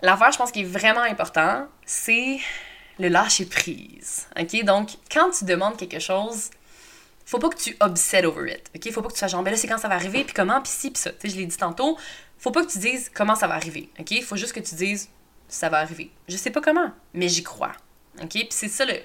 l'affaire 0.03 0.33
je 0.33 0.37
pense 0.37 0.53
qui 0.53 0.61
est 0.61 0.65
vraiment 0.65 1.01
important, 1.01 1.67
c'est 1.87 2.41
le 2.99 3.09
lâcher 3.09 3.47
prise. 3.47 4.29
OK? 4.39 4.63
Donc 4.65 4.91
quand 5.11 5.31
tu 5.31 5.47
demandes 5.47 5.79
quelque 5.79 6.01
chose, 6.01 6.51
faut 7.25 7.39
pas 7.39 7.49
que 7.49 7.57
tu 7.57 7.75
obsèdes 7.81 8.27
over 8.27 8.53
it. 8.53 8.71
OK? 8.77 8.93
Faut 8.93 9.01
pas 9.01 9.09
que 9.09 9.15
tu 9.15 9.21
fasses 9.21 9.33
genre 9.33 9.43
ben 9.43 9.53
là 9.53 9.57
c'est 9.57 9.67
quand 9.67 9.79
ça 9.79 9.89
va 9.89 9.95
arriver 9.95 10.25
puis 10.25 10.35
comment 10.35 10.61
puis 10.61 10.71
si 10.71 10.91
puis 10.91 11.01
ça. 11.01 11.11
Tu 11.13 11.21
sais 11.23 11.35
je 11.35 11.41
l'ai 11.41 11.47
dit 11.47 11.57
tantôt, 11.57 11.97
faut 12.39 12.51
pas 12.51 12.63
que 12.63 12.71
tu 12.71 12.81
dises 12.81 13.11
comment 13.15 13.35
ça 13.35 13.47
va 13.47 13.55
arriver. 13.55 13.89
OK? 13.99 14.23
Faut 14.25 14.37
juste 14.37 14.53
que 14.53 14.61
tu 14.61 14.75
dises 14.75 15.09
ça 15.49 15.69
va 15.69 15.79
arriver. 15.79 16.11
Je 16.29 16.37
sais 16.37 16.51
pas 16.51 16.61
comment, 16.61 16.93
mais 17.15 17.29
j'y 17.29 17.43
crois. 17.43 17.73
OK? 18.23 18.31
Puis 18.31 18.49
c'est 18.51 18.69
ça 18.69 18.85
le. 18.85 18.93
Tu 18.95 19.01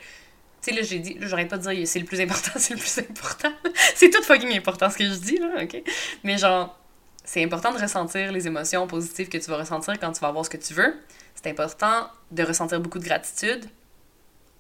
sais, 0.70 0.72
là, 0.72 0.82
j'ai 0.82 1.00
dit, 1.00 1.18
j'aurais 1.22 1.48
pas 1.48 1.58
de 1.58 1.64
dire 1.70 1.88
c'est 1.88 2.00
le 2.00 2.06
plus 2.06 2.22
important, 2.22 2.52
c'est 2.56 2.74
le 2.74 2.80
plus 2.80 3.00
important. 3.00 3.52
c'est 3.96 4.10
tout 4.10 4.24
fucking 4.24 4.56
important 4.56 4.90
ce 4.90 4.98
que 4.98 5.06
je 5.06 5.16
dis, 5.16 5.38
là, 5.38 5.64
OK? 5.64 5.82
Mais 6.24 6.38
genre, 6.38 6.78
c'est 7.24 7.44
important 7.44 7.72
de 7.74 7.80
ressentir 7.80 8.32
les 8.32 8.48
émotions 8.48 8.86
positives 8.88 9.30
que 9.30 9.38
tu 9.38 9.50
vas 9.50 9.58
ressentir 9.58 10.00
quand 10.00 10.12
tu 10.12 10.20
vas 10.20 10.28
avoir 10.28 10.46
ce 10.46 10.50
que 10.50 10.58
tu 10.58 10.74
veux. 10.74 10.94
C'est 11.36 11.50
important 11.50 12.08
de 12.32 12.44
ressentir 12.44 12.80
beaucoup 12.80 13.00
de 13.00 13.06
gratitude. 13.06 13.66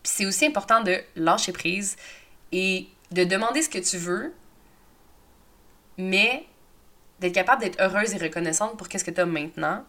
Puis 0.01 0.11
c'est 0.15 0.25
aussi 0.25 0.45
important 0.45 0.81
de 0.81 1.01
lâcher 1.15 1.51
prise 1.51 1.95
et 2.51 2.87
de 3.11 3.23
demander 3.23 3.61
ce 3.61 3.69
que 3.69 3.79
tu 3.79 3.97
veux, 3.97 4.33
mais 5.97 6.45
d'être 7.19 7.33
capable 7.33 7.61
d'être 7.61 7.79
heureuse 7.81 8.13
et 8.13 8.17
reconnaissante 8.17 8.77
pour 8.77 8.89
qu'est-ce 8.89 9.03
que 9.03 9.11
tu 9.11 9.21
as 9.21 9.25
maintenant 9.25 9.85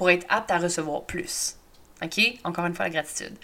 pour 0.00 0.08
être 0.08 0.24
apte 0.30 0.50
à 0.50 0.56
recevoir 0.56 1.02
plus. 1.02 1.56
OK? 2.02 2.18
Encore 2.44 2.64
une 2.64 2.74
fois, 2.74 2.86
la 2.86 2.90
gratitude. 2.90 3.36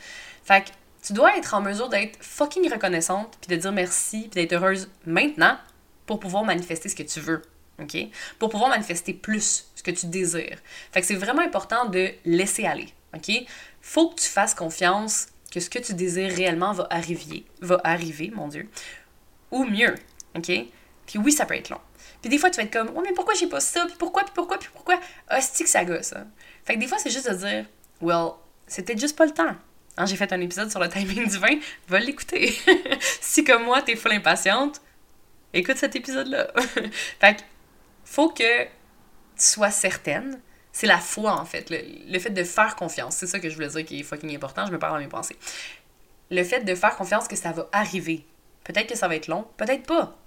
Fait 0.42 0.64
que 0.64 0.70
tu 1.06 1.12
dois 1.12 1.36
être 1.36 1.52
en 1.52 1.60
mesure 1.60 1.90
d'être 1.90 2.16
fucking 2.24 2.72
reconnaissante, 2.72 3.36
puis 3.42 3.54
de 3.54 3.60
dire 3.60 3.72
merci, 3.72 4.20
puis 4.20 4.40
d'être 4.40 4.54
heureuse 4.54 4.88
maintenant 5.04 5.58
pour 6.06 6.18
pouvoir 6.18 6.44
manifester 6.44 6.88
ce 6.88 6.96
que 6.96 7.02
tu 7.02 7.20
veux. 7.20 7.42
OK? 7.78 7.94
Pour 8.38 8.48
pouvoir 8.48 8.70
manifester 8.70 9.12
plus 9.12 9.66
ce 9.74 9.82
que 9.82 9.90
tu 9.90 10.06
désires. 10.06 10.56
Fait 10.92 11.02
que 11.02 11.06
c'est 11.06 11.16
vraiment 11.16 11.42
important 11.42 11.90
de 11.90 12.08
laisser 12.24 12.64
aller. 12.64 12.88
OK? 13.14 13.30
Faut 13.82 14.08
que 14.08 14.22
tu 14.22 14.26
fasses 14.26 14.54
confiance 14.54 15.26
que 15.52 15.60
ce 15.60 15.68
que 15.68 15.78
tu 15.78 15.92
désires 15.92 16.34
réellement 16.34 16.72
va 16.72 16.86
arriver. 16.88 17.44
Va 17.60 17.82
arriver, 17.84 18.32
mon 18.34 18.48
Dieu. 18.48 18.66
Ou 19.50 19.64
mieux. 19.64 19.94
OK? 20.34 20.50
Puis 21.04 21.18
oui, 21.18 21.32
ça 21.32 21.44
peut 21.44 21.54
être 21.54 21.68
long. 21.68 21.80
Puis 22.22 22.30
des 22.30 22.38
fois, 22.38 22.50
tu 22.50 22.56
vas 22.56 22.62
être 22.62 22.72
comme, 22.72 22.90
oh, 22.96 23.02
mais 23.04 23.12
pourquoi 23.12 23.34
j'ai 23.34 23.46
pas 23.46 23.60
ça? 23.60 23.84
Puis 23.86 23.96
pourquoi? 23.98 24.24
Puis 24.24 24.32
pourquoi? 24.34 24.58
Puis 24.58 24.70
pourquoi? 24.72 24.98
Hostie 25.30 25.64
que 25.64 25.70
ça 25.70 25.84
gosse. 25.84 26.12
Hein. 26.14 26.26
Fait 26.66 26.74
que 26.74 26.80
des 26.80 26.88
fois, 26.88 26.98
c'est 26.98 27.10
juste 27.10 27.30
de 27.30 27.34
dire, 27.36 27.64
well, 28.00 28.32
c'était 28.66 28.98
juste 28.98 29.16
pas 29.16 29.24
le 29.24 29.32
temps. 29.32 29.54
Hein, 29.96 30.04
j'ai 30.04 30.16
fait 30.16 30.32
un 30.32 30.40
épisode 30.40 30.70
sur 30.70 30.80
le 30.80 30.88
timing 30.88 31.26
du 31.26 31.38
vin, 31.38 31.58
va 31.88 32.00
l'écouter. 32.00 32.54
si 33.20 33.44
comme 33.44 33.64
moi, 33.64 33.80
t'es 33.82 33.96
full 33.96 34.12
impatiente, 34.12 34.82
écoute 35.54 35.76
cet 35.76 35.96
épisode-là. 35.96 36.48
fait 37.20 37.36
que, 37.36 37.42
faut 38.04 38.28
que 38.30 38.64
tu 38.64 38.70
sois 39.36 39.70
certaine. 39.70 40.40
C'est 40.72 40.86
la 40.86 40.98
foi, 40.98 41.32
en 41.32 41.46
fait. 41.46 41.70
Le, 41.70 41.78
le 42.12 42.18
fait 42.18 42.30
de 42.30 42.44
faire 42.44 42.76
confiance. 42.76 43.16
C'est 43.16 43.26
ça 43.26 43.38
que 43.38 43.48
je 43.48 43.54
voulais 43.54 43.68
dire 43.68 43.84
qui 43.84 44.00
est 44.00 44.02
fucking 44.02 44.34
important. 44.34 44.66
Je 44.66 44.72
me 44.72 44.78
parle 44.78 44.94
dans 44.94 45.00
mes 45.00 45.08
pensées. 45.08 45.38
Le 46.30 46.42
fait 46.42 46.60
de 46.60 46.74
faire 46.74 46.96
confiance 46.96 47.28
que 47.28 47.36
ça 47.36 47.52
va 47.52 47.68
arriver. 47.72 48.26
Peut-être 48.64 48.88
que 48.88 48.96
ça 48.96 49.06
va 49.06 49.14
être 49.14 49.28
long, 49.28 49.46
peut-être 49.56 49.86
pas. 49.86 50.18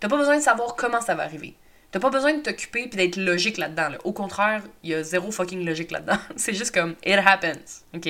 T'as 0.00 0.08
pas 0.08 0.16
besoin 0.16 0.38
de 0.38 0.42
savoir 0.42 0.74
comment 0.74 1.00
ça 1.00 1.14
va 1.14 1.24
arriver. 1.24 1.54
T'as 1.92 2.00
pas 2.00 2.08
besoin 2.08 2.32
de 2.32 2.40
t'occuper 2.40 2.88
puis 2.88 2.96
d'être 2.96 3.16
logique 3.16 3.58
là-dedans. 3.58 3.90
Au 4.04 4.12
contraire, 4.12 4.62
il 4.82 4.90
y 4.90 4.94
a 4.94 5.02
zéro 5.02 5.30
fucking 5.30 5.64
logique 5.64 5.90
là-dedans. 5.90 6.16
c'est 6.36 6.54
juste 6.54 6.74
comme 6.74 6.96
it 7.04 7.20
happens, 7.24 7.84
ok? 7.94 8.08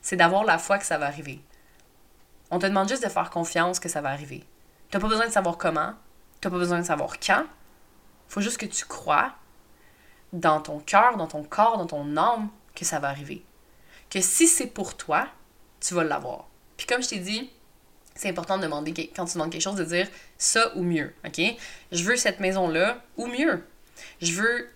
C'est 0.00 0.16
d'avoir 0.16 0.44
la 0.44 0.58
foi 0.58 0.78
que 0.78 0.86
ça 0.86 0.96
va 0.96 1.06
arriver. 1.06 1.40
On 2.52 2.60
te 2.60 2.66
demande 2.66 2.88
juste 2.88 3.02
de 3.02 3.08
faire 3.08 3.30
confiance 3.30 3.80
que 3.80 3.88
ça 3.88 4.00
va 4.00 4.10
arriver. 4.10 4.44
T'as 4.90 5.00
pas 5.00 5.08
besoin 5.08 5.26
de 5.26 5.32
savoir 5.32 5.58
comment. 5.58 5.94
T'as 6.40 6.50
pas 6.50 6.58
besoin 6.58 6.78
de 6.78 6.86
savoir 6.86 7.18
quand. 7.18 7.44
Faut 8.28 8.40
juste 8.40 8.58
que 8.58 8.66
tu 8.66 8.84
crois 8.84 9.34
dans 10.32 10.60
ton 10.60 10.78
cœur, 10.78 11.16
dans 11.16 11.26
ton 11.26 11.42
corps, 11.42 11.78
dans 11.78 11.86
ton 11.86 12.16
âme 12.16 12.48
que 12.76 12.84
ça 12.84 13.00
va 13.00 13.08
arriver. 13.08 13.44
Que 14.08 14.20
si 14.20 14.46
c'est 14.46 14.68
pour 14.68 14.96
toi, 14.96 15.26
tu 15.80 15.94
vas 15.94 16.04
l'avoir. 16.04 16.46
Puis 16.76 16.86
comme 16.86 17.02
je 17.02 17.08
t'ai 17.08 17.18
dit, 17.18 17.50
c'est 18.16 18.28
important 18.28 18.56
de 18.56 18.62
demander, 18.62 19.10
quand 19.14 19.26
tu 19.26 19.34
demandes 19.34 19.52
quelque 19.52 19.62
chose, 19.62 19.76
de 19.76 19.84
dire 19.84 20.08
ça 20.38 20.74
ou 20.76 20.82
mieux, 20.82 21.12
OK? 21.24 21.40
Je 21.92 22.02
veux 22.04 22.16
cette 22.16 22.40
maison-là 22.40 23.02
ou 23.16 23.26
mieux. 23.26 23.62
Je 24.20 24.32
veux 24.32 24.68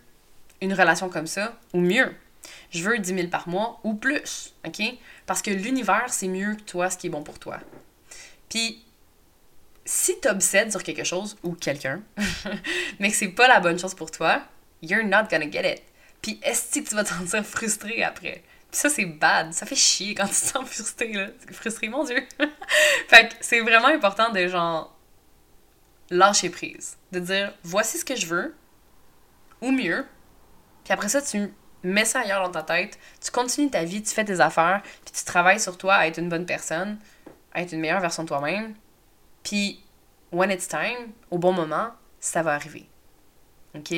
une 0.60 0.74
relation 0.74 1.08
comme 1.08 1.26
ça 1.26 1.58
ou 1.72 1.80
mieux. 1.80 2.14
Je 2.70 2.82
veux 2.82 2.98
10 2.98 3.14
000 3.14 3.28
par 3.28 3.48
mois 3.48 3.80
ou 3.82 3.94
plus, 3.94 4.54
OK? 4.66 4.82
Parce 5.26 5.42
que 5.42 5.50
l'univers, 5.50 6.06
c'est 6.08 6.28
mieux 6.28 6.54
que 6.54 6.62
toi, 6.62 6.90
ce 6.90 6.98
qui 6.98 7.08
est 7.08 7.10
bon 7.10 7.22
pour 7.22 7.38
toi. 7.38 7.58
Puis, 8.48 8.82
si 9.84 10.20
tu 10.20 10.28
obsèdes 10.28 10.70
sur 10.70 10.82
quelque 10.82 11.04
chose 11.04 11.36
ou 11.42 11.52
quelqu'un, 11.52 12.02
mais 13.00 13.10
que 13.10 13.16
c'est 13.16 13.28
pas 13.28 13.48
la 13.48 13.60
bonne 13.60 13.78
chose 13.78 13.94
pour 13.94 14.10
toi, 14.10 14.42
you're 14.82 15.04
not 15.04 15.24
gonna 15.30 15.50
get 15.50 15.74
it. 15.74 15.82
Puis, 16.22 16.38
est-ce 16.42 16.78
que 16.78 16.86
tu 16.86 16.94
vas 16.94 17.04
te 17.04 17.08
sentir 17.08 17.44
frustré 17.44 18.02
après? 18.02 18.42
Ça, 18.72 18.88
c'est 18.88 19.04
bad. 19.04 19.52
Ça 19.52 19.66
fait 19.66 19.76
chier 19.76 20.14
quand 20.14 20.26
tu 20.26 20.30
te 20.30 20.46
sens 20.46 20.68
frustré, 20.68 21.12
là. 21.12 21.28
Frustré, 21.52 21.88
mon 21.88 22.04
Dieu. 22.04 22.26
fait 23.08 23.28
que 23.28 23.34
c'est 23.40 23.60
vraiment 23.60 23.88
important 23.88 24.30
de, 24.30 24.46
genre, 24.46 24.96
lâcher 26.10 26.50
prise. 26.50 26.96
De 27.12 27.20
dire, 27.20 27.52
voici 27.62 27.98
ce 27.98 28.04
que 28.04 28.16
je 28.16 28.26
veux, 28.26 28.54
ou 29.60 29.70
mieux. 29.70 30.06
Puis 30.84 30.92
après 30.92 31.08
ça, 31.08 31.20
tu 31.20 31.52
mets 31.82 32.04
ça 32.04 32.20
ailleurs 32.20 32.42
dans 32.42 32.50
ta 32.50 32.62
tête, 32.62 32.98
tu 33.22 33.30
continues 33.30 33.70
ta 33.70 33.84
vie, 33.84 34.02
tu 34.02 34.12
fais 34.12 34.24
tes 34.24 34.40
affaires, 34.40 34.82
puis 35.04 35.12
tu 35.12 35.24
travailles 35.24 35.60
sur 35.60 35.78
toi 35.78 35.94
à 35.94 36.06
être 36.06 36.18
une 36.18 36.28
bonne 36.28 36.46
personne, 36.46 36.98
à 37.52 37.62
être 37.62 37.72
une 37.72 37.80
meilleure 37.80 38.00
version 38.00 38.22
de 38.22 38.28
toi-même. 38.28 38.74
Puis, 39.42 39.82
when 40.32 40.50
it's 40.50 40.68
time, 40.68 41.12
au 41.30 41.38
bon 41.38 41.52
moment, 41.52 41.90
ça 42.20 42.42
va 42.42 42.54
arriver. 42.54 42.86
OK? 43.74 43.94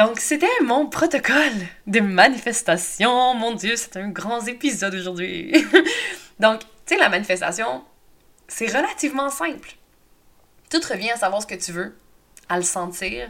Donc, 0.00 0.18
c'était 0.18 0.46
mon 0.64 0.86
protocole 0.86 1.52
de 1.86 2.00
manifestation. 2.00 3.34
Mon 3.34 3.52
Dieu, 3.52 3.76
c'est 3.76 3.98
un 3.98 4.08
grand 4.08 4.40
épisode 4.46 4.94
aujourd'hui. 4.94 5.52
Donc, 6.40 6.60
tu 6.60 6.66
sais, 6.86 6.96
la 6.96 7.10
manifestation, 7.10 7.84
c'est 8.48 8.68
relativement 8.68 9.28
simple. 9.28 9.72
Tout 10.70 10.80
revient 10.88 11.10
à 11.10 11.16
savoir 11.16 11.42
ce 11.42 11.46
que 11.46 11.54
tu 11.54 11.72
veux, 11.72 11.94
à 12.48 12.56
le 12.56 12.62
sentir, 12.62 13.28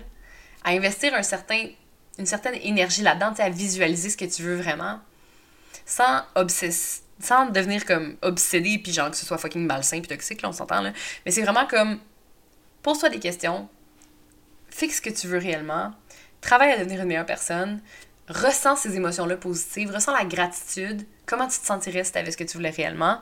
à 0.62 0.70
investir 0.70 1.12
un 1.12 1.24
certain, 1.24 1.70
une 2.20 2.26
certaine 2.26 2.54
énergie 2.62 3.02
là-dedans, 3.02 3.34
à 3.36 3.50
visualiser 3.50 4.08
ce 4.08 4.16
que 4.16 4.26
tu 4.26 4.42
veux 4.42 4.54
vraiment, 4.54 5.00
sans 5.86 6.22
sans 7.18 7.46
devenir 7.46 7.84
comme 7.84 8.16
obsédé 8.22 8.78
puis 8.78 8.92
genre 8.92 9.10
que 9.10 9.16
ce 9.16 9.26
soit 9.26 9.38
fucking 9.38 9.66
malsain 9.66 9.98
puis 9.98 10.08
toxique 10.08 10.40
là 10.40 10.48
on 10.48 10.52
s'entend 10.52 10.80
là 10.80 10.92
mais 11.26 11.32
c'est 11.32 11.42
vraiment 11.42 11.66
comme 11.66 11.98
pose-toi 12.82 13.10
des 13.10 13.18
questions 13.18 13.68
fixe 14.70 14.96
ce 14.96 15.02
que 15.02 15.10
tu 15.10 15.26
veux 15.26 15.36
réellement 15.36 15.92
travaille 16.40 16.72
à 16.72 16.78
devenir 16.78 17.00
une 17.00 17.08
meilleure 17.08 17.26
personne. 17.26 17.80
Ressens 18.28 18.76
ces 18.76 18.96
émotions 18.96 19.26
là 19.26 19.36
positives. 19.36 19.90
Ressens 19.92 20.12
la 20.12 20.24
gratitude. 20.24 21.06
Comment 21.26 21.48
tu 21.48 21.58
te 21.58 21.66
sentirais 21.66 22.04
si 22.04 22.12
tu 22.12 22.18
avais 22.18 22.30
ce 22.30 22.36
que 22.36 22.44
tu 22.44 22.56
voulais 22.56 22.70
réellement. 22.70 23.20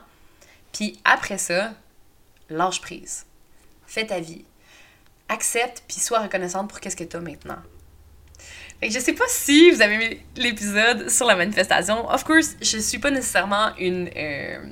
Puis 0.73 0.99
après 1.03 1.37
ça 1.37 1.73
lâche 2.49 2.81
prise. 2.81 3.25
Fais 3.87 4.05
ta 4.05 4.19
vie. 4.19 4.45
Accepte 5.29 5.83
puis 5.87 5.99
sois 5.99 6.19
reconnaissante 6.19 6.69
pour 6.69 6.79
qu'est-ce 6.79 6.95
que 6.95 7.03
tu 7.03 7.17
as 7.17 7.21
maintenant. 7.21 7.59
Fait 8.79 8.87
que 8.87 8.93
je 8.93 8.99
sais 8.99 9.13
pas 9.13 9.25
si 9.27 9.71
vous 9.71 9.81
avez 9.81 9.95
aimé 9.95 10.25
l'épisode 10.37 11.09
sur 11.09 11.25
la 11.25 11.35
manifestation. 11.35 12.09
Of 12.09 12.23
course, 12.23 12.55
je 12.61 12.77
suis 12.77 12.99
pas 12.99 13.11
nécessairement 13.11 13.75
une, 13.77 14.09
euh, 14.15 14.63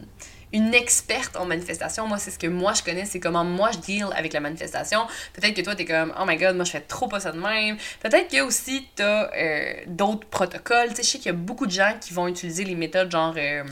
une 0.54 0.74
experte 0.74 1.36
en 1.36 1.46
manifestation. 1.46 2.08
Moi, 2.08 2.18
c'est 2.18 2.32
ce 2.32 2.40
que 2.40 2.48
moi 2.48 2.74
je 2.74 2.84
connais, 2.84 3.06
c'est 3.06 3.20
comment 3.20 3.44
moi 3.44 3.72
je 3.72 3.80
deal 3.80 4.08
avec 4.16 4.34
la 4.34 4.40
manifestation. 4.40 5.02
Peut-être 5.34 5.54
que 5.54 5.62
toi, 5.62 5.76
t'es 5.76 5.86
comme, 5.86 6.14
oh 6.20 6.24
my 6.26 6.38
god, 6.38 6.56
moi 6.56 6.66
je 6.66 6.72
fais 6.72 6.82
trop 6.82 7.08
pas 7.08 7.20
ça 7.20 7.32
de 7.32 7.40
même. 7.40 7.78
Peut-être 8.02 8.30
que 8.32 8.42
aussi 8.42 8.88
t'as 8.96 9.30
euh, 9.36 9.74
d'autres 9.88 10.28
protocoles. 10.28 10.90
Tu 10.90 10.96
sais, 10.98 11.04
je 11.04 11.10
sais 11.10 11.18
qu'il 11.18 11.28
y 11.28 11.30
a 11.30 11.34
beaucoup 11.34 11.66
de 11.66 11.72
gens 11.72 11.94
qui 12.00 12.14
vont 12.14 12.28
utiliser 12.28 12.64
les 12.64 12.76
méthodes 12.76 13.12
genre. 13.12 13.34
Euh, 13.38 13.64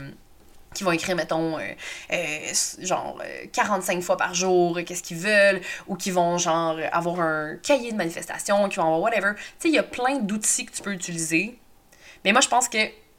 qui 0.75 0.83
vont 0.83 0.91
écrire, 0.91 1.15
mettons, 1.15 1.57
euh, 1.57 1.63
euh, 2.11 2.53
genre 2.79 3.19
45 3.53 3.97
euh, 3.97 4.01
fois 4.01 4.17
par 4.17 4.35
jour, 4.35 4.77
qu'est-ce 4.85 5.01
qu'ils 5.01 5.17
veulent, 5.17 5.61
ou 5.88 5.95
qui 5.95 6.11
vont, 6.11 6.38
genre, 6.38 6.77
avoir 6.91 7.19
un 7.21 7.55
cahier 7.63 7.91
de 7.91 7.97
manifestation, 7.97 8.69
qui 8.69 8.75
vont 8.75 8.83
avoir 8.83 8.99
whatever. 8.99 9.31
Tu 9.35 9.41
sais, 9.59 9.69
il 9.69 9.73
y 9.73 9.79
a 9.79 9.83
plein 9.83 10.19
d'outils 10.19 10.67
que 10.67 10.73
tu 10.73 10.83
peux 10.83 10.91
utiliser. 10.91 11.57
Mais 12.23 12.31
moi, 12.31 12.41
je 12.41 12.49
pense 12.49 12.69
que 12.69 12.77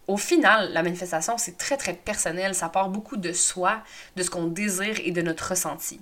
au 0.08 0.16
final, 0.16 0.72
la 0.72 0.82
manifestation, 0.82 1.38
c'est 1.38 1.58
très, 1.58 1.76
très 1.76 1.94
personnel. 1.94 2.54
Ça 2.54 2.68
part 2.68 2.88
beaucoup 2.88 3.16
de 3.16 3.32
soi, 3.32 3.82
de 4.16 4.22
ce 4.22 4.30
qu'on 4.30 4.46
désire 4.46 4.96
et 5.04 5.10
de 5.10 5.22
notre 5.22 5.50
ressenti. 5.50 6.00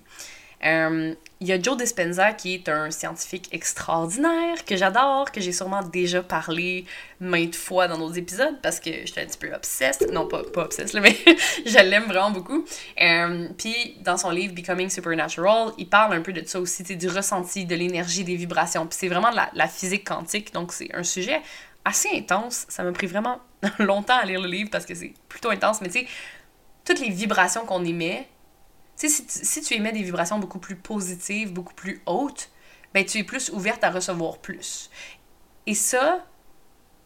Euh, 0.64 1.14
il 1.40 1.47
y 1.47 1.53
a 1.53 1.61
Joe 1.61 1.77
Dispenza 1.77 2.33
qui 2.33 2.55
est 2.55 2.69
un 2.71 2.90
scientifique 2.90 3.49
extraordinaire 3.53 4.64
que 4.64 4.77
j'adore, 4.77 5.31
que 5.31 5.40
j'ai 5.40 5.53
sûrement 5.53 5.83
déjà 5.83 6.23
parlé 6.23 6.87
maintes 7.21 7.55
fois 7.57 7.87
dans 7.87 7.99
nos 7.99 8.11
épisodes 8.12 8.57
parce 8.62 8.81
que 8.81 8.90
j'étais 9.05 9.23
un 9.23 9.27
petit 9.27 9.38
peu 9.38 9.53
obsesse. 9.53 10.01
Non, 10.11 10.27
pas, 10.27 10.43
pas 10.43 10.69
mais 10.95 11.17
je 11.67 11.79
l'aime 11.79 12.05
vraiment 12.05 12.31
beaucoup. 12.31 12.64
Euh, 13.01 13.49
Puis 13.59 13.97
dans 14.01 14.17
son 14.17 14.31
livre 14.31 14.55
Becoming 14.55 14.88
Supernatural, 14.88 15.73
il 15.77 15.88
parle 15.88 16.14
un 16.14 16.23
peu 16.23 16.33
de 16.33 16.47
ça 16.47 16.59
aussi, 16.61 16.83
du 16.83 17.09
ressenti, 17.09 17.67
de 17.67 17.75
l'énergie, 17.75 18.25
des 18.25 18.37
vibrations. 18.37 18.87
Puis 18.87 18.99
c'est 19.01 19.09
vraiment 19.09 19.31
de 19.31 19.37
la 19.53 19.69
physique 19.69 20.09
quantique, 20.09 20.55
donc 20.55 20.73
c'est 20.73 20.95
un 20.95 21.03
sujet 21.03 21.43
assez 21.85 22.09
intense. 22.14 22.64
Ça 22.69 22.83
m'a 22.85 22.93
pris 22.93 23.07
vraiment 23.07 23.38
longtemps 23.79 24.16
à 24.16 24.24
lire 24.24 24.40
le 24.40 24.48
livre 24.48 24.70
parce 24.70 24.87
que 24.87 24.94
c'est 24.94 25.14
plutôt 25.29 25.50
intense, 25.50 25.81
mais 25.81 25.88
tu 25.88 26.00
sais, 26.00 26.07
toutes 26.85 27.00
les 27.00 27.11
vibrations 27.11 27.64
qu'on 27.64 27.85
émet, 27.85 28.29
si 28.96 29.09
tu, 29.09 29.24
si 29.27 29.61
tu 29.62 29.74
émets 29.74 29.92
des 29.92 30.03
vibrations 30.03 30.38
beaucoup 30.38 30.59
plus 30.59 30.77
positives, 30.77 31.53
beaucoup 31.53 31.74
plus 31.74 32.03
hautes, 32.07 32.50
ben 32.92 33.05
tu 33.05 33.18
es 33.18 33.24
plus 33.24 33.50
ouverte 33.50 33.83
à 33.83 33.90
recevoir 33.90 34.38
plus. 34.38 34.90
Et 35.66 35.74
ça, 35.74 36.24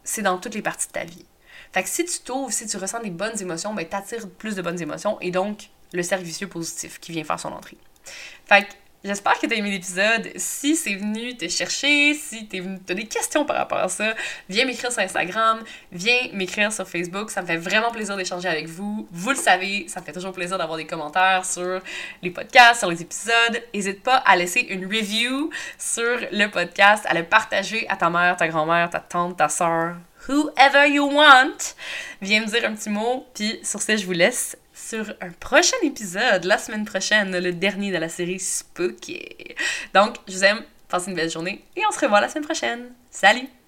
c'est 0.03 0.21
dans 0.21 0.37
toutes 0.37 0.53
les 0.53 0.61
parties 0.61 0.87
de 0.87 0.93
ta 0.93 1.03
vie. 1.03 1.25
Fait 1.71 1.83
que 1.83 1.89
si 1.89 2.05
tu 2.05 2.19
t'ouvres, 2.19 2.51
si 2.51 2.67
tu 2.67 2.77
ressens 2.77 3.01
des 3.01 3.09
bonnes 3.09 3.39
émotions, 3.41 3.73
ben 3.73 3.87
t'attires 3.87 4.29
plus 4.29 4.55
de 4.55 4.61
bonnes 4.61 4.81
émotions 4.81 5.19
et 5.21 5.31
donc 5.31 5.69
le 5.93 6.03
cercle 6.03 6.47
positif 6.47 6.99
qui 6.99 7.11
vient 7.11 7.23
faire 7.23 7.39
son 7.39 7.51
entrée. 7.51 7.77
Fait 8.45 8.63
que 8.63 8.73
J'espère 9.01 9.39
que 9.39 9.47
tu 9.47 9.53
as 9.53 9.55
aimé 9.55 9.71
l'épisode. 9.71 10.29
Si 10.35 10.75
c'est 10.75 10.95
venu 10.95 11.37
te 11.37 11.47
chercher, 11.47 12.13
si 12.15 12.49
tu 12.49 12.61
as 12.89 12.93
des 12.93 13.05
questions 13.05 13.45
par 13.45 13.55
rapport 13.55 13.77
à 13.77 13.87
ça, 13.87 14.13
viens 14.49 14.65
m'écrire 14.65 14.91
sur 14.91 15.01
Instagram, 15.01 15.63
viens 15.89 16.27
m'écrire 16.33 16.73
sur 16.73 16.85
Facebook. 16.85 17.31
Ça 17.31 17.41
me 17.41 17.47
fait 17.47 17.55
vraiment 17.55 17.91
plaisir 17.91 18.17
d'échanger 18.17 18.49
avec 18.49 18.67
vous. 18.67 19.07
Vous 19.09 19.29
le 19.29 19.37
savez, 19.37 19.85
ça 19.87 20.01
me 20.01 20.05
fait 20.05 20.11
toujours 20.11 20.33
plaisir 20.33 20.57
d'avoir 20.57 20.77
des 20.77 20.85
commentaires 20.85 21.45
sur 21.45 21.81
les 22.21 22.29
podcasts, 22.29 22.79
sur 22.79 22.89
les 22.89 23.01
épisodes. 23.01 23.63
N'hésite 23.73 24.03
pas 24.03 24.17
à 24.17 24.35
laisser 24.35 24.67
une 24.69 24.85
review 24.85 25.49
sur 25.77 26.19
le 26.33 26.47
podcast, 26.47 27.05
à 27.07 27.13
le 27.13 27.23
partager 27.23 27.87
à 27.87 27.95
ta 27.95 28.09
mère, 28.09 28.35
ta 28.35 28.49
grand-mère, 28.49 28.89
ta 28.89 28.99
tante, 28.99 29.37
ta 29.37 29.47
soeur, 29.47 29.95
whoever 30.27 30.89
you 30.89 31.09
want. 31.09 31.73
Viens 32.21 32.41
me 32.41 32.47
dire 32.47 32.65
un 32.65 32.75
petit 32.75 32.89
mot, 32.89 33.25
puis 33.33 33.61
sur 33.63 33.81
ce, 33.81 33.95
je 33.95 34.05
vous 34.05 34.11
laisse 34.11 34.57
sur 34.89 35.13
un 35.21 35.29
prochain 35.39 35.77
épisode 35.83 36.45
la 36.45 36.57
semaine 36.57 36.83
prochaine, 36.83 37.37
le 37.37 37.51
dernier 37.53 37.91
de 37.91 37.97
la 37.97 38.09
série 38.09 38.39
Spooky. 38.39 39.19
Donc, 39.93 40.15
je 40.27 40.33
vous 40.33 40.43
aime, 40.43 40.63
passez 40.87 41.11
une 41.11 41.15
belle 41.15 41.29
journée 41.29 41.63
et 41.75 41.81
on 41.87 41.91
se 41.91 41.99
revoit 41.99 42.21
la 42.21 42.27
semaine 42.27 42.45
prochaine. 42.45 42.91
Salut! 43.11 43.58